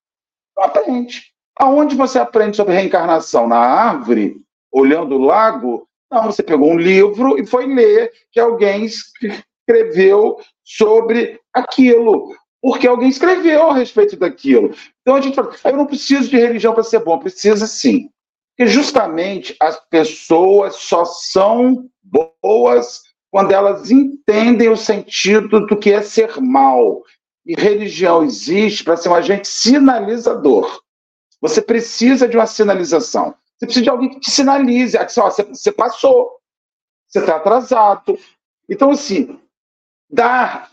Não 0.57 0.67
aprende. 0.67 1.21
Aonde 1.59 1.97
você 1.97 2.21
aprende 2.21 2.57
sobre 2.57 2.75
reencarnação? 2.75 3.49
Na 3.49 3.59
árvore? 3.59 4.37
Olhando 4.71 5.17
o 5.17 5.25
lago? 5.25 5.89
Não, 6.09 6.27
você 6.27 6.45
pegou 6.45 6.71
um 6.71 6.79
livro 6.79 7.37
e 7.41 7.45
foi 7.45 7.67
ler 7.67 8.13
que 8.31 8.39
alguém 8.39 8.85
escreveu 8.85 10.39
sobre 10.63 11.41
aquilo 11.53 12.33
porque 12.63 12.87
alguém 12.87 13.09
escreveu 13.09 13.71
a 13.71 13.75
respeito 13.75 14.17
daquilo. 14.17 14.73
Então 15.01 15.17
a 15.17 15.21
gente 15.21 15.35
fala, 15.35 15.51
eu 15.65 15.77
não 15.77 15.87
preciso 15.87 16.29
de 16.29 16.37
religião 16.37 16.73
para 16.75 16.85
ser 16.85 17.03
bom, 17.03 17.19
precisa 17.19 17.67
sim. 17.67 18.11
Porque 18.61 18.75
justamente 18.75 19.57
as 19.59 19.81
pessoas 19.89 20.77
só 20.77 21.07
são 21.07 21.89
boas 22.43 23.01
quando 23.31 23.53
elas 23.53 23.91
entendem 23.91 24.69
o 24.69 24.77
sentido 24.77 25.65
do 25.65 25.79
que 25.79 25.91
é 25.91 26.03
ser 26.03 26.39
mal. 26.43 27.03
E 27.47 27.55
religião 27.55 28.23
existe 28.23 28.85
para 28.85 28.99
ser 28.99 29.09
um 29.09 29.15
agente 29.15 29.49
sinalizador. 29.49 30.79
Você 31.41 31.63
precisa 31.63 32.29
de 32.29 32.37
uma 32.37 32.47
sinalização. 32.47 33.35
Você 33.57 33.65
precisa 33.65 33.85
de 33.85 33.89
alguém 33.89 34.11
que 34.11 34.21
te 34.21 34.31
sinalize. 34.31 34.95
Ah, 34.99 35.09
você, 35.09 35.43
você 35.43 35.73
passou, 35.73 36.31
você 37.09 37.21
está 37.21 37.37
atrasado. 37.37 38.19
Então, 38.69 38.91
assim, 38.91 39.41
dar 40.07 40.71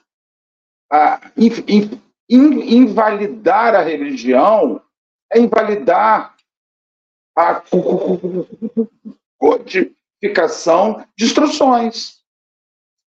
a, 0.92 1.22
in, 1.38 2.02
in, 2.28 2.76
invalidar 2.76 3.76
a 3.76 3.82
religião 3.82 4.82
é 5.32 5.40
invalidar 5.40 6.37
a 7.38 7.62
codificação 9.38 11.06
de 11.16 11.26
instruções. 11.26 12.18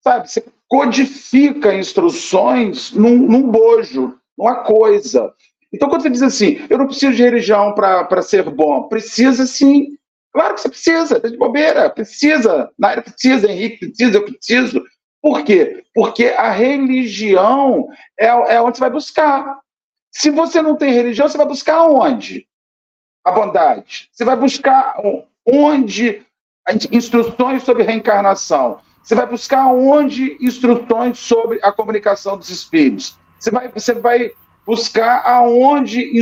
Sabe? 0.03 0.29
Você 0.29 0.43
codifica 0.67 1.73
instruções 1.73 2.91
num, 2.91 3.15
num 3.15 3.49
bojo, 3.49 4.19
numa 4.37 4.63
coisa. 4.63 5.33
Então, 5.73 5.87
quando 5.89 6.01
você 6.01 6.09
diz 6.09 6.21
assim, 6.21 6.65
eu 6.69 6.77
não 6.77 6.87
preciso 6.87 7.13
de 7.13 7.23
religião 7.23 7.73
para 7.73 8.21
ser 8.21 8.43
bom, 8.43 8.83
precisa 8.89 9.47
sim. 9.47 9.97
Claro 10.33 10.55
que 10.55 10.61
você 10.61 10.69
precisa, 10.69 11.19
tá 11.19 11.29
de 11.29 11.37
bobeira, 11.37 11.89
precisa. 11.89 12.69
Naira 12.77 13.01
precisa, 13.01 13.49
Henrique 13.49 13.87
precisa, 13.87 14.17
eu 14.17 14.25
preciso. 14.25 14.83
Por 15.21 15.43
quê? 15.43 15.83
Porque 15.93 16.25
a 16.25 16.51
religião 16.51 17.87
é, 18.19 18.27
é 18.27 18.61
onde 18.61 18.77
você 18.77 18.81
vai 18.81 18.89
buscar. 18.89 19.59
Se 20.11 20.29
você 20.29 20.61
não 20.61 20.75
tem 20.75 20.91
religião, 20.91 21.27
você 21.27 21.37
vai 21.37 21.47
buscar 21.47 21.83
onde? 21.83 22.47
A 23.23 23.31
bondade. 23.31 24.09
Você 24.11 24.23
vai 24.25 24.35
buscar 24.35 24.95
onde 25.45 26.21
instruções 26.91 27.63
sobre 27.63 27.83
reencarnação. 27.83 28.79
Você 29.03 29.15
vai 29.15 29.25
buscar 29.25 29.67
onde 29.67 30.37
instruções 30.39 31.19
sobre 31.19 31.59
a 31.63 31.71
comunicação 31.71 32.37
dos 32.37 32.49
espíritos. 32.49 33.17
Você 33.39 33.49
vai, 33.49 33.67
você 33.69 33.93
vai 33.93 34.31
buscar 34.65 35.23
aonde 35.25 36.19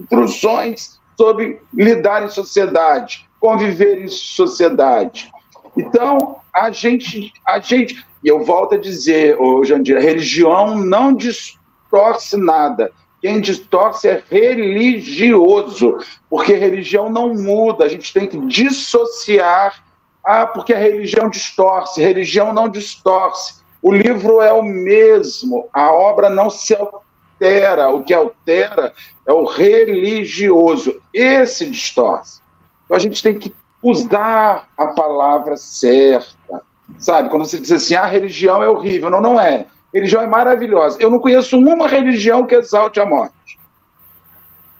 instruções 0.00 1.00
sobre 1.16 1.60
lidar 1.72 2.24
em 2.24 2.28
sociedade, 2.28 3.28
conviver 3.40 4.04
em 4.04 4.08
sociedade. 4.08 5.32
Então, 5.76 6.36
a 6.54 6.70
gente, 6.70 7.32
a 7.46 7.58
gente, 7.58 8.04
e 8.22 8.28
eu 8.28 8.44
volto 8.44 8.74
a 8.74 8.78
dizer, 8.78 9.36
Jandir, 9.64 9.96
a 9.96 10.00
religião 10.00 10.76
não 10.76 11.14
distorce 11.14 12.36
nada. 12.36 12.92
Quem 13.24 13.40
distorce 13.40 14.06
é 14.06 14.22
religioso, 14.30 15.96
porque 16.28 16.52
religião 16.52 17.08
não 17.08 17.32
muda, 17.32 17.86
a 17.86 17.88
gente 17.88 18.12
tem 18.12 18.26
que 18.26 18.36
dissociar. 18.36 19.82
Ah, 20.22 20.46
porque 20.46 20.74
a 20.74 20.78
religião 20.78 21.30
distorce, 21.30 22.02
religião 22.02 22.52
não 22.52 22.68
distorce. 22.68 23.62
O 23.80 23.90
livro 23.90 24.42
é 24.42 24.52
o 24.52 24.62
mesmo, 24.62 25.70
a 25.72 25.90
obra 25.90 26.28
não 26.28 26.50
se 26.50 26.74
altera, 26.74 27.88
o 27.88 28.04
que 28.04 28.12
altera 28.12 28.92
é 29.26 29.32
o 29.32 29.46
religioso. 29.46 31.00
Esse 31.10 31.64
distorce. 31.70 32.42
Então 32.84 32.94
a 32.94 33.00
gente 33.00 33.22
tem 33.22 33.38
que 33.38 33.54
usar 33.82 34.68
a 34.76 34.88
palavra 34.88 35.56
certa. 35.56 36.62
Sabe? 36.98 37.30
Quando 37.30 37.46
você 37.46 37.58
diz 37.58 37.72
assim, 37.72 37.94
a 37.94 38.04
religião 38.04 38.62
é 38.62 38.68
horrível. 38.68 39.08
Não, 39.08 39.22
não 39.22 39.40
é. 39.40 39.64
Religião 39.94 40.22
é 40.22 40.26
maravilhosa. 40.26 40.98
Eu 41.00 41.08
não 41.08 41.20
conheço 41.20 41.56
uma 41.56 41.86
religião 41.86 42.44
que 42.44 42.56
exalte 42.56 42.98
a 42.98 43.06
morte. 43.06 43.60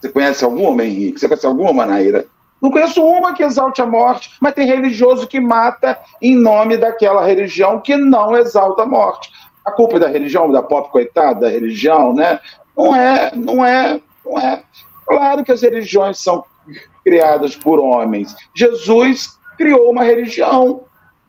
Você 0.00 0.08
conhece 0.08 0.44
alguma, 0.44 0.84
Henrique? 0.84 1.20
Você 1.20 1.28
conhece 1.28 1.46
alguma, 1.46 1.86
Naira? 1.86 2.26
Não 2.60 2.70
conheço 2.70 3.00
uma 3.00 3.32
que 3.32 3.44
exalte 3.44 3.80
a 3.80 3.86
morte, 3.86 4.30
mas 4.40 4.54
tem 4.54 4.66
religioso 4.66 5.26
que 5.28 5.38
mata 5.38 5.98
em 6.20 6.34
nome 6.34 6.76
daquela 6.76 7.24
religião 7.24 7.80
que 7.80 7.96
não 7.96 8.36
exalta 8.36 8.82
a 8.82 8.86
morte. 8.86 9.30
A 9.64 9.70
culpa 9.70 9.96
é 9.96 10.00
da 10.00 10.08
religião, 10.08 10.50
da 10.50 10.62
pop 10.62 10.90
coitada 10.90 11.40
da 11.40 11.48
religião, 11.48 12.12
né? 12.12 12.40
Não 12.76 12.96
é, 12.96 13.30
não 13.36 13.64
é, 13.64 14.00
não 14.24 14.38
é. 14.38 14.62
Claro 15.06 15.44
que 15.44 15.52
as 15.52 15.62
religiões 15.62 16.18
são 16.18 16.44
criadas 17.04 17.54
por 17.54 17.78
homens. 17.78 18.34
Jesus 18.54 19.38
criou 19.56 19.90
uma 19.90 20.02
religião. 20.02 20.84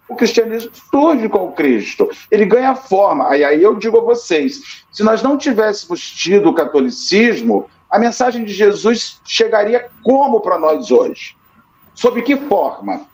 O 0.07 0.15
cristianismo 0.15 0.71
surge 0.91 1.27
com 1.27 1.47
o 1.47 1.51
Cristo. 1.51 2.09
Ele 2.29 2.45
ganha 2.45 2.75
forma. 2.75 3.29
Aí 3.29 3.61
eu 3.61 3.75
digo 3.75 3.97
a 3.97 4.01
vocês: 4.01 4.83
se 4.91 5.03
nós 5.03 5.23
não 5.23 5.37
tivéssemos 5.37 6.01
tido 6.01 6.49
o 6.49 6.53
catolicismo, 6.53 7.69
a 7.89 7.97
mensagem 7.97 8.43
de 8.43 8.53
Jesus 8.53 9.19
chegaria 9.25 9.89
como 10.03 10.41
para 10.41 10.59
nós 10.59 10.91
hoje? 10.91 11.35
Sob 11.93 12.21
que 12.21 12.35
forma? 12.35 13.07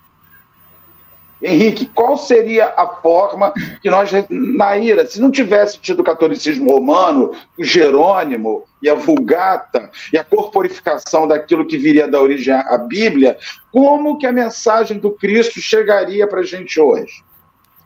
Henrique, 1.41 1.87
qual 1.87 2.17
seria 2.17 2.73
a 2.77 2.87
forma 2.87 3.51
que 3.81 3.89
nós, 3.89 4.11
Naira, 4.29 5.07
se 5.07 5.19
não 5.19 5.31
tivesse 5.31 5.79
tido 5.79 6.01
o 6.01 6.03
catolicismo 6.03 6.71
romano, 6.71 7.31
o 7.57 7.63
Jerônimo 7.63 8.63
e 8.81 8.89
a 8.89 8.95
Vulgata 8.95 9.89
e 10.13 10.17
a 10.17 10.23
corporificação 10.23 11.27
daquilo 11.27 11.65
que 11.65 11.77
viria 11.77 12.07
da 12.07 12.21
origem 12.21 12.53
à 12.53 12.77
Bíblia, 12.77 13.37
como 13.71 14.17
que 14.17 14.27
a 14.27 14.31
mensagem 14.31 14.99
do 14.99 15.11
Cristo 15.11 15.59
chegaria 15.59 16.27
para 16.27 16.41
a 16.41 16.45
gente 16.45 16.79
hoje? 16.79 17.23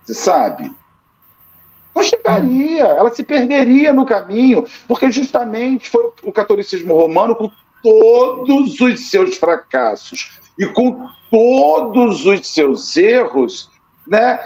Você 0.04 0.14
sabe? 0.14 0.72
Não 1.96 2.04
chegaria, 2.04 2.84
ela 2.84 3.14
se 3.14 3.24
perderia 3.24 3.94
no 3.94 4.06
caminho, 4.06 4.66
porque 4.86 5.10
justamente 5.10 5.90
foi 5.90 6.12
o 6.24 6.32
catolicismo 6.32 6.94
romano 6.94 7.36
com 7.36 7.50
todos 7.82 8.82
os 8.82 9.10
seus 9.10 9.38
fracassos 9.38 10.40
e 10.60 10.66
com 10.66 11.08
todos 11.36 12.26
os 12.26 12.48
seus 12.48 12.96
erros, 12.96 13.70
né, 14.08 14.40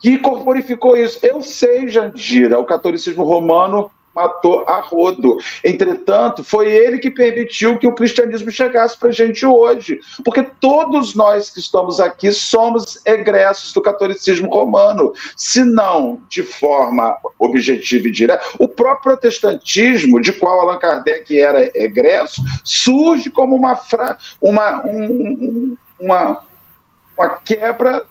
que 0.00 0.16
corporificou 0.18 0.96
isso. 0.96 1.18
Eu 1.20 1.42
sei, 1.42 1.88
Jandira, 1.88 2.56
o 2.56 2.64
catolicismo 2.64 3.24
romano 3.24 3.90
matou 4.14 4.64
a 4.68 4.78
rodo. 4.78 5.38
Entretanto, 5.64 6.44
foi 6.44 6.70
ele 6.70 6.98
que 6.98 7.10
permitiu 7.10 7.76
que 7.78 7.86
o 7.88 7.92
cristianismo 7.92 8.52
chegasse 8.52 8.96
para 8.96 9.08
a 9.08 9.12
gente 9.12 9.44
hoje. 9.44 9.98
Porque 10.24 10.44
todos 10.44 11.16
nós 11.16 11.50
que 11.50 11.58
estamos 11.58 11.98
aqui 11.98 12.30
somos 12.30 13.04
egressos 13.04 13.72
do 13.72 13.82
catolicismo 13.82 14.48
romano, 14.48 15.12
se 15.36 15.64
não 15.64 16.22
de 16.28 16.44
forma 16.44 17.18
objetiva 17.40 18.06
e 18.06 18.12
direta. 18.12 18.44
O 18.60 18.68
próprio 18.68 19.16
protestantismo, 19.16 20.20
de 20.20 20.32
qual 20.32 20.60
Allan 20.60 20.78
Kardec 20.78 21.38
era 21.38 21.72
egresso, 21.74 22.40
surge 22.62 23.30
como 23.30 23.56
uma, 23.56 23.74
fra... 23.74 24.16
uma, 24.40 24.86
um, 24.86 25.76
uma, 25.98 26.42
uma 27.16 27.28
quebra 27.38 28.06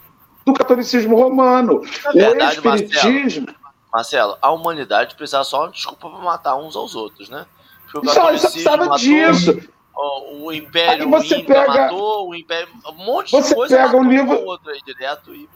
do 0.46 0.54
catolicismo 0.54 1.16
romano. 1.16 1.82
Verdade, 2.14 2.60
o 2.60 2.76
espiritismo. 2.76 3.48
Marcelo 3.48 3.66
Marcelo, 3.96 4.38
a 4.42 4.52
humanidade 4.52 5.16
precisava 5.16 5.46
só 5.46 5.62
uma 5.62 5.72
desculpa 5.72 6.10
para 6.10 6.20
matar 6.20 6.58
uns 6.58 6.76
aos 6.76 6.96
outros, 6.96 7.30
né? 7.30 7.46
Porque 7.90 8.10
o 8.10 8.12
precisava 8.28 8.90
disso. 8.98 9.58
O, 9.96 10.48
o 10.48 10.54
Império 10.54 11.10
você 11.10 11.38
Inca 11.38 11.54
pega, 11.54 11.84
matou, 11.84 12.28
o 12.28 12.36
Império. 12.36 12.68
Um 12.90 13.06
monte 13.06 13.32
você 13.32 13.50
de 13.50 13.56
coisa 13.56 13.78
pega 13.78 13.96
o 13.96 14.04
livro. 14.04 14.46
Outro 14.46 14.70
aí, 14.70 14.80
direto 14.86 15.34
e... 15.34 15.50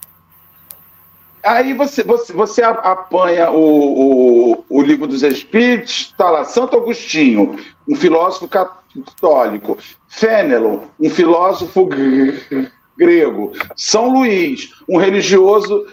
Aí 1.44 1.74
você, 1.74 2.02
você, 2.02 2.32
você 2.32 2.64
apanha 2.64 3.52
o, 3.52 4.54
o, 4.54 4.66
o 4.70 4.82
livro 4.82 5.06
dos 5.06 5.22
Espíritos, 5.22 6.08
está 6.12 6.30
lá, 6.30 6.46
Santo 6.46 6.78
Agostinho, 6.78 7.58
um 7.88 7.96
filósofo 7.96 8.48
católico, 8.48 8.79
Fénelon, 10.08 10.82
um 11.00 11.10
filósofo 11.10 11.88
grego, 12.98 13.54
São 13.76 14.10
Luís, 14.10 14.74
um 14.88 14.98
religioso 14.98 15.88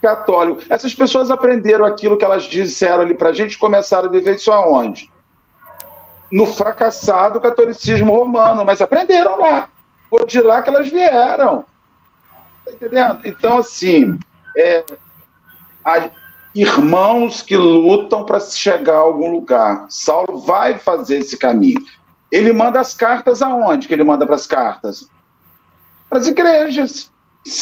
católico. 0.00 0.62
Essas 0.68 0.94
pessoas 0.94 1.30
aprenderam 1.30 1.84
aquilo 1.84 2.16
que 2.16 2.24
elas 2.24 2.44
disseram 2.44 3.02
ali 3.02 3.14
para 3.14 3.30
a 3.30 3.32
gente 3.32 3.54
e 3.54 3.58
começaram 3.58 4.08
a 4.08 4.12
viver 4.12 4.36
isso 4.36 4.50
aonde? 4.50 5.10
No 6.30 6.46
fracassado 6.46 7.40
catolicismo 7.40 8.14
romano, 8.14 8.64
mas 8.64 8.80
aprenderam 8.80 9.38
lá. 9.40 9.68
Foi 10.08 10.24
de 10.26 10.40
lá 10.40 10.62
que 10.62 10.68
elas 10.68 10.88
vieram. 10.88 11.64
Tá 12.64 12.72
entendendo? 12.72 13.20
Então, 13.24 13.58
assim, 13.58 14.18
é, 14.56 14.84
irmãos 16.54 17.42
que 17.42 17.56
lutam 17.56 18.24
para 18.24 18.40
chegar 18.40 18.96
a 18.96 19.00
algum 19.00 19.30
lugar. 19.30 19.86
Saulo 19.88 20.38
vai 20.38 20.78
fazer 20.78 21.18
esse 21.18 21.36
caminho. 21.36 21.80
Ele 22.30 22.52
manda 22.52 22.80
as 22.80 22.94
cartas 22.94 23.42
aonde 23.42 23.88
que 23.88 23.94
ele 23.94 24.04
manda 24.04 24.26
para 24.26 24.36
as 24.36 24.46
cartas? 24.46 25.08
Para 26.08 26.18
as 26.18 26.26
igrejas. 26.26 27.10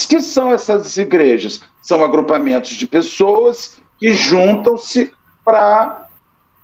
Que 0.09 0.21
são 0.21 0.53
essas 0.53 0.97
igrejas? 0.97 1.61
São 1.81 2.05
agrupamentos 2.05 2.71
de 2.71 2.87
pessoas 2.87 3.79
que 3.99 4.13
juntam-se 4.13 5.13
para 5.45 6.09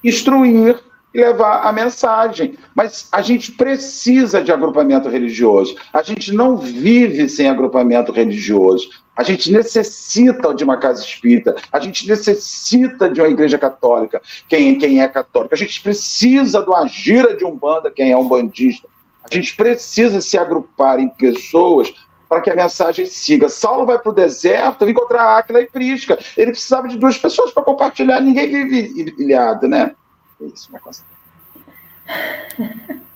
instruir 0.03 0.83
e 1.15 1.21
levar 1.21 1.63
a 1.63 1.73
mensagem. 1.73 2.59
Mas 2.75 3.09
a 3.13 3.23
gente 3.23 3.53
precisa 3.53 4.43
de 4.43 4.51
agrupamento 4.51 5.09
religioso. 5.09 5.77
A 5.93 6.03
gente 6.03 6.33
não 6.33 6.57
vive 6.57 7.29
sem 7.29 7.49
agrupamento 7.49 8.11
religioso. 8.11 8.91
A 9.17 9.23
gente 9.23 9.53
necessita 9.53 10.53
de 10.53 10.65
uma 10.65 10.77
casa 10.77 11.01
espírita. 11.03 11.55
A 11.73 11.79
gente 11.79 12.09
necessita 12.09 13.09
de 13.09 13.21
uma 13.21 13.29
igreja 13.29 13.57
católica, 13.57 14.21
quem, 14.49 14.77
quem 14.77 15.01
é 15.01 15.07
católico. 15.07 15.55
A 15.55 15.59
gente 15.59 15.81
precisa 15.81 16.61
do 16.61 16.75
agira 16.75 17.37
de 17.37 17.45
um 17.45 17.57
banda, 17.57 17.93
quem 17.93 18.11
é 18.11 18.17
um 18.17 18.27
bandista. 18.27 18.89
A 19.23 19.33
gente 19.33 19.55
precisa 19.55 20.21
se 20.21 20.37
agrupar 20.37 20.99
em 20.99 21.09
pessoas 21.09 21.95
para 22.29 22.41
que 22.41 22.51
a 22.51 22.57
mensagem 22.57 23.07
siga. 23.07 23.49
Saulo 23.49 23.87
vai 23.87 23.99
para 23.99 24.11
o 24.11 24.15
deserto 24.15 24.89
encontrar 24.89 25.39
Áquila 25.39 25.61
e 25.61 25.67
Prisca. 25.67 26.19
Ele 26.37 26.51
precisava 26.51 26.89
de 26.89 26.99
duas 26.99 27.17
pessoas 27.17 27.53
para 27.53 27.63
compartilhar, 27.63 28.21
ninguém 28.21 28.51
vive 28.51 29.15
ilhado, 29.17 29.69
né? 29.69 29.95
É 30.41 30.45
isso, 30.45 30.71
Marcos. 30.73 31.03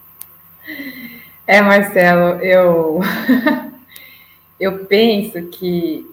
É, 1.47 1.62
Marcelo, 1.62 2.43
eu, 2.43 3.01
eu 4.61 4.85
penso 4.85 5.41
que 5.49 6.07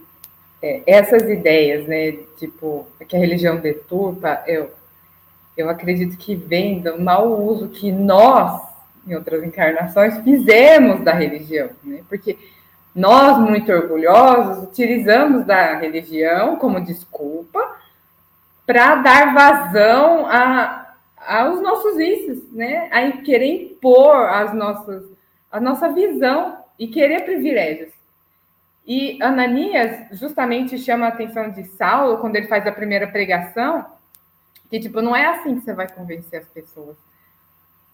é, 0.61 0.81
essas 0.87 1.23
ideias, 1.23 1.85
né, 1.87 2.13
tipo, 2.39 2.87
que 3.05 3.17
a 3.17 3.19
religião 3.19 3.57
deturpa, 3.57 4.41
eu, 4.47 4.71
eu 5.57 5.69
acredito 5.69 6.15
que 6.15 6.35
vem 6.35 6.79
do 6.79 6.97
mau 7.01 7.43
uso 7.43 7.67
que 7.67 7.91
nós, 7.91 8.61
em 9.05 9.13
outras 9.13 9.43
encarnações, 9.43 10.17
fizemos 10.23 11.03
da 11.03 11.13
religião, 11.13 11.69
né? 11.83 12.01
Porque 12.07 12.37
nós, 12.95 13.37
muito 13.37 13.69
orgulhosos, 13.73 14.63
utilizamos 14.63 15.45
da 15.45 15.75
religião 15.77 16.55
como 16.55 16.79
desculpa 16.79 17.75
para 18.65 18.95
dar 18.95 19.33
vazão 19.33 20.25
a, 20.27 20.84
aos 21.25 21.61
nossos 21.61 21.95
vícios, 21.97 22.51
né? 22.51 22.89
A 22.91 23.11
querer 23.23 23.71
impor 23.71 24.15
as 24.29 24.53
nossas, 24.53 25.03
a 25.51 25.59
nossa 25.59 25.89
visão 25.91 26.57
e 26.77 26.87
querer 26.87 27.23
privilégios. 27.23 27.93
E 28.85 29.21
Ananias 29.21 30.17
justamente 30.19 30.77
chama 30.77 31.07
a 31.07 31.09
atenção 31.09 31.49
de 31.49 31.63
Saulo 31.69 32.17
quando 32.19 32.35
ele 32.35 32.47
faz 32.47 32.67
a 32.67 32.71
primeira 32.71 33.07
pregação, 33.07 33.85
que 34.69 34.79
tipo, 34.79 35.01
não 35.01 35.15
é 35.15 35.25
assim 35.25 35.55
que 35.55 35.65
você 35.65 35.73
vai 35.73 35.87
convencer 35.87 36.41
as 36.41 36.47
pessoas 36.47 36.95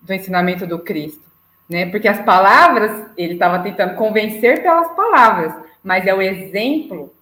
do 0.02 0.14
ensinamento 0.14 0.68
do 0.68 0.80
Cristo 0.80 1.32
né? 1.72 1.86
Porque 1.90 2.08
as 2.10 2.20
palavras, 2.26 3.10
ele 3.18 3.36
estava 3.36 3.64
tentando 3.64 3.96
convencer 3.96 4.62
pelas 4.62 4.94
palavras, 4.94 5.54
mas 5.82 6.06
é 6.06 6.14
o 6.14 6.22
exemplo 6.22 7.14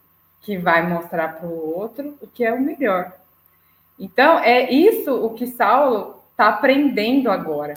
que 0.42 0.58
vai 0.58 0.88
mostrar 0.88 1.36
para 1.36 1.48
o 1.48 1.78
outro 1.78 2.18
o 2.20 2.26
que 2.26 2.44
é 2.44 2.52
o 2.52 2.60
melhor. 2.60 3.14
Então, 4.00 4.40
é 4.40 4.72
isso 4.72 5.14
o 5.14 5.34
que 5.34 5.48
Saulo 5.48 6.22
está 6.32 6.50
aprendendo 6.50 7.30
agora. 7.30 7.74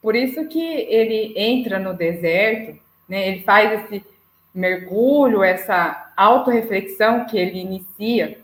Por 0.00 0.16
isso 0.16 0.48
que 0.48 0.60
ele 0.60 1.32
entra 1.36 1.78
no 1.78 1.94
deserto, 1.94 2.80
né? 3.08 3.28
ele 3.28 3.42
faz 3.42 3.84
esse 3.84 4.04
mergulho, 4.52 5.42
essa 5.42 6.12
autorreflexão 6.16 7.24
que 7.26 7.38
ele 7.38 7.60
inicia, 7.60 8.38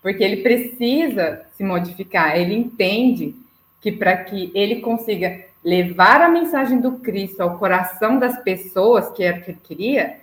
porque 0.00 0.24
ele 0.24 0.42
precisa 0.42 1.46
se 1.54 1.62
modificar, 1.62 2.38
ele 2.38 2.54
entende 2.54 3.36
que 3.80 3.92
para 3.92 4.16
que 4.24 4.50
ele 4.54 4.80
consiga 4.80 5.44
levar 5.62 6.22
a 6.22 6.28
mensagem 6.28 6.80
do 6.80 6.98
Cristo 6.98 7.42
ao 7.42 7.58
coração 7.58 8.18
das 8.18 8.42
pessoas, 8.42 9.10
que 9.10 9.22
era 9.22 9.38
o 9.38 9.42
que 9.42 9.50
ele 9.50 9.60
queria, 9.62 10.20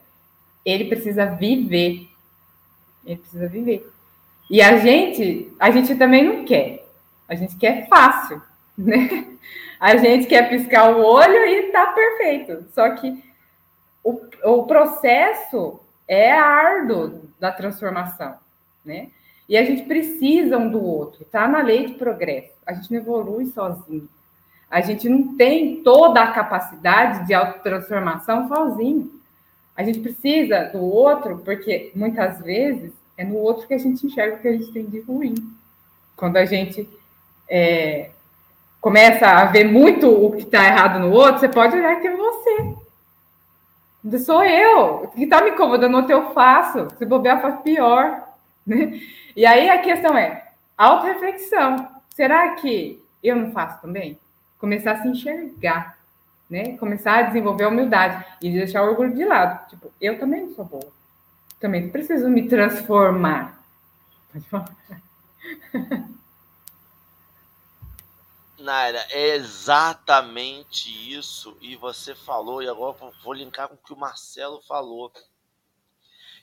ele 0.65 0.85
precisa 0.85 1.25
viver. 1.25 2.09
Ele 3.05 3.17
precisa 3.17 3.47
viver. 3.47 3.94
E 4.49 4.61
a 4.61 4.77
gente, 4.77 5.51
a 5.59 5.71
gente 5.71 5.95
também 5.95 6.23
não 6.23 6.45
quer. 6.45 6.85
A 7.27 7.35
gente 7.35 7.55
quer 7.55 7.87
fácil, 7.87 8.41
né? 8.77 9.27
A 9.79 9.97
gente 9.97 10.27
quer 10.27 10.49
piscar 10.49 10.95
o 10.95 11.03
olho 11.03 11.45
e 11.45 11.71
tá 11.71 11.87
perfeito. 11.87 12.65
Só 12.73 12.89
que 12.91 13.23
o, 14.03 14.21
o 14.43 14.63
processo 14.63 15.79
é 16.07 16.31
árduo 16.31 17.29
da 17.39 17.51
transformação, 17.51 18.35
né? 18.83 19.09
E 19.47 19.57
a 19.57 19.63
gente 19.63 19.83
precisa 19.83 20.57
um 20.57 20.69
do 20.69 20.83
outro, 20.83 21.23
tá 21.25 21.47
na 21.47 21.61
lei 21.61 21.85
de 21.87 21.93
progresso. 21.93 22.53
A 22.65 22.73
gente 22.73 22.91
não 22.91 22.99
evolui 22.99 23.45
sozinho. 23.47 24.09
A 24.69 24.81
gente 24.81 25.07
não 25.07 25.35
tem 25.35 25.83
toda 25.83 26.21
a 26.21 26.31
capacidade 26.31 27.27
de 27.27 27.33
autotransformação 27.33 28.47
sozinho. 28.47 29.11
A 29.75 29.83
gente 29.83 29.99
precisa 29.99 30.65
do 30.65 30.81
outro, 30.81 31.39
porque 31.45 31.91
muitas 31.95 32.39
vezes 32.41 32.91
é 33.17 33.23
no 33.23 33.35
outro 33.35 33.67
que 33.67 33.73
a 33.73 33.77
gente 33.77 34.05
enxerga 34.05 34.35
o 34.35 34.39
que 34.39 34.47
a 34.47 34.53
gente 34.53 34.71
tem 34.71 34.85
de 34.85 34.99
ruim. 35.01 35.35
Quando 36.15 36.37
a 36.37 36.45
gente 36.45 36.87
é, 37.49 38.09
começa 38.81 39.27
a 39.27 39.45
ver 39.45 39.65
muito 39.65 40.09
o 40.09 40.31
que 40.31 40.43
está 40.43 40.63
errado 40.65 40.99
no 40.99 41.11
outro, 41.11 41.39
você 41.39 41.49
pode 41.49 41.75
olhar 41.75 41.99
que 41.99 42.07
é 42.07 42.15
você. 42.15 42.75
Sou 44.19 44.43
eu. 44.43 45.03
O 45.03 45.07
que 45.09 45.23
está 45.23 45.41
me 45.41 45.51
incomodando 45.51 45.95
outro 45.95 46.11
eu 46.11 46.33
faço. 46.33 46.87
Se 46.97 47.05
bobear, 47.05 47.41
faz 47.41 47.61
pior. 47.61 48.23
Né? 48.67 48.99
E 49.35 49.45
aí 49.45 49.69
a 49.69 49.77
questão 49.77 50.17
é, 50.17 50.43
auto-reflexão. 50.75 51.87
Será 52.15 52.55
que 52.55 52.99
eu 53.21 53.35
não 53.35 53.51
faço 53.51 53.79
também? 53.79 54.17
começar 54.65 54.93
a 54.93 55.01
se 55.01 55.07
enxergar, 55.07 55.97
né? 56.49 56.77
Começar 56.77 57.19
a 57.19 57.21
desenvolver 57.23 57.65
a 57.65 57.69
humildade 57.69 58.25
e 58.41 58.49
deixar 58.49 58.83
o 58.83 58.89
orgulho 58.89 59.13
de 59.13 59.23
lado. 59.23 59.69
Tipo, 59.69 59.91
eu 60.01 60.19
também 60.19 60.41
não 60.41 60.55
sou 60.55 60.65
boa. 60.65 60.91
Também 61.59 61.89
preciso 61.89 62.29
me 62.29 62.47
transformar. 62.47 63.63
Pode 64.31 64.45
falar. 64.49 64.75
Naira, 68.57 69.05
é 69.11 69.35
exatamente 69.35 70.89
isso. 71.13 71.57
E 71.61 71.75
você 71.75 72.15
falou, 72.15 72.63
e 72.63 72.67
agora 72.67 73.11
vou 73.23 73.33
linkar 73.33 73.67
com 73.67 73.75
o 73.75 73.77
que 73.77 73.93
o 73.93 73.97
Marcelo 73.97 74.61
falou. 74.61 75.11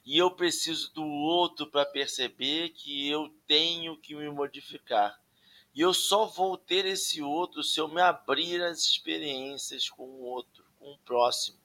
E 0.04 0.18
eu 0.18 0.30
preciso 0.30 0.92
do 0.92 1.04
outro 1.04 1.66
para 1.66 1.86
perceber 1.86 2.70
que 2.70 3.08
eu 3.08 3.28
tenho 3.46 3.96
que 3.96 4.14
me 4.14 4.28
modificar. 4.30 5.20
E 5.74 5.80
eu 5.80 5.94
só 5.94 6.26
vou 6.26 6.56
ter 6.56 6.84
esse 6.84 7.22
outro 7.22 7.62
se 7.62 7.80
eu 7.80 7.88
me 7.88 8.00
abrir 8.00 8.62
as 8.62 8.80
experiências 8.80 9.88
com 9.88 10.04
o 10.04 10.22
outro, 10.22 10.64
com 10.78 10.92
o 10.92 10.98
próximo. 10.98 11.61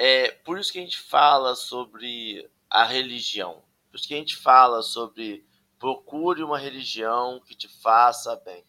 É 0.00 0.30
por 0.30 0.60
isso 0.60 0.72
que 0.72 0.78
a 0.78 0.82
gente 0.82 1.00
fala 1.00 1.56
sobre 1.56 2.48
a 2.70 2.84
religião. 2.84 3.64
Por 3.90 3.96
isso 3.96 4.06
que 4.06 4.14
a 4.14 4.18
gente 4.18 4.36
fala 4.36 4.80
sobre 4.80 5.44
procure 5.76 6.40
uma 6.44 6.56
religião 6.56 7.40
que 7.40 7.56
te 7.56 7.66
faça 7.66 8.36
bem. 8.36 8.64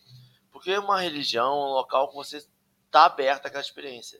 Porque 0.51 0.75
uma 0.75 0.99
religião 0.99 1.45
é 1.45 1.65
um 1.67 1.73
local 1.73 2.09
que 2.09 2.15
você 2.15 2.37
está 2.37 3.05
aberto 3.05 3.45
àquela 3.45 3.61
experiência. 3.61 4.17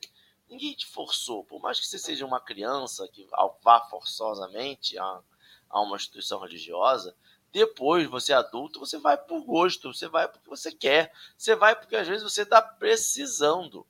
Ninguém 0.48 0.72
te 0.72 0.86
forçou. 0.86 1.42
Por 1.42 1.60
mais 1.60 1.80
que 1.80 1.86
você 1.88 1.98
seja 1.98 2.24
uma 2.24 2.38
criança 2.38 3.08
que 3.08 3.26
vá 3.60 3.80
forçosamente 3.90 4.96
a, 4.96 5.20
a 5.68 5.80
uma 5.80 5.96
instituição 5.96 6.38
religiosa, 6.38 7.16
depois, 7.50 8.08
você 8.08 8.32
é 8.32 8.36
adulto, 8.36 8.78
você 8.78 8.98
vai 8.98 9.18
por 9.18 9.44
gosto, 9.44 9.92
você 9.92 10.06
vai 10.06 10.28
porque 10.28 10.48
você 10.48 10.70
quer, 10.70 11.12
você 11.36 11.56
vai 11.56 11.74
porque 11.74 11.96
às 11.96 12.06
vezes 12.06 12.22
você 12.22 12.42
está 12.42 12.62
precisando. 12.62 13.84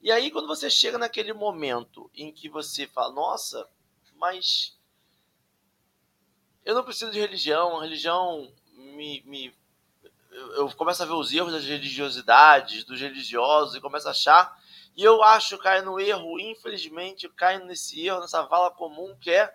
E 0.00 0.10
aí, 0.10 0.30
quando 0.30 0.48
você 0.48 0.70
chega 0.70 0.96
naquele 0.96 1.32
momento 1.32 2.10
em 2.14 2.32
que 2.32 2.48
você 2.48 2.86
fala, 2.86 3.12
nossa, 3.12 3.68
mas 4.16 4.78
eu 6.64 6.74
não 6.74 6.84
preciso 6.84 7.10
de 7.10 7.20
religião, 7.20 7.78
a 7.78 7.82
religião 7.82 8.52
me, 8.72 9.22
me 9.26 9.54
eu 10.30 10.70
começo 10.74 11.02
a 11.02 11.06
ver 11.06 11.12
os 11.12 11.32
erros 11.32 11.52
das 11.52 11.64
religiosidades, 11.64 12.84
dos 12.84 13.00
religiosos, 13.00 13.74
e 13.74 13.80
começo 13.80 14.08
a 14.08 14.12
achar. 14.12 14.58
E 14.96 15.02
eu 15.02 15.22
acho, 15.22 15.58
caio 15.58 15.84
no 15.84 15.98
erro, 15.98 16.38
infelizmente, 16.38 17.24
eu 17.24 17.32
caio 17.32 17.64
nesse 17.64 18.06
erro, 18.06 18.20
nessa 18.20 18.42
vala 18.42 18.70
comum 18.70 19.16
que 19.20 19.30
é 19.30 19.54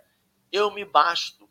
eu 0.52 0.72
me 0.72 0.86
basto. 0.86 1.50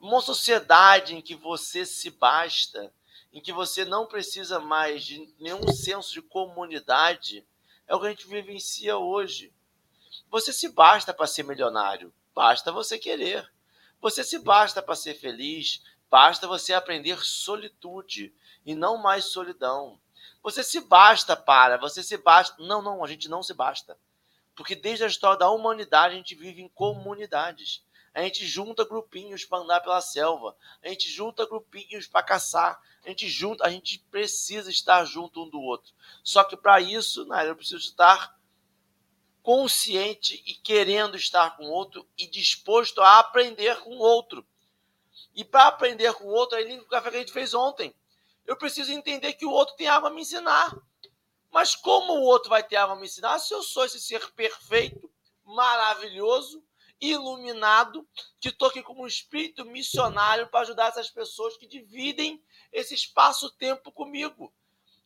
Uma 0.00 0.20
sociedade 0.20 1.14
em 1.14 1.22
que 1.22 1.34
você 1.34 1.86
se 1.86 2.10
basta, 2.10 2.92
em 3.34 3.40
que 3.42 3.52
você 3.52 3.84
não 3.84 4.06
precisa 4.06 4.58
mais 4.58 5.04
de 5.04 5.34
nenhum 5.38 5.68
senso 5.68 6.14
de 6.14 6.22
comunidade, 6.22 7.46
é 7.86 7.94
o 7.94 8.00
que 8.00 8.06
a 8.06 8.10
gente 8.10 8.26
vivencia 8.26 8.96
hoje. 8.96 9.52
Você 10.30 10.54
se 10.54 10.70
basta 10.70 11.12
para 11.12 11.26
ser 11.26 11.42
milionário, 11.42 12.14
basta 12.34 12.72
você 12.72 12.98
querer. 12.98 13.52
Você 14.00 14.22
se 14.22 14.38
basta 14.38 14.82
para 14.82 14.94
ser 14.94 15.14
feliz, 15.14 15.82
Basta 16.14 16.46
você 16.46 16.72
aprender 16.72 17.18
solitude 17.24 18.32
e 18.64 18.72
não 18.72 18.96
mais 18.96 19.24
solidão. 19.24 20.00
Você 20.44 20.62
se 20.62 20.80
basta 20.80 21.34
para, 21.34 21.76
você 21.76 22.04
se 22.04 22.16
basta. 22.16 22.54
Não, 22.62 22.80
não, 22.80 23.02
a 23.02 23.08
gente 23.08 23.28
não 23.28 23.42
se 23.42 23.52
basta. 23.52 23.98
Porque 24.54 24.76
desde 24.76 25.02
a 25.02 25.08
história 25.08 25.40
da 25.40 25.50
humanidade 25.50 26.14
a 26.14 26.16
gente 26.16 26.36
vive 26.36 26.62
em 26.62 26.68
comunidades. 26.68 27.84
A 28.14 28.22
gente 28.22 28.46
junta 28.46 28.84
grupinhos 28.84 29.44
para 29.44 29.58
andar 29.58 29.80
pela 29.80 30.00
selva. 30.00 30.56
A 30.82 30.88
gente 30.88 31.10
junta 31.10 31.44
grupinhos 31.46 32.06
para 32.06 32.22
caçar. 32.22 32.80
A 33.04 33.08
gente 33.08 33.28
junta, 33.28 33.66
a 33.66 33.70
gente 33.70 33.98
precisa 34.10 34.70
estar 34.70 35.04
junto 35.04 35.42
um 35.42 35.50
do 35.50 35.60
outro. 35.60 35.92
Só 36.22 36.44
que 36.44 36.56
para 36.56 36.80
isso, 36.80 37.26
né, 37.26 37.48
eu 37.48 37.56
preciso 37.56 37.84
estar 37.84 38.38
consciente 39.42 40.42
e 40.46 40.54
querendo 40.54 41.16
estar 41.16 41.56
com 41.56 41.64
o 41.64 41.70
outro 41.70 42.08
e 42.16 42.26
disposto 42.26 43.02
a 43.02 43.18
aprender 43.18 43.78
com 43.80 43.90
o 43.90 43.98
outro. 43.98 44.46
E 45.34 45.44
para 45.44 45.66
aprender 45.66 46.14
com 46.14 46.24
o 46.24 46.32
outro, 46.32 46.56
aí 46.56 46.78
o 46.78 46.86
café 46.86 47.10
que 47.10 47.16
a 47.16 47.18
gente 47.20 47.32
fez 47.32 47.52
ontem, 47.52 47.94
eu 48.46 48.56
preciso 48.56 48.92
entender 48.92 49.32
que 49.34 49.44
o 49.44 49.50
outro 49.50 49.74
tem 49.74 49.88
algo 49.88 50.06
a 50.06 50.10
me 50.10 50.22
ensinar. 50.22 50.74
Mas 51.50 51.74
como 51.74 52.14
o 52.14 52.22
outro 52.22 52.48
vai 52.48 52.62
ter 52.62 52.76
algo 52.76 52.94
a 52.94 52.96
me 52.96 53.06
ensinar 53.06 53.38
se 53.38 53.52
eu 53.52 53.62
sou 53.62 53.84
esse 53.84 54.00
ser 54.00 54.30
perfeito, 54.32 55.10
maravilhoso, 55.44 56.64
iluminado, 57.10 58.06
que 58.40 58.48
estou 58.48 58.68
aqui 58.68 58.82
como 58.82 59.02
um 59.02 59.06
espírito 59.06 59.64
missionário 59.64 60.48
para 60.48 60.60
ajudar 60.60 60.88
essas 60.88 61.10
pessoas 61.10 61.56
que 61.56 61.66
dividem 61.66 62.42
esse 62.72 62.94
espaço-tempo 62.94 63.92
comigo. 63.92 64.52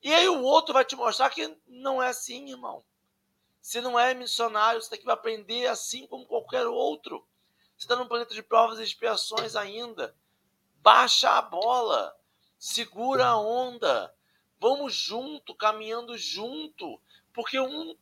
E 0.03 0.13
aí 0.13 0.29
o 0.29 0.43
outro 0.43 0.73
vai 0.73 0.85
te 0.85 0.95
mostrar 0.95 1.31
que 1.31 1.57
não 1.67 2.03
é 2.03 2.09
assim, 2.09 2.51
irmão. 2.51 2.85
Você 3.61 3.81
não 3.81 3.99
é 3.99 4.15
missionário, 4.15 4.81
você 4.81 4.91
tem 4.91 5.01
que 5.01 5.11
aprender 5.11 5.67
assim 5.67 6.07
como 6.07 6.27
qualquer 6.27 6.67
outro. 6.67 7.27
Você 7.77 7.85
está 7.85 7.97
num 7.97 8.09
planeta 8.09 8.35
de 8.35 8.43
provas 8.43 8.79
e 8.79 8.83
expiações 8.83 9.55
ainda. 9.55 10.15
Baixa 10.81 11.31
a 11.31 11.43
bola. 11.43 12.17
Segura 12.59 13.27
a 13.27 13.39
onda. 13.39 14.15
Vamos 14.59 14.95
junto, 14.95 15.55
caminhando 15.55 16.17
junto. 16.17 17.01
Porque 17.33 17.61
um, 17.61 17.97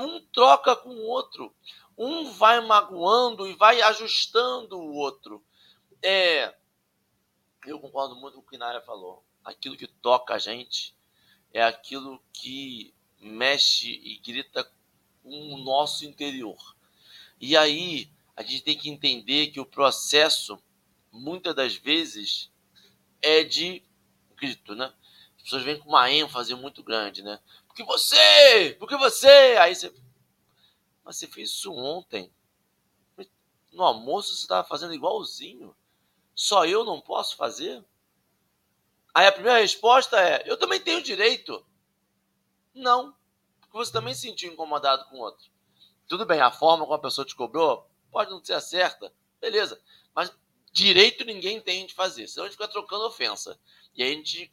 um 0.00 0.20
troca 0.26 0.74
com 0.76 0.90
o 0.90 1.06
outro. 1.06 1.54
Um 1.96 2.30
vai 2.32 2.60
magoando 2.60 3.46
e 3.46 3.54
vai 3.54 3.80
ajustando 3.82 4.78
o 4.78 4.94
outro. 4.94 5.44
É, 6.02 6.54
eu 7.66 7.78
concordo 7.78 8.16
muito 8.16 8.34
com 8.34 8.40
o 8.40 8.46
que 8.46 8.58
Naya 8.58 8.80
falou. 8.80 9.24
Aquilo 9.44 9.76
que 9.76 9.86
toca 9.86 10.34
a 10.34 10.38
gente 10.38 10.94
é 11.52 11.62
aquilo 11.62 12.22
que 12.32 12.94
mexe 13.20 13.90
e 13.90 14.18
grita 14.18 14.70
com 15.22 15.54
o 15.54 15.58
nosso 15.58 16.04
interior. 16.04 16.76
E 17.40 17.56
aí, 17.56 18.10
a 18.36 18.42
gente 18.42 18.62
tem 18.62 18.76
que 18.76 18.88
entender 18.88 19.48
que 19.48 19.60
o 19.60 19.66
processo, 19.66 20.60
muitas 21.10 21.54
das 21.54 21.74
vezes, 21.74 22.50
é 23.20 23.44
de 23.44 23.82
grito, 24.36 24.74
né? 24.74 24.92
As 25.36 25.42
pessoas 25.42 25.62
vêm 25.62 25.78
com 25.78 25.88
uma 25.88 26.10
ênfase 26.10 26.54
muito 26.54 26.82
grande, 26.82 27.22
né? 27.22 27.38
Porque 27.72 27.84
você! 27.84 28.76
Porque 28.78 28.96
você! 28.98 29.56
Aí 29.58 29.74
você. 29.74 29.92
Mas 31.02 31.16
você 31.16 31.26
fez 31.26 31.48
isso 31.48 31.72
ontem. 31.72 32.30
No 33.72 33.82
almoço 33.82 34.34
você 34.34 34.42
estava 34.42 34.68
fazendo 34.68 34.92
igualzinho. 34.92 35.74
Só 36.34 36.66
eu 36.66 36.84
não 36.84 37.00
posso 37.00 37.34
fazer? 37.34 37.82
Aí 39.14 39.26
a 39.26 39.32
primeira 39.32 39.60
resposta 39.60 40.20
é: 40.20 40.42
eu 40.44 40.58
também 40.58 40.80
tenho 40.80 41.02
direito. 41.02 41.66
Não. 42.74 43.16
Porque 43.60 43.78
você 43.78 43.90
também 43.90 44.14
se 44.14 44.20
sentiu 44.20 44.52
incomodado 44.52 45.06
com 45.06 45.16
o 45.16 45.20
outro. 45.20 45.50
Tudo 46.06 46.26
bem, 46.26 46.40
a 46.40 46.50
forma 46.50 46.84
como 46.84 46.94
a 46.94 47.00
pessoa 47.00 47.24
te 47.24 47.34
cobrou 47.34 47.88
pode 48.10 48.30
não 48.30 48.44
ser 48.44 48.60
certa, 48.60 49.10
beleza. 49.40 49.80
Mas 50.14 50.30
direito 50.70 51.24
ninguém 51.24 51.58
tem 51.58 51.86
de 51.86 51.94
fazer, 51.94 52.28
senão 52.28 52.44
a 52.44 52.48
gente 52.48 52.58
fica 52.58 52.68
trocando 52.68 53.06
ofensa. 53.06 53.58
E 53.94 54.02
aí 54.02 54.12
a 54.12 54.14
gente. 54.14 54.52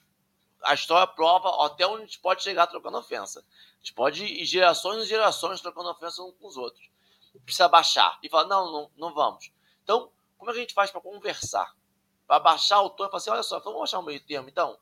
A 0.63 0.73
história 0.73 1.07
prova 1.07 1.65
até 1.65 1.87
onde 1.87 2.03
a 2.03 2.05
gente 2.05 2.19
pode 2.19 2.43
chegar 2.43 2.67
trocando 2.67 2.97
ofensa. 2.97 3.39
A 3.39 3.77
gente 3.77 3.93
pode 3.93 4.23
ir 4.25 4.45
gerações 4.45 5.05
e 5.05 5.07
gerações 5.07 5.61
trocando 5.61 5.89
ofensa 5.89 6.21
uns 6.21 6.33
com 6.37 6.47
os 6.47 6.57
outros. 6.57 6.89
Precisa 7.45 7.67
baixar. 7.67 8.17
E 8.21 8.29
falar, 8.29 8.47
não, 8.47 8.71
não, 8.71 8.91
não 8.97 9.13
vamos. 9.13 9.51
Então, 9.83 10.11
como 10.37 10.51
é 10.51 10.53
que 10.53 10.59
a 10.59 10.61
gente 10.61 10.73
faz 10.73 10.91
para 10.91 11.01
conversar? 11.01 11.73
Para 12.27 12.39
baixar 12.39 12.81
o 12.81 12.89
tom 12.89 13.05
e 13.05 13.07
falar 13.07 13.17
assim, 13.17 13.29
olha 13.29 13.43
só, 13.43 13.59
vamos 13.59 13.83
achar 13.83 13.99
um 13.99 14.03
meio 14.03 14.19
termo. 14.19 14.49
Então, 14.49 14.77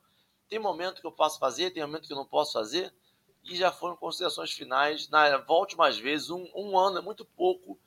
tem 0.48 0.58
momento 0.58 1.00
que 1.00 1.06
eu 1.06 1.12
posso 1.12 1.38
fazer, 1.38 1.70
tem 1.70 1.82
momento 1.82 2.06
que 2.06 2.12
eu 2.12 2.16
não 2.16 2.26
posso 2.26 2.52
fazer. 2.52 2.92
E 3.44 3.56
já 3.56 3.70
foram 3.70 3.96
considerações 3.96 4.52
finais. 4.52 5.08
Na, 5.08 5.38
volte 5.38 5.76
mais 5.76 5.98
vezes. 5.98 6.30
Um, 6.30 6.48
um 6.54 6.76
ano 6.78 6.98
é 6.98 7.02
muito 7.02 7.24
pouco 7.24 7.78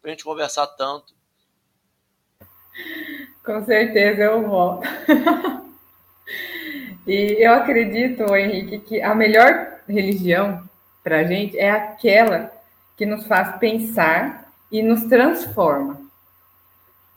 para 0.00 0.10
a 0.10 0.12
gente 0.12 0.24
conversar 0.24 0.66
tanto. 0.68 1.14
Com 3.44 3.64
certeza 3.64 4.22
eu 4.22 4.46
volto. 4.48 4.86
e 7.08 7.42
eu 7.42 7.54
acredito, 7.54 8.36
Henrique, 8.36 8.80
que 8.80 9.00
a 9.00 9.14
melhor 9.14 9.78
religião 9.88 10.62
para 11.02 11.20
a 11.20 11.24
gente 11.24 11.58
é 11.58 11.70
aquela 11.70 12.52
que 12.98 13.06
nos 13.06 13.26
faz 13.26 13.56
pensar 13.56 14.52
e 14.70 14.82
nos 14.82 15.04
transforma. 15.04 15.98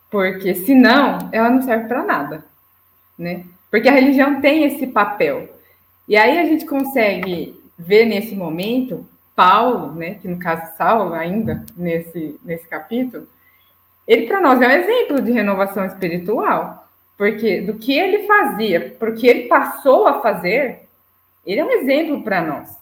Porque 0.10 0.56
senão 0.56 1.28
ela 1.34 1.50
não 1.50 1.62
serve 1.62 1.90
para 1.90 2.06
nada, 2.06 2.46
né? 3.20 3.44
Porque 3.70 3.90
a 3.90 3.94
religião 3.94 4.40
tem 4.40 4.64
esse 4.64 4.88
papel. 4.88 5.54
E 6.08 6.16
aí 6.16 6.40
a 6.40 6.46
gente 6.46 6.66
consegue 6.66 7.62
ver 7.78 8.06
nesse 8.06 8.34
momento 8.34 9.06
Paulo, 9.36 9.94
né, 9.94 10.16
que 10.16 10.28
no 10.28 10.40
caso 10.40 10.78
Saulo 10.78 11.14
ainda 11.14 11.66
nesse, 11.76 12.40
nesse 12.46 12.68
capítulo, 12.68 13.28
ele 14.08 14.28
para 14.28 14.40
nós 14.40 14.62
é 14.62 14.68
um 14.68 14.72
exemplo 14.72 15.22
de 15.22 15.32
renovação 15.32 15.86
espiritual, 15.86 16.81
porque 17.22 17.62
do 17.62 17.76
que 17.76 17.94
ele 17.94 18.26
fazia, 18.26 18.96
porque 18.98 19.28
ele 19.28 19.48
passou 19.48 20.08
a 20.08 20.24
fazer, 20.24 20.88
ele 21.46 21.60
é 21.60 21.64
um 21.64 21.70
exemplo 21.70 22.24
para 22.24 22.42
nós. 22.42 22.76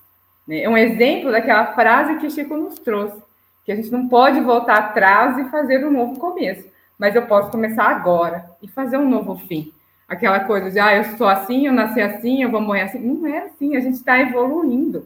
Né? 0.47 0.61
É 0.61 0.69
um 0.69 0.77
exemplo 0.77 1.29
daquela 1.29 1.73
frase 1.73 2.15
que 2.19 2.29
Chico 2.29 2.55
nos 2.55 2.79
trouxe, 2.79 3.21
que 3.65 3.71
a 3.73 3.75
gente 3.75 3.91
não 3.91 4.07
pode 4.07 4.39
voltar 4.39 4.77
atrás 4.77 5.37
e 5.37 5.49
fazer 5.49 5.85
um 5.85 5.91
novo 5.91 6.17
começo, 6.17 6.65
mas 6.97 7.15
eu 7.15 7.23
posso 7.23 7.51
começar 7.51 7.89
agora 7.89 8.49
e 8.63 8.69
fazer 8.69 8.95
um 8.95 9.09
novo 9.09 9.35
fim. 9.35 9.73
Aquela 10.07 10.39
coisa 10.39 10.71
de, 10.71 10.79
ah, 10.79 10.95
eu 10.95 11.03
sou 11.17 11.27
assim, 11.27 11.67
eu 11.67 11.73
nasci 11.73 11.99
assim, 11.99 12.41
eu 12.41 12.49
vou 12.49 12.61
morrer 12.61 12.83
assim. 12.83 12.99
Não 12.99 13.27
é 13.27 13.39
assim, 13.39 13.75
a 13.75 13.81
gente 13.81 13.95
está 13.95 14.21
evoluindo 14.21 15.05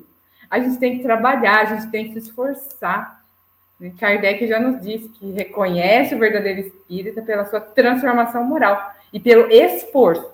a 0.53 0.59
gente 0.59 0.77
tem 0.77 0.97
que 0.97 1.03
trabalhar, 1.03 1.61
a 1.61 1.65
gente 1.65 1.89
tem 1.89 2.05
que 2.05 2.13
se 2.13 2.27
esforçar. 2.29 3.23
Kardec 3.99 4.45
já 4.45 4.59
nos 4.59 4.79
disse 4.79 5.09
que 5.09 5.31
reconhece 5.31 6.13
o 6.13 6.19
verdadeiro 6.19 6.59
espírita 6.59 7.23
pela 7.23 7.43
sua 7.45 7.59
transformação 7.59 8.43
moral 8.43 8.93
e 9.13 9.19
pelo 9.19 9.49
esforço 9.51 10.27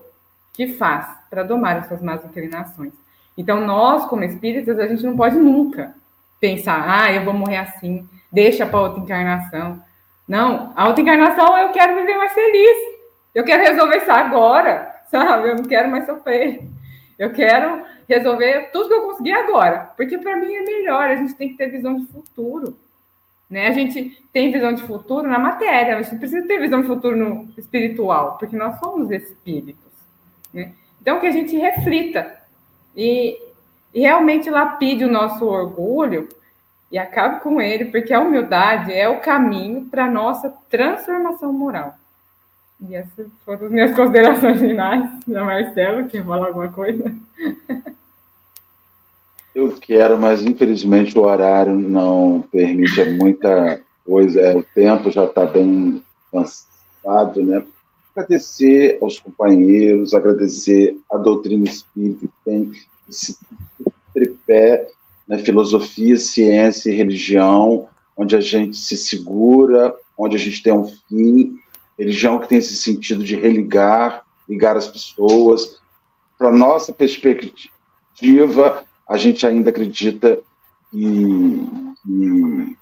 que 0.53 0.69
faz 0.69 1.05
para 1.30 1.43
domar 1.43 1.77
as 1.77 1.88
suas 1.88 2.01
más 2.01 2.23
inclinações. 2.23 2.93
Então, 3.38 3.61
nós, 3.61 4.05
como 4.05 4.23
espíritas, 4.23 4.80
a 4.80 4.88
gente 4.88 5.03
não 5.03 5.15
pode 5.15 5.36
nunca 5.36 5.93
pensar, 6.39 6.84
ah, 6.88 7.11
eu 7.11 7.23
vou 7.23 7.34
morrer 7.34 7.57
assim, 7.57 8.07
deixa 8.32 8.65
para 8.65 8.80
outra 8.80 9.01
encarnação. 9.01 9.82
Não, 10.27 10.73
a 10.75 10.88
outra 10.88 11.01
encarnação 11.01 11.57
eu 11.57 11.69
quero 11.69 11.95
viver 11.95 12.17
mais 12.17 12.34
feliz. 12.34 12.77
Eu 13.34 13.43
quero 13.43 13.63
resolver 13.63 13.97
isso 13.97 14.11
agora, 14.11 14.95
sabe? 15.11 15.49
Eu 15.49 15.55
não 15.55 15.63
quero 15.63 15.89
mais 15.89 16.05
sofrer. 16.05 16.61
Eu 17.17 17.32
quero 17.32 17.84
resolver 18.07 18.69
tudo 18.71 18.88
que 18.88 18.93
eu 18.93 19.01
conseguir 19.01 19.34
agora, 19.34 19.91
porque 19.95 20.17
para 20.17 20.38
mim 20.38 20.53
é 20.53 20.61
melhor. 20.61 21.09
A 21.09 21.15
gente 21.15 21.36
tem 21.36 21.49
que 21.49 21.57
ter 21.57 21.69
visão 21.69 21.95
de 21.95 22.07
futuro. 22.07 22.77
Né? 23.49 23.67
A 23.67 23.71
gente 23.71 24.23
tem 24.31 24.51
visão 24.51 24.73
de 24.73 24.83
futuro 24.83 25.27
na 25.27 25.39
matéria, 25.39 25.97
a 25.97 26.01
gente 26.01 26.19
precisa 26.19 26.45
ter 26.47 26.59
visão 26.59 26.81
de 26.81 26.87
futuro 26.87 27.15
no 27.15 27.49
espiritual, 27.57 28.37
porque 28.37 28.55
nós 28.55 28.79
somos 28.79 29.09
espíritos. 29.09 29.91
Né? 30.53 30.73
Então, 31.01 31.19
que 31.19 31.27
a 31.27 31.31
gente 31.31 31.57
reflita 31.57 32.37
e, 32.95 33.37
e 33.93 34.01
realmente 34.01 34.49
lapide 34.49 35.05
o 35.05 35.11
nosso 35.11 35.45
orgulho 35.45 36.29
e 36.91 36.97
acabe 36.97 37.41
com 37.41 37.61
ele, 37.61 37.85
porque 37.85 38.13
a 38.13 38.19
humildade 38.19 38.93
é 38.93 39.07
o 39.07 39.19
caminho 39.19 39.85
para 39.85 40.05
a 40.05 40.11
nossa 40.11 40.53
transformação 40.69 41.51
moral. 41.53 41.95
E 42.81 42.95
essas 42.95 43.27
foram 43.45 43.65
as 43.65 43.71
minhas 43.71 43.95
considerações 43.95 44.59
finais. 44.59 45.25
Da 45.27 45.43
Marcelo, 45.43 46.07
quer 46.07 46.23
falar 46.23 46.47
alguma 46.47 46.69
coisa? 46.69 47.13
Eu 49.53 49.71
quero, 49.79 50.17
mas 50.17 50.43
infelizmente 50.43 51.17
o 51.17 51.23
horário 51.23 51.75
não 51.75 52.43
permite 52.51 53.03
muita 53.11 53.81
coisa. 54.05 54.39
É, 54.41 54.55
o 54.55 54.63
tempo 54.63 55.11
já 55.11 55.25
está 55.25 55.45
bem 55.45 56.03
cansado, 56.31 57.43
né? 57.43 57.63
Agradecer 58.15 58.97
aos 59.01 59.19
companheiros, 59.19 60.13
agradecer 60.13 60.97
à 61.11 61.17
doutrina 61.17 61.65
espírita 61.65 62.27
que 62.27 62.33
tem 62.45 62.71
esse 63.07 63.37
tripé, 64.13 64.87
né? 65.27 65.37
filosofia, 65.39 66.17
ciência 66.17 66.91
e 66.91 66.95
religião, 66.95 67.87
onde 68.17 68.35
a 68.35 68.41
gente 68.41 68.77
se 68.77 68.97
segura, 68.97 69.95
onde 70.17 70.35
a 70.35 70.39
gente 70.39 70.61
tem 70.61 70.73
um 70.73 70.85
fim, 71.07 71.57
religião 71.97 72.39
que 72.39 72.49
tem 72.49 72.57
esse 72.57 72.75
sentido 72.75 73.23
de 73.23 73.35
religar, 73.35 74.25
ligar 74.47 74.75
as 74.75 74.87
pessoas. 74.87 75.79
Para 76.37 76.51
nossa 76.51 76.93
perspectiva, 76.93 78.85
a 79.10 79.18
gente 79.18 79.45
ainda 79.45 79.72
acredita 79.72 80.39
em, 80.93 81.68
em, 82.07 82.78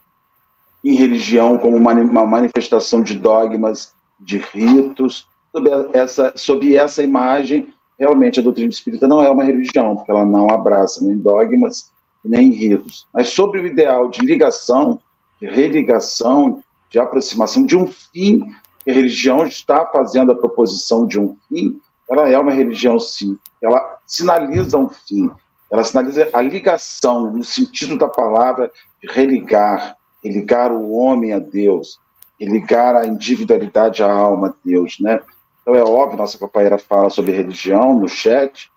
em 0.84 0.94
religião 0.94 1.58
como 1.58 1.78
uma, 1.78 1.94
uma, 1.94 2.26
manifestação 2.26 3.02
de 3.02 3.18
dogmas, 3.18 3.94
de 4.20 4.38
ritos. 4.38 5.26
Sob 5.54 5.70
essa, 5.94 6.34
sob 6.36 6.76
essa 6.76 7.02
imagem, 7.02 7.74
realmente 7.98 8.40
a 8.40 8.44
doutrina 8.44 8.70
espírita 8.70 9.08
não 9.08 9.24
é 9.24 9.30
uma 9.30 9.46
religião, 9.46 9.96
porque 9.96 10.12
ela 10.12 10.26
não 10.26 10.50
abraça 10.50 11.04
nem 11.04 11.18
dogmas, 11.18 11.92
nem 12.24 12.52
ritos. 12.52 13.08
Mas 13.14 13.30
sobre 13.30 13.62
o 13.62 13.66
ideal 13.66 14.10
de 14.10 14.22
ligação, 14.22 15.00
de 15.40 15.48
religação, 15.48 16.62
de 16.90 17.00
aproximação, 17.00 17.66
de 17.66 17.78
um 17.78 17.88
fim, 17.88 18.54
que 18.84 18.92
a 18.92 18.94
religião 18.94 19.46
está 19.46 19.86
fazendo 19.86 20.34
a 20.34 20.36
proposição 20.36 21.06
de 21.08 21.18
um 21.18 21.38
fim, 21.48 21.80
ela 22.10 22.30
é 22.30 22.38
uma 22.38 22.52
religião 22.52 23.00
sim. 23.00 23.38
Ela 23.62 23.98
sinaliza 24.06 24.78
um 24.78 24.90
fim, 24.90 25.32
ela 25.70 25.84
sinaliza 25.84 26.30
a 26.34 26.42
ligação, 26.42 27.32
no 27.32 27.44
sentido 27.44 27.98
da 27.98 28.08
palavra, 28.08 28.72
religar, 29.02 29.98
religar 30.24 30.72
o 30.72 30.92
homem 30.94 31.34
a 31.34 31.40
Deus, 31.40 32.00
religar 32.40 32.96
a 32.96 33.06
individualidade 33.06 34.02
à 34.02 34.12
alma 34.12 34.50
a 34.50 34.54
Deus, 34.64 34.98
né? 35.00 35.22
Então 35.62 35.76
é 35.76 35.84
óbvio, 35.84 36.18
nossa 36.18 36.38
companheira 36.38 36.78
fala 36.78 37.10
sobre 37.10 37.34
religião 37.34 38.00
no 38.00 38.08
chat, 38.08 38.72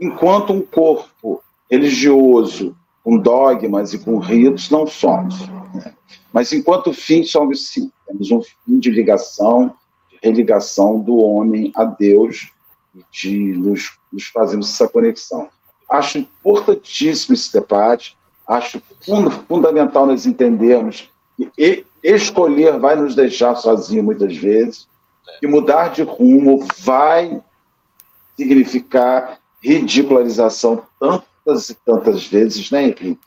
enquanto 0.00 0.52
um 0.52 0.60
corpo 0.60 1.42
religioso 1.70 2.76
com 3.04 3.18
dogmas 3.18 3.92
e 3.92 3.98
com 3.98 4.18
ritos 4.18 4.70
não 4.70 4.86
somos. 4.86 5.48
Né? 5.48 5.94
Mas 6.32 6.52
enquanto 6.52 6.92
fim 6.92 7.22
somos 7.22 7.68
sim, 7.68 7.92
temos 8.06 8.30
um 8.32 8.42
fim 8.42 8.78
de 8.80 8.90
ligação, 8.90 9.74
de 10.10 10.18
religação 10.22 10.98
do 10.98 11.18
homem 11.18 11.70
a 11.76 11.84
Deus, 11.84 12.50
de 13.12 13.52
nos, 13.52 13.96
nos 14.12 14.24
fazermos 14.26 14.72
essa 14.72 14.88
conexão. 14.88 15.48
Acho 15.96 16.18
importantíssimo 16.18 17.34
esse 17.34 17.52
debate, 17.52 18.16
acho 18.46 18.80
fundamental 19.48 20.06
nós 20.06 20.26
entendermos 20.26 21.08
que 21.56 21.84
escolher 22.02 22.78
vai 22.78 22.96
nos 22.96 23.14
deixar 23.14 23.54
sozinhos 23.56 24.04
muitas 24.04 24.36
vezes, 24.36 24.88
que 25.40 25.46
mudar 25.46 25.88
de 25.88 26.02
rumo 26.02 26.66
vai 26.78 27.42
significar 28.36 29.38
ridicularização 29.60 30.84
tantas 30.98 31.70
e 31.70 31.74
tantas 31.74 32.26
vezes, 32.26 32.70
né, 32.70 32.84
Henrique? 32.84 33.18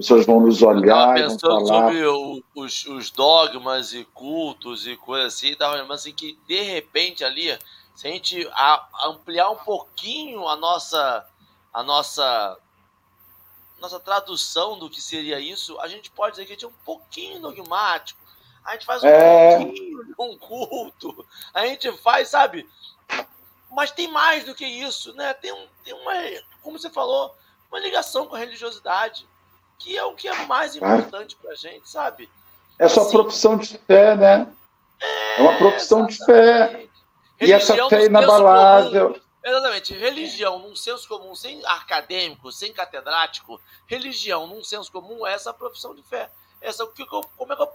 pessoas 0.00 0.24
vão 0.24 0.40
nos 0.40 0.62
olhar. 0.62 1.18
Eu 1.18 1.28
pensando 1.28 1.66
sobre 1.66 2.06
o, 2.06 2.42
os, 2.56 2.86
os, 2.86 3.10
dogmas 3.10 3.92
e 3.92 4.04
cultos 4.14 4.86
e 4.86 4.96
coisas 4.96 5.34
assim, 5.34 5.54
tava 5.54 5.76
assim 5.92 6.14
que 6.14 6.38
de 6.48 6.62
repente 6.62 7.22
ali, 7.22 7.56
se 7.94 8.08
a 8.08 8.10
gente 8.10 8.48
ampliar 9.04 9.50
um 9.50 9.56
pouquinho 9.56 10.48
a 10.48 10.56
nossa 10.56 11.26
a 11.72 11.82
nossa 11.82 12.58
nossa 13.80 13.98
tradução 13.98 14.78
do 14.78 14.90
que 14.90 15.00
seria 15.00 15.40
isso, 15.40 15.80
a 15.80 15.88
gente 15.88 16.10
pode 16.10 16.32
dizer 16.32 16.44
que 16.44 16.52
a 16.52 16.54
gente 16.54 16.64
é 16.66 16.68
um 16.68 16.84
pouquinho 16.84 17.40
dogmático. 17.40 18.20
A 18.64 18.72
gente 18.72 18.84
faz 18.84 19.02
um 19.02 19.08
é... 19.08 19.56
pouquinho 19.56 20.04
de 20.04 20.14
um 20.18 20.36
culto. 20.36 21.26
A 21.54 21.66
gente 21.66 21.90
faz, 21.98 22.28
sabe? 22.28 22.68
Mas 23.70 23.90
tem 23.90 24.08
mais 24.08 24.44
do 24.44 24.54
que 24.54 24.66
isso, 24.66 25.14
né? 25.14 25.32
Tem, 25.32 25.52
um, 25.52 25.66
tem 25.82 25.94
uma, 25.94 26.12
como 26.62 26.78
você 26.78 26.90
falou, 26.90 27.34
uma 27.70 27.80
ligação 27.80 28.26
com 28.26 28.34
a 28.34 28.38
religiosidade, 28.38 29.26
que 29.78 29.96
é 29.96 30.04
o 30.04 30.14
que 30.14 30.28
é 30.28 30.46
mais 30.46 30.76
importante 30.76 31.36
ah. 31.38 31.42
pra 31.42 31.54
gente, 31.54 31.88
sabe? 31.88 32.28
É 32.78 32.86
sua 32.86 33.04
Sim. 33.04 33.12
profissão 33.12 33.56
de 33.56 33.78
fé, 33.78 34.14
né? 34.14 34.46
É, 35.00 35.38
é 35.38 35.42
uma 35.42 35.56
profissão 35.56 36.06
exatamente. 36.06 36.18
de 36.18 36.26
fé. 36.26 36.86
E 37.40 37.52
essa 37.52 37.88
fé 37.88 38.04
inabalável. 38.04 39.14
Comum 39.14 39.29
Exatamente. 39.42 39.94
Religião, 39.94 40.58
num 40.58 40.76
senso 40.76 41.08
comum, 41.08 41.34
sem 41.34 41.64
acadêmico, 41.64 42.52
sem 42.52 42.72
catedrático, 42.72 43.60
religião, 43.86 44.46
num 44.46 44.62
senso 44.62 44.90
comum, 44.92 45.26
é 45.26 45.32
essa 45.32 45.52
profissão 45.52 45.94
de 45.94 46.02
fé. 46.02 46.30
Essa, 46.60 46.86
que 46.86 47.02
eu, 47.02 47.22
como 47.36 47.52
é 47.52 47.56
que 47.56 47.62
eu 47.62 47.66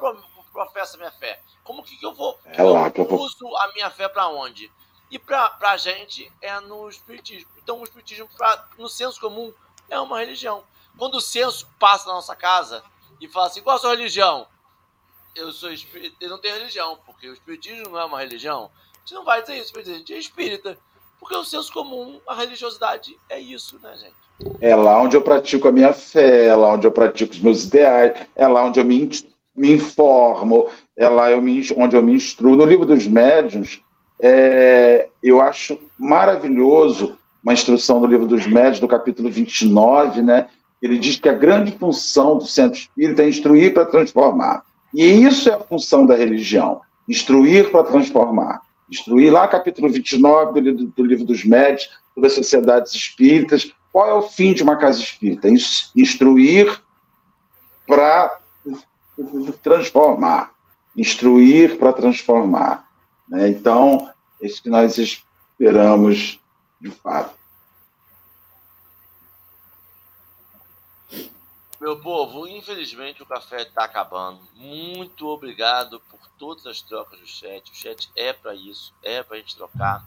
professo 0.51 0.95
a 0.95 0.99
minha 0.99 1.11
fé? 1.11 1.41
Como 1.63 1.81
que, 1.83 1.97
que 1.97 2.05
eu 2.05 2.13
vou. 2.13 2.39
É 2.45 2.61
lá, 2.61 2.91
eu 2.93 3.13
uso 3.15 3.57
a 3.57 3.73
minha 3.73 3.89
fé 3.89 4.07
para 4.07 4.27
onde? 4.27 4.71
E 5.09 5.17
para 5.17 5.57
a 5.61 5.77
gente 5.77 6.31
é 6.41 6.59
no 6.59 6.87
Espiritismo. 6.87 7.49
Então, 7.57 7.79
o 7.79 7.83
Espiritismo, 7.83 8.29
pra, 8.37 8.67
no 8.77 8.87
senso 8.87 9.19
comum, 9.19 9.53
é 9.89 9.99
uma 9.99 10.19
religião. 10.19 10.63
Quando 10.97 11.15
o 11.15 11.21
senso 11.21 11.67
passa 11.79 12.07
na 12.07 12.13
nossa 12.13 12.35
casa 12.35 12.83
e 13.19 13.27
fala 13.27 13.47
assim: 13.47 13.61
qual 13.61 13.75
a 13.75 13.79
sua 13.79 13.91
religião? 13.91 14.47
Eu 15.35 15.51
sou 15.51 15.69
espírita, 15.71 16.15
eu 16.21 16.29
não 16.29 16.39
tenho 16.39 16.55
religião, 16.55 16.97
porque 17.05 17.27
o 17.27 17.33
Espiritismo 17.33 17.89
não 17.89 17.99
é 17.99 18.05
uma 18.05 18.19
religião. 18.19 18.71
A 18.93 18.99
gente 18.99 19.13
não 19.15 19.25
vai 19.25 19.41
dizer 19.41 19.57
isso, 19.57 19.77
a 19.77 19.83
gente 19.83 20.13
é 20.13 20.17
espírita. 20.17 20.79
Porque 21.19 21.35
o 21.35 21.43
senso 21.43 21.71
comum, 21.73 22.19
a 22.27 22.35
religiosidade 22.35 23.15
é 23.29 23.39
isso, 23.39 23.79
né, 23.81 23.95
gente? 23.97 24.25
É 24.59 24.75
lá 24.75 25.01
onde 25.01 25.15
eu 25.15 25.21
pratico 25.21 25.67
a 25.67 25.71
minha 25.71 25.93
fé, 25.93 26.47
é 26.47 26.55
lá 26.55 26.73
onde 26.73 26.85
eu 26.85 26.91
pratico 26.91 27.33
os 27.33 27.39
meus 27.39 27.65
ideais, 27.65 28.27
é 28.35 28.47
lá 28.47 28.65
onde 28.65 28.79
eu 28.79 28.85
me, 28.85 29.09
me 29.55 29.71
informo, 29.71 30.67
é 30.97 31.07
lá 31.07 31.31
eu 31.31 31.41
me, 31.41 31.65
onde 31.77 31.95
eu 31.95 32.03
me 32.03 32.13
instruo. 32.13 32.55
No 32.55 32.65
livro 32.65 32.85
dos 32.85 33.07
médiuns, 33.07 33.81
é, 34.19 35.07
eu 35.23 35.41
acho 35.41 35.79
maravilhoso 35.97 37.17
uma 37.41 37.53
instrução 37.53 38.01
do 38.01 38.07
livro 38.07 38.27
dos 38.27 38.45
médiuns, 38.45 38.79
do 38.79 38.87
capítulo 38.87 39.29
29, 39.29 40.21
né? 40.21 40.47
Ele 40.81 40.97
diz 40.97 41.17
que 41.17 41.29
a 41.29 41.33
grande 41.33 41.71
função 41.71 42.37
do 42.37 42.45
centro 42.45 42.77
espírita 42.77 43.23
é 43.23 43.29
instruir 43.29 43.73
para 43.73 43.85
transformar. 43.85 44.63
E 44.93 45.03
isso 45.03 45.49
é 45.49 45.53
a 45.53 45.59
função 45.59 46.05
da 46.05 46.15
religião, 46.15 46.81
instruir 47.07 47.71
para 47.71 47.83
transformar. 47.83 48.61
Instruir 48.89 49.31
lá, 49.31 49.47
capítulo 49.47 49.89
29 49.89 50.61
do, 50.61 50.85
do 50.87 51.03
livro 51.03 51.25
dos 51.25 51.43
médios, 51.43 51.89
sobre 52.13 52.27
as 52.27 52.33
sociedades 52.33 52.93
espíritas. 52.93 53.71
Qual 53.91 54.07
é 54.07 54.13
o 54.13 54.21
fim 54.21 54.53
de 54.53 54.63
uma 54.63 54.75
casa 54.75 54.99
espírita? 54.99 55.47
Instruir 55.95 56.81
para 57.87 58.39
transformar. 59.63 60.51
Instruir 60.95 61.77
para 61.77 61.93
transformar. 61.93 62.87
Né? 63.27 63.49
Então, 63.49 64.09
é 64.41 64.45
isso 64.45 64.61
que 64.61 64.69
nós 64.69 64.97
esperamos 64.97 66.39
de 66.79 66.91
fato. 66.91 67.33
Meu 71.85 71.99
povo, 71.99 72.47
infelizmente 72.47 73.21
o 73.21 73.27
café 73.27 73.61
está 73.61 73.83
acabando. 73.83 74.41
Muito 74.55 75.27
obrigado 75.27 75.99
por 76.09 76.19
todas 76.29 76.65
as 76.65 76.81
trocas 76.81 77.19
do 77.19 77.27
chat. 77.27 77.71
O 77.71 77.75
chat 77.75 78.09
é 78.15 78.33
para 78.33 78.55
isso, 78.55 78.91
é 79.03 79.21
para 79.21 79.37
a 79.37 79.39
gente 79.39 79.55
trocar. 79.55 80.03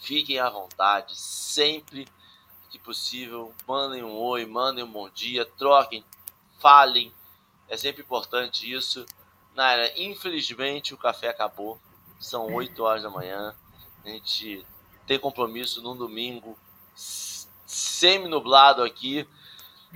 Fiquem 0.00 0.38
à 0.38 0.48
vontade, 0.48 1.14
sempre 1.16 2.08
que 2.70 2.78
possível. 2.78 3.54
Mandem 3.68 4.02
um 4.02 4.16
oi, 4.16 4.46
mandem 4.46 4.82
um 4.82 4.90
bom 4.90 5.10
dia, 5.10 5.44
troquem, 5.44 6.02
falem. 6.58 7.12
É 7.68 7.76
sempre 7.76 8.00
importante 8.00 8.72
isso. 8.72 9.04
Naira, 9.54 9.92
infelizmente 10.00 10.94
o 10.94 10.98
café 10.98 11.28
acabou. 11.28 11.78
São 12.18 12.54
8 12.54 12.82
horas 12.82 13.02
da 13.02 13.10
manhã. 13.10 13.54
A 14.02 14.08
gente 14.08 14.64
tem 15.06 15.18
compromisso 15.18 15.82
num 15.82 15.94
domingo 15.94 16.58
semi-nublado 16.94 18.82
aqui, 18.82 19.28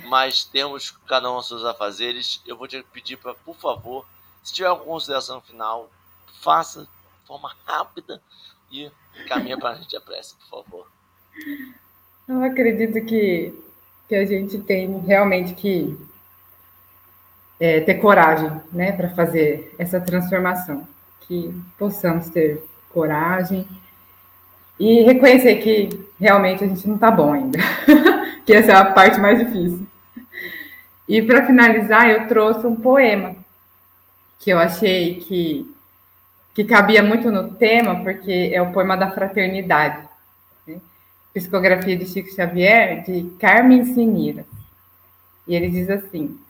mas 0.07 0.45
temos 0.45 0.91
cada 1.07 1.33
um 1.33 1.41
seus 1.43 1.65
afazeres. 1.65 2.41
Eu 2.47 2.57
vou 2.57 2.69
te 2.69 2.83
pedir 2.93 3.17
para, 3.17 3.35
por 3.35 3.57
favor, 3.57 4.07
se 4.43 4.53
tiver 4.55 4.69
alguma 4.69 4.93
consideração 4.95 5.41
final, 5.41 5.91
faça 6.41 6.83
de 6.83 7.27
forma 7.27 7.55
rápida 7.67 8.23
e 8.71 8.91
caminha 9.29 9.59
para 9.59 9.71
a 9.71 9.75
gente 9.75 9.97
a 9.97 10.01
pressa, 10.01 10.35
por 10.37 10.65
favor. 10.65 10.87
Eu 12.29 12.43
acredito 12.43 13.05
que, 13.07 13.55
que 14.09 14.15
a 14.15 14.25
gente 14.25 14.59
tem 14.59 14.99
realmente 15.01 15.55
que 15.55 15.99
é, 17.59 17.81
ter 17.81 17.95
coragem 17.95 18.51
né, 18.73 18.93
para 18.93 19.11
fazer 19.11 19.75
essa 19.79 20.01
transformação. 20.01 20.87
Que 21.23 21.55
possamos 21.79 22.29
ter 22.31 22.65
coragem 22.91 23.69
e 24.79 25.03
reconhecer 25.03 25.57
que 25.57 26.09
realmente 26.19 26.65
a 26.65 26.67
gente 26.67 26.87
não 26.87 26.95
está 26.95 27.11
bom 27.11 27.33
ainda, 27.33 27.59
que 28.49 28.55
essa 28.55 28.73
é 28.73 28.75
a 28.75 28.93
parte 28.93 29.21
mais 29.21 29.39
difícil. 29.39 29.87
E 31.07 31.21
para 31.21 31.45
finalizar, 31.45 32.09
eu 32.09 32.27
trouxe 32.27 32.67
um 32.67 32.75
poema 32.75 33.37
que 34.39 34.49
eu 34.49 34.59
achei 34.59 35.17
que, 35.17 35.71
que 36.55 36.65
cabia 36.65 37.03
muito 37.03 37.31
no 37.31 37.53
tema, 37.57 38.03
porque 38.03 38.51
é 38.51 38.63
o 38.63 38.73
poema 38.73 38.97
da 38.97 39.11
fraternidade. 39.11 40.09
Né? 40.67 40.81
Psicografia 41.35 41.95
de 41.95 42.07
Chico 42.07 42.35
Xavier, 42.35 43.05
de 43.05 43.31
Carmen 43.39 43.85
Sinira. 43.85 44.47
E 45.47 45.55
ele 45.55 45.69
diz 45.69 45.91
assim: 45.91 46.41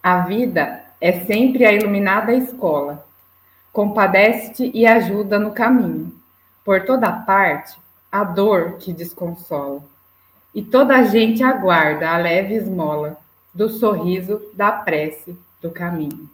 A 0.00 0.20
vida 0.20 0.80
é 1.00 1.24
sempre 1.24 1.64
a 1.64 1.72
iluminada 1.72 2.32
escola, 2.32 3.04
compadece-te 3.72 4.70
e 4.72 4.86
ajuda 4.86 5.40
no 5.40 5.50
caminho 5.50 6.14
por 6.64 6.84
toda 6.84 7.10
parte, 7.10 7.76
a 8.12 8.22
dor 8.22 8.78
que 8.78 8.92
desconsola. 8.92 9.90
E 10.54 10.62
toda 10.62 10.96
a 10.96 11.04
gente 11.04 11.42
aguarda 11.42 12.10
a 12.10 12.18
leve 12.18 12.54
esmola 12.54 13.16
do 13.54 13.68
sorriso, 13.68 14.40
da 14.54 14.70
prece, 14.72 15.36
do 15.60 15.70
caminho. 15.70 16.28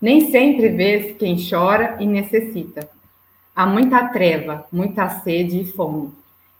Nem 0.00 0.30
sempre 0.30 0.68
vês 0.68 1.16
quem 1.16 1.36
chora 1.48 1.96
e 1.98 2.06
necessita. 2.06 2.88
Há 3.54 3.66
muita 3.66 4.08
treva, 4.08 4.66
muita 4.70 5.08
sede 5.08 5.60
e 5.60 5.72
fome, 5.72 6.12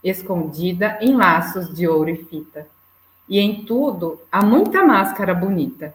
escondida 0.03 0.97
em 1.01 1.15
laços 1.15 1.73
de 1.73 1.87
ouro 1.87 2.09
e 2.09 2.17
fita. 2.25 2.67
E 3.27 3.39
em 3.39 3.63
tudo 3.63 4.19
há 4.31 4.43
muita 4.43 4.83
máscara 4.83 5.33
bonita, 5.33 5.93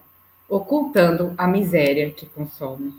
ocultando 0.49 1.35
a 1.37 1.47
miséria 1.47 2.11
que 2.11 2.27
consome. 2.27 2.95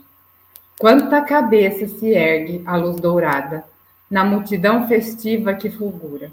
Quanta 0.78 1.22
cabeça 1.22 1.88
se 1.88 2.10
ergue 2.10 2.62
a 2.66 2.76
luz 2.76 3.00
dourada, 3.00 3.64
na 4.10 4.24
multidão 4.24 4.86
festiva 4.86 5.54
que 5.54 5.70
fulgura, 5.70 6.30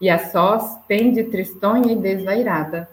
e 0.00 0.08
a 0.08 0.30
sós 0.30 0.78
pende 0.88 1.24
tristonha 1.24 1.92
e 1.92 1.96
desvairada, 1.96 2.88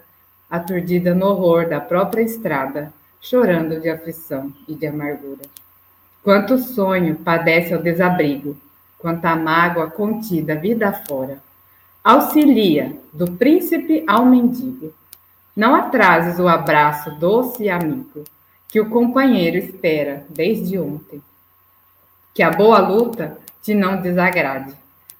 aturdida 0.50 1.14
no 1.14 1.26
horror 1.26 1.68
da 1.68 1.80
própria 1.80 2.22
estrada, 2.22 2.92
chorando 3.20 3.80
de 3.80 3.88
aflição 3.88 4.52
e 4.66 4.74
de 4.74 4.86
amargura. 4.86 5.42
Quanto 6.22 6.58
sonho 6.58 7.16
padece 7.16 7.72
ao 7.72 7.82
desabrigo, 7.82 8.56
quanta 8.98 9.34
mágoa 9.34 9.90
contida 9.90 10.54
vida 10.54 10.92
fora. 10.92 11.38
Auxilia, 12.04 12.96
do 13.12 13.32
príncipe 13.32 14.04
ao 14.06 14.24
mendigo. 14.24 14.92
Não 15.56 15.74
atrases 15.74 16.38
o 16.38 16.46
abraço 16.46 17.10
doce 17.18 17.64
e 17.64 17.70
amigo 17.70 18.24
que 18.68 18.80
o 18.80 18.90
companheiro 18.90 19.56
espera 19.56 20.24
desde 20.28 20.78
ontem. 20.78 21.22
Que 22.34 22.42
a 22.42 22.50
boa 22.50 22.78
luta 22.78 23.38
te 23.62 23.74
não 23.74 24.00
desagrade. 24.00 24.74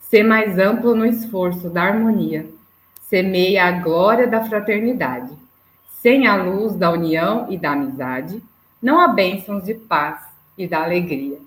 Ser 0.08 0.22
mais 0.22 0.58
amplo 0.58 0.94
no 0.94 1.04
esforço 1.04 1.68
da 1.68 1.82
harmonia. 1.82 2.48
Semeia 3.02 3.66
a 3.66 3.72
glória 3.72 4.26
da 4.26 4.42
fraternidade. 4.44 5.36
Sem 6.00 6.26
a 6.26 6.36
luz 6.36 6.74
da 6.76 6.90
união 6.90 7.46
e 7.50 7.58
da 7.58 7.72
amizade, 7.72 8.42
não 8.80 9.00
há 9.00 9.08
bênçãos 9.08 9.64
de 9.64 9.74
paz 9.74 10.20
e 10.56 10.66
da 10.66 10.82
alegria. 10.82 11.38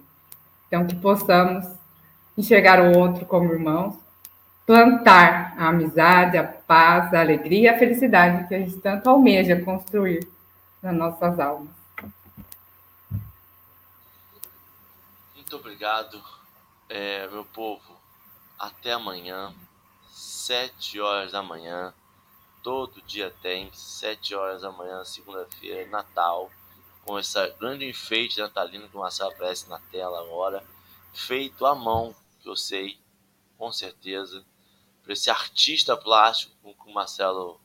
Então, 0.67 0.85
que 0.85 0.95
possamos 0.95 1.65
enxergar 2.37 2.79
o 2.79 2.97
outro 2.97 3.25
como 3.25 3.51
irmãos, 3.51 3.95
plantar 4.65 5.55
a 5.57 5.69
amizade, 5.69 6.37
a 6.37 6.43
paz, 6.43 7.13
a 7.13 7.19
alegria 7.19 7.73
a 7.73 7.79
felicidade 7.79 8.47
que 8.47 8.55
a 8.55 8.59
gente 8.59 8.77
tanto 8.77 9.09
almeja 9.09 9.59
construir 9.61 10.27
nas 10.81 10.95
nossas 10.95 11.39
almas. 11.39 11.73
Muito 15.35 15.55
obrigado, 15.55 16.21
é, 16.87 17.27
meu 17.27 17.43
povo. 17.45 18.00
Até 18.61 18.93
amanhã, 18.93 19.55
sete 20.11 21.01
horas 21.01 21.31
da 21.31 21.41
manhã. 21.41 21.91
Todo 22.61 23.01
dia 23.01 23.31
tem, 23.41 23.73
sete 23.73 24.35
horas 24.35 24.61
da 24.61 24.71
manhã, 24.71 25.03
segunda-feira, 25.03 25.89
Natal. 25.89 26.47
Com 27.03 27.17
esse 27.17 27.43
grande 27.53 27.89
enfeite 27.89 28.39
natalino 28.39 28.87
que 28.87 28.95
o 28.95 28.99
Marcelo 28.99 29.31
aparece 29.31 29.67
na 29.67 29.79
tela 29.79 30.19
agora. 30.19 30.63
Feito 31.11 31.65
à 31.65 31.73
mão, 31.73 32.15
que 32.39 32.47
eu 32.47 32.55
sei, 32.55 32.99
com 33.57 33.71
certeza. 33.71 34.45
Por 35.01 35.11
esse 35.11 35.31
artista 35.31 35.97
plástico 35.97 36.53
que 36.61 36.87
o 36.87 36.93
Marcelo 36.93 37.59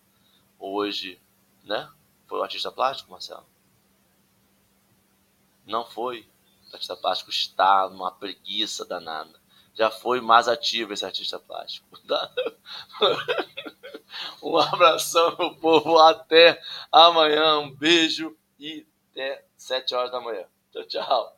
hoje, 0.58 1.20
né? 1.62 1.92
Foi 2.26 2.38
o 2.38 2.42
artista 2.42 2.72
plástico, 2.72 3.10
Marcelo? 3.10 3.46
Não 5.66 5.84
foi 5.84 6.26
artista 6.72 6.96
plástico 6.96 7.30
está 7.30 7.86
numa 7.90 8.10
preguiça 8.12 8.82
danada. 8.82 9.44
Já 9.76 9.90
foi 9.90 10.20
mais 10.20 10.48
ativo 10.48 10.92
esse 10.92 11.04
artista 11.04 11.38
plástico. 11.38 11.86
Tá? 12.06 12.30
um 14.42 14.56
abração, 14.56 15.36
meu 15.38 15.54
povo. 15.56 15.98
Até 15.98 16.60
amanhã. 16.90 17.58
Um 17.58 17.70
beijo 17.74 18.36
e 18.58 18.86
até 19.12 19.44
7 19.56 19.94
horas 19.94 20.10
da 20.10 20.20
manhã. 20.20 20.44
Tchau, 20.72 20.84
tchau. 20.84 21.35